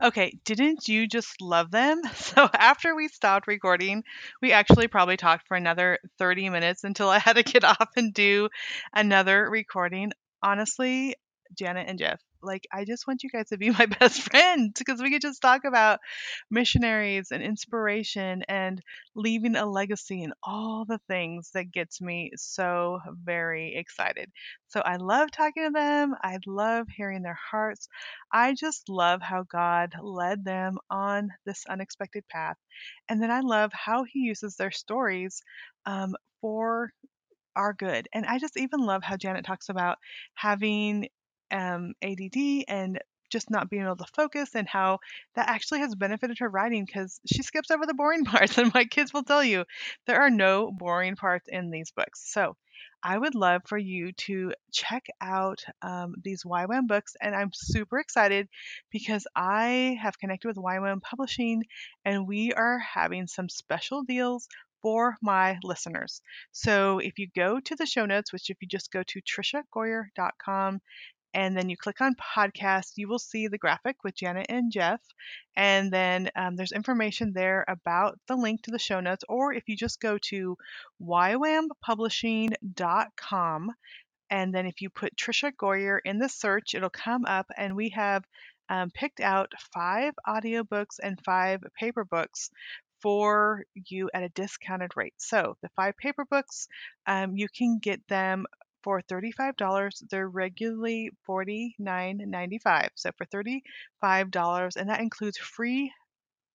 Okay, 0.02 0.40
didn't 0.46 0.88
you 0.88 1.08
just 1.08 1.42
love 1.42 1.72
them? 1.72 2.02
So 2.14 2.50
after 2.54 2.96
we 2.96 3.08
stopped 3.08 3.48
recording, 3.48 4.04
we 4.42 4.52
actually 4.52 4.88
probably 4.88 5.18
talked 5.18 5.48
for 5.48 5.56
another 5.58 6.00
30 6.18 6.50
minutes 6.50 6.84
until 6.84 7.10
I 7.10 7.20
had 7.20 7.34
to 7.38 7.44
get 7.44 7.64
off 7.72 7.90
and 7.96 8.14
do 8.14 8.50
another 8.94 9.50
recording. 9.50 10.12
Honestly, 10.44 11.16
Janet 11.58 11.88
and 11.90 12.00
Jeff, 12.00 12.20
like 12.44 12.68
I 12.74 12.86
just 12.86 13.08
want 13.08 13.24
you 13.24 13.30
guys 13.30 13.50
to 13.50 13.58
be 13.58 13.70
my 13.80 13.86
best 13.86 14.22
friends 14.22 14.74
because 14.78 15.02
we 15.02 15.12
could 15.12 15.22
just 15.22 15.42
talk 15.42 15.64
about 15.66 16.00
missionaries 16.50 17.32
and 17.32 17.44
inspiration 17.44 18.44
and 18.48 18.82
leaving 19.16 19.56
a 19.56 19.66
legacy 19.66 20.24
and 20.24 20.34
all 20.44 20.86
the 20.88 21.00
things 21.08 21.52
that 21.54 21.72
gets 21.72 22.02
me 22.02 22.32
so 22.36 23.00
very 23.24 23.76
excited. 23.76 24.32
So 24.68 24.82
I 24.82 24.98
love 24.98 25.32
talking 25.32 25.66
to 25.66 25.72
them. 25.72 26.14
I 26.24 26.38
love 26.48 26.88
hearing 26.96 27.24
their 27.24 27.38
hearts. 27.52 27.88
I 28.32 28.54
just 28.54 28.90
love 28.90 29.22
how 29.22 29.44
God 29.44 29.94
led 30.02 30.44
them 30.46 30.78
on 30.90 31.30
this 31.46 31.66
unexpected 31.70 32.28
path. 32.30 32.58
And 33.10 33.22
then 33.22 33.32
I 33.32 33.42
love 33.42 33.72
how 33.74 34.04
he 34.04 34.20
uses 34.20 34.56
their 34.56 34.72
stories 34.72 35.42
um, 35.86 36.16
for 36.42 36.92
our 37.56 37.74
good. 37.74 38.08
And 38.14 38.26
I 38.26 38.40
just 38.40 38.58
even 38.58 38.80
love 38.82 39.04
how 39.04 39.18
Janet 39.18 39.46
talks 39.46 39.70
about 39.70 39.98
having 40.36 41.08
um, 41.52 41.94
ADD 42.02 42.66
and 42.68 43.00
just 43.32 43.50
not 43.50 43.70
being 43.70 43.84
able 43.84 43.96
to 43.96 44.06
focus 44.14 44.52
and 44.56 44.68
how 44.68 45.00
that 45.36 45.48
actually 45.48 45.80
has 45.80 45.96
benefited 45.96 46.38
her 46.40 46.50
writing 46.50 46.86
because 46.86 47.20
she 47.26 47.42
skips 47.42 47.72
over 47.72 47.86
the 47.86 47.94
boring 47.94 48.26
parts 48.26 48.58
and 48.58 48.74
my 48.74 48.86
kids 48.86 49.14
will 49.14 49.24
tell 49.24 49.44
you 49.44 49.64
there 50.06 50.22
are 50.22 50.30
no 50.30 50.72
boring 50.72 51.16
parts 51.16 51.48
in 51.48 51.72
these 51.72 51.92
books 51.92 52.22
so 52.32 52.56
i 53.02 53.18
would 53.18 53.34
love 53.34 53.62
for 53.66 53.78
you 53.78 54.12
to 54.12 54.54
check 54.72 55.06
out 55.22 55.64
um, 55.82 56.14
these 56.24 56.44
ywam 56.44 56.88
books 56.88 57.16
and 57.22 57.34
i'm 57.34 57.52
super 57.54 58.00
excited 58.00 58.48
because 58.92 59.26
i 59.36 59.98
have 60.02 60.20
connected 60.20 60.48
with 60.48 60.58
ywam 60.58 61.02
publishing 61.02 61.64
and 62.06 62.28
we 62.28 62.52
are 62.54 62.80
having 62.80 63.28
some 63.28 63.50
special 63.50 64.04
deals 64.04 64.48
for 64.82 65.16
my 65.22 65.60
listeners. 65.62 66.24
So 66.54 66.98
if 66.98 67.20
you 67.20 67.28
go 67.36 67.60
to 67.60 67.76
the 67.76 67.86
show 67.86 68.08
notes, 68.08 68.34
which 68.34 68.50
if 68.50 68.58
you 68.62 68.68
just 68.68 68.92
go 68.92 69.04
to 69.04 69.22
triciagoyer.com 69.22 70.82
and 71.34 71.56
then 71.56 71.70
you 71.70 71.78
click 71.78 72.02
on 72.02 72.16
podcast, 72.16 72.98
you 72.98 73.08
will 73.08 73.20
see 73.20 73.48
the 73.48 73.58
graphic 73.58 74.04
with 74.04 74.16
Janet 74.16 74.48
and 74.50 74.70
Jeff. 74.72 75.00
And 75.56 75.92
then 75.92 76.30
um, 76.36 76.56
there's 76.56 76.72
information 76.72 77.34
there 77.34 77.64
about 77.68 78.20
the 78.28 78.36
link 78.36 78.64
to 78.64 78.72
the 78.72 78.80
show 78.80 79.00
notes. 79.00 79.24
Or 79.30 79.54
if 79.54 79.64
you 79.68 79.78
just 79.78 80.02
go 80.02 80.18
to 80.30 80.58
ywampublishing.com, 81.02 83.72
and 84.30 84.54
then 84.54 84.66
if 84.66 84.82
you 84.82 84.90
put 84.90 85.16
Tricia 85.16 85.52
Goyer 85.52 86.00
in 86.06 86.20
the 86.20 86.30
search, 86.30 86.74
it'll 86.74 86.90
come 86.90 87.26
up, 87.26 87.48
and 87.58 87.76
we 87.76 87.90
have 87.90 88.24
um, 88.70 88.90
picked 88.92 89.20
out 89.20 89.52
five 89.74 90.14
audiobooks 90.26 91.00
and 91.04 91.20
five 91.26 91.62
paper 91.78 92.06
books 92.06 92.50
for 93.02 93.66
you 93.74 94.10
at 94.14 94.24
a 94.24 94.30
discounted 94.30 94.92
rate. 94.96 95.16
So 95.18 95.58
the 95.62 95.70
five 95.76 95.98
paper 95.98 96.26
books, 96.30 96.70
um, 97.06 97.36
you 97.36 97.50
can 97.50 97.80
get 97.80 98.08
them 98.08 98.46
for 98.84 99.02
$35. 99.02 100.04
They're 100.10 100.30
regularly 100.30 101.12
$49.95. 101.28 102.90
So 102.96 103.12
for 103.18 103.26
$35, 103.26 104.76
and 104.76 104.90
that 104.90 105.02
includes 105.02 105.38
free 105.38 105.92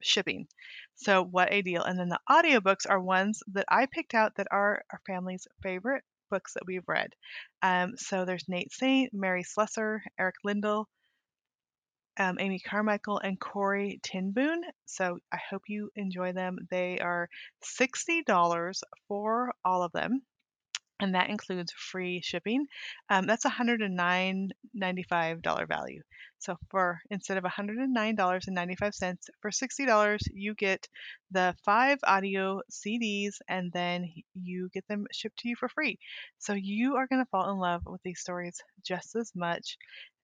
shipping. 0.02 0.46
So 0.94 1.22
what 1.24 1.52
a 1.52 1.62
deal. 1.62 1.82
And 1.82 1.98
then 1.98 2.08
the 2.08 2.20
audiobooks 2.28 2.88
are 2.88 3.00
ones 3.00 3.42
that 3.52 3.66
I 3.68 3.86
picked 3.86 4.14
out 4.14 4.36
that 4.36 4.48
are 4.50 4.82
our 4.92 5.00
family's 5.06 5.46
favorite 5.62 6.04
books 6.30 6.54
that 6.54 6.66
we've 6.66 6.88
read. 6.88 7.10
Um, 7.62 7.96
so 7.96 8.24
there's 8.24 8.48
Nate 8.48 8.72
Saint, 8.72 9.12
Mary 9.12 9.42
Slessor, 9.42 10.02
Eric 10.18 10.36
Liddell, 10.44 10.88
um, 12.18 12.38
Amy 12.40 12.58
Carmichael, 12.58 13.18
and 13.18 13.38
Corrie 13.38 14.00
ten 14.02 14.32
Boom. 14.32 14.60
So 14.86 15.18
I 15.32 15.38
hope 15.50 15.62
you 15.68 15.90
enjoy 15.96 16.32
them. 16.32 16.56
They 16.70 16.98
are 16.98 17.28
$60 17.80 18.80
for 19.08 19.52
all 19.64 19.82
of 19.82 19.92
them 19.92 20.22
and 21.00 21.14
that 21.14 21.30
includes 21.30 21.72
free 21.72 22.20
shipping. 22.22 22.66
Um, 23.10 23.26
that's 23.26 23.44
a 23.44 23.50
$109.95 23.50 25.68
value. 25.68 26.02
So 26.38 26.56
for 26.70 27.00
instead 27.10 27.38
of 27.38 27.44
$109.95 27.44 29.16
for 29.40 29.50
$60, 29.50 30.18
you 30.32 30.54
get 30.54 30.86
the 31.30 31.54
five 31.64 31.98
audio 32.04 32.60
CDs 32.70 33.36
and 33.48 33.72
then 33.72 34.12
you 34.34 34.68
get 34.72 34.86
them 34.88 35.06
shipped 35.12 35.38
to 35.40 35.48
you 35.48 35.56
for 35.56 35.68
free. 35.68 35.98
So 36.38 36.54
you 36.54 36.96
are 36.96 37.06
going 37.06 37.22
to 37.22 37.30
fall 37.30 37.50
in 37.50 37.58
love 37.58 37.82
with 37.86 38.02
these 38.02 38.20
stories 38.20 38.60
just 38.82 39.14
as 39.16 39.32
much 39.34 39.76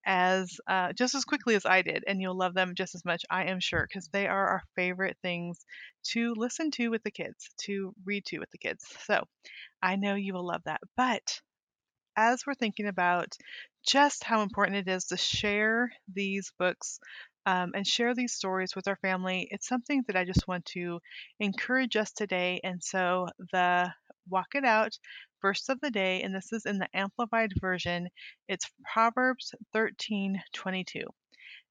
as 0.05 0.59
uh, 0.67 0.93
just 0.93 1.15
as 1.15 1.25
quickly 1.25 1.55
as 1.55 1.67
I 1.67 1.83
did, 1.83 2.05
and 2.07 2.21
you'll 2.21 2.37
love 2.37 2.55
them 2.55 2.75
just 2.75 2.95
as 2.95 3.05
much, 3.05 3.25
I 3.31 3.45
am 3.45 3.61
sure, 3.61 3.87
because 3.89 4.09
they 4.09 4.27
are 4.27 4.47
our 4.49 4.63
favorite 4.77 5.17
things 5.23 5.65
to 6.11 6.35
listen 6.37 6.71
to 6.73 6.89
with 6.89 7.03
the 7.03 7.11
kids, 7.11 7.51
to 7.63 7.95
read 8.05 8.25
to 8.27 8.39
with 8.39 8.51
the 8.51 8.59
kids. 8.59 8.85
So 9.07 9.25
I 9.83 9.97
know 9.97 10.15
you 10.15 10.35
will 10.35 10.47
love 10.47 10.63
that. 10.65 10.81
But 10.97 11.41
as 12.17 12.43
we're 12.47 12.55
thinking 12.55 12.87
about 12.87 13.37
just 13.87 14.25
how 14.25 14.43
important 14.43 14.87
it 14.87 14.91
is 14.91 15.07
to 15.07 15.17
share 15.17 15.91
these 16.13 16.53
books 16.59 16.99
um, 17.47 17.73
and 17.75 17.87
share 17.87 18.15
these 18.15 18.35
stories 18.35 18.77
with 18.77 18.87
our 18.87 18.97
family, 18.97 19.49
it's 19.51 19.67
something 19.67 20.03
that 20.07 20.17
I 20.17 20.25
just 20.25 20.47
want 20.47 20.65
to 20.67 21.01
encourage 21.41 21.97
us 21.97 22.13
today. 22.13 22.61
And 22.63 22.83
so 22.83 23.29
the 23.53 23.93
Walk 24.29 24.55
It 24.55 24.65
Out 24.65 24.97
verse 25.43 25.69
of 25.69 25.81
the 25.81 25.91
day, 25.91 26.23
and 26.23 26.35
this 26.35 26.53
is 26.53 26.65
in 26.65 26.79
the 26.79 26.89
Amplified 26.95 27.53
Version. 27.61 28.09
It's 28.49 28.71
Proverbs 28.95 29.55
13:22. 29.75 31.03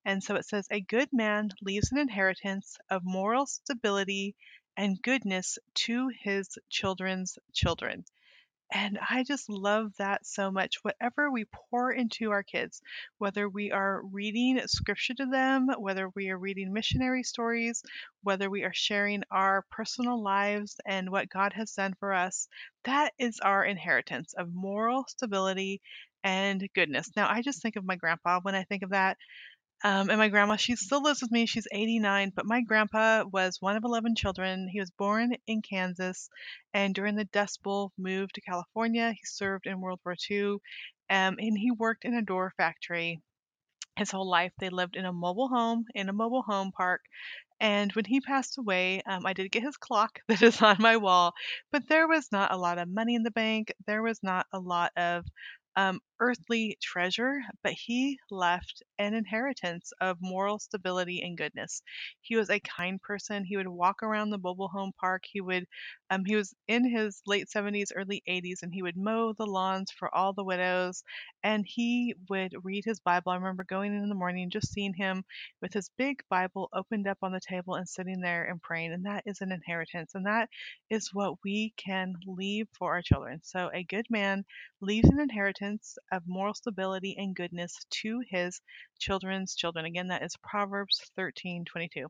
And 0.06 0.22
so 0.24 0.36
it 0.36 0.46
says, 0.46 0.68
A 0.70 0.82
good 0.82 1.10
man 1.14 1.50
leaves 1.62 1.92
an 1.92 1.98
inheritance 1.98 2.78
of 2.90 3.02
moral 3.06 3.46
stability 3.46 4.36
and 4.76 5.02
goodness 5.02 5.58
to 5.86 6.10
his 6.22 6.58
children's 6.70 7.40
children. 7.54 8.04
And 8.74 8.98
I 9.10 9.24
just 9.24 9.50
love 9.50 9.94
that 9.98 10.26
so 10.26 10.50
much. 10.50 10.78
Whatever 10.84 11.30
we 11.30 11.46
pour 11.46 11.92
into 11.92 12.32
our 12.32 12.44
kids, 12.44 12.82
whether 13.18 13.50
we 13.50 13.72
are 13.72 14.02
reading 14.06 14.60
scripture 14.68 15.14
to 15.16 15.26
them, 15.26 15.68
whether 15.78 16.10
we 16.10 16.30
are 16.30 16.38
reading 16.38 16.72
missionary 16.74 17.24
stories, 17.24 17.84
whether 18.24 18.50
we 18.50 18.64
are 18.64 18.74
sharing 18.74 19.24
our 19.30 19.64
personal 19.72 20.22
lives 20.24 20.80
and 20.86 21.10
what 21.12 21.30
God 21.30 21.54
has 21.54 21.74
done 21.74 21.96
for 22.00 22.14
us, 22.14 22.48
that 22.86 23.14
is 23.20 23.40
our 23.42 23.66
inheritance 23.66 24.34
of 24.34 24.54
moral 24.54 25.06
stability 25.08 25.82
and 26.24 26.68
goodness. 26.74 27.10
Now, 27.16 27.30
I 27.30 27.42
just 27.42 27.62
think 27.62 27.76
of 27.76 27.84
my 27.86 27.96
grandpa 27.98 28.40
when 28.42 28.56
I 28.56 28.64
think 28.64 28.84
of 28.84 28.92
that. 28.92 29.18
Um, 29.84 30.10
and 30.10 30.18
my 30.20 30.30
grandma, 30.30 30.56
she 30.58 30.76
still 30.76 31.02
lives 31.04 31.22
with 31.22 31.32
me. 31.32 31.46
She's 31.46 31.68
89, 31.72 32.32
but 32.36 32.46
my 32.46 32.62
grandpa 32.62 33.24
was 33.32 33.58
one 33.62 33.76
of 33.76 33.84
11 33.84 34.16
children. 34.16 34.68
He 34.68 34.80
was 34.80 34.92
born 34.92 35.36
in 35.48 35.62
Kansas 35.62 36.30
and 36.74 36.94
during 36.96 37.16
the 37.16 37.26
Dust 37.26 37.62
Bowl 37.64 37.92
moved 37.98 38.36
to 38.36 38.42
California. 38.42 39.12
He 39.12 39.26
served 39.26 39.66
in 39.68 39.82
World 39.82 40.00
War 40.06 40.16
II 40.16 40.54
um, 41.10 41.38
and 41.40 41.58
he 41.58 41.72
worked 41.72 42.06
in 42.06 42.14
a 42.16 42.22
door 42.22 42.54
factory 42.58 43.22
his 43.98 44.12
whole 44.12 44.30
life. 44.30 44.52
They 44.60 44.70
lived 44.70 44.96
in 44.96 45.06
a 45.06 45.14
mobile 45.14 45.48
home, 45.50 45.86
in 45.96 46.10
a 46.10 46.14
mobile 46.14 46.44
home 46.44 46.72
park. 46.76 47.02
And 47.60 47.92
when 47.94 48.06
he 48.06 48.22
passed 48.22 48.58
away, 48.58 49.02
um, 49.06 49.26
I 49.26 49.34
did 49.34 49.52
get 49.52 49.64
his 49.64 49.78
clock 49.78 50.20
that 50.28 50.42
is 50.42 50.62
on 50.62 50.78
my 50.80 50.98
wall, 50.98 51.34
but 51.72 51.88
there 51.88 52.08
was 52.08 52.30
not 52.32 52.54
a 52.54 52.58
lot 52.58 52.78
of 52.80 52.90
money 52.90 53.16
in 53.16 53.24
the 53.24 53.32
bank. 53.32 53.74
There 53.88 54.04
was 54.04 54.20
not 54.24 54.48
a 54.54 54.60
lot 54.60 54.92
of 54.98 55.26
um, 55.76 56.00
earthly 56.22 56.78
treasure, 56.82 57.42
but 57.64 57.74
he 57.74 58.20
left 58.32 58.84
an 59.00 59.14
inheritance 59.16 59.92
of 60.02 60.18
moral 60.22 60.60
stability 60.60 61.22
and 61.24 61.38
goodness. 61.38 61.82
He 62.22 62.38
was 62.38 62.50
a 62.50 62.62
kind 62.62 63.02
person. 63.02 63.44
He 63.46 63.58
would 63.58 63.68
walk 63.68 64.04
around 64.04 64.30
the 64.30 64.38
mobile 64.38 64.70
home 64.70 64.94
park. 65.00 65.24
He 65.30 65.42
would, 65.42 65.66
um, 66.10 66.24
he 66.26 66.36
was 66.36 66.54
in 66.68 66.90
his 66.90 67.22
late 67.28 67.50
70s, 67.50 67.92
early 67.96 68.24
80s, 68.28 68.64
and 68.64 68.74
he 68.74 68.84
would 68.84 68.98
mow 68.98 69.34
the 69.34 69.46
lawns 69.48 69.92
for 69.92 70.14
all 70.16 70.34
the 70.34 70.44
widows. 70.46 71.04
And 71.44 71.66
he 71.68 72.16
would 72.30 72.54
read 72.64 72.86
his 72.86 73.00
Bible. 73.00 73.32
I 73.32 73.36
remember 73.36 73.64
going 73.64 73.94
in 73.96 74.04
in 74.04 74.10
the 74.10 74.16
morning, 74.16 74.50
just 74.50 74.72
seeing 74.74 74.94
him 74.94 75.24
with 75.62 75.74
his 75.74 75.90
big 75.98 76.22
Bible 76.30 76.70
opened 76.74 77.08
up 77.08 77.18
on 77.22 77.32
the 77.32 77.40
table 77.42 77.76
and 77.76 77.88
sitting 77.88 78.22
there 78.22 78.46
and 78.46 78.62
praying. 78.62 78.94
And 78.94 79.06
that 79.06 79.24
is 79.26 79.42
an 79.42 79.52
inheritance, 79.52 80.16
and 80.16 80.26
that 80.26 80.50
is 80.90 81.10
what 81.14 81.36
we 81.44 81.74
can 81.78 82.14
leave 82.28 82.68
for 82.78 82.94
our 82.94 83.02
children. 83.02 83.40
So 83.44 83.70
a 83.74 83.84
good 83.84 84.06
man 84.10 84.46
leaves 84.82 85.10
an 85.10 85.20
inheritance 85.20 85.98
of 86.12 86.24
moral 86.28 86.54
stability 86.54 87.16
and 87.18 87.36
goodness 87.36 87.78
to 87.90 88.22
his 88.30 88.62
children's 89.00 89.56
children. 89.56 89.86
Again, 89.86 90.08
that 90.10 90.24
is 90.24 90.36
Proverbs 90.44 91.02
13 91.16 91.66
22. 91.66 92.08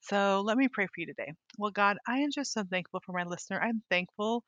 So 0.00 0.42
let 0.44 0.56
me 0.56 0.68
pray 0.68 0.86
for 0.86 1.00
you 1.00 1.06
today. 1.06 1.32
Well, 1.58 1.70
God, 1.70 1.98
I 2.06 2.18
am 2.18 2.30
just 2.30 2.52
so 2.52 2.64
thankful 2.64 3.00
for 3.04 3.12
my 3.12 3.24
listener. 3.24 3.60
I'm 3.60 3.82
thankful 3.90 4.44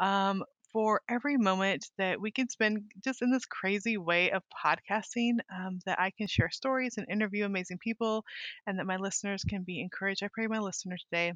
um, 0.00 0.44
for 0.72 1.02
every 1.08 1.36
moment 1.36 1.86
that 1.98 2.20
we 2.20 2.30
can 2.30 2.48
spend 2.48 2.90
just 3.04 3.22
in 3.22 3.30
this 3.30 3.44
crazy 3.44 3.98
way 3.98 4.30
of 4.30 4.42
podcasting, 4.64 5.38
um, 5.54 5.80
that 5.86 6.00
I 6.00 6.10
can 6.10 6.26
share 6.26 6.50
stories 6.50 6.96
and 6.96 7.06
interview 7.10 7.44
amazing 7.44 7.78
people, 7.78 8.24
and 8.66 8.78
that 8.78 8.86
my 8.86 8.96
listeners 8.96 9.44
can 9.44 9.62
be 9.64 9.80
encouraged. 9.80 10.22
I 10.22 10.28
pray 10.32 10.46
my 10.46 10.58
listener 10.60 10.96
today 10.96 11.32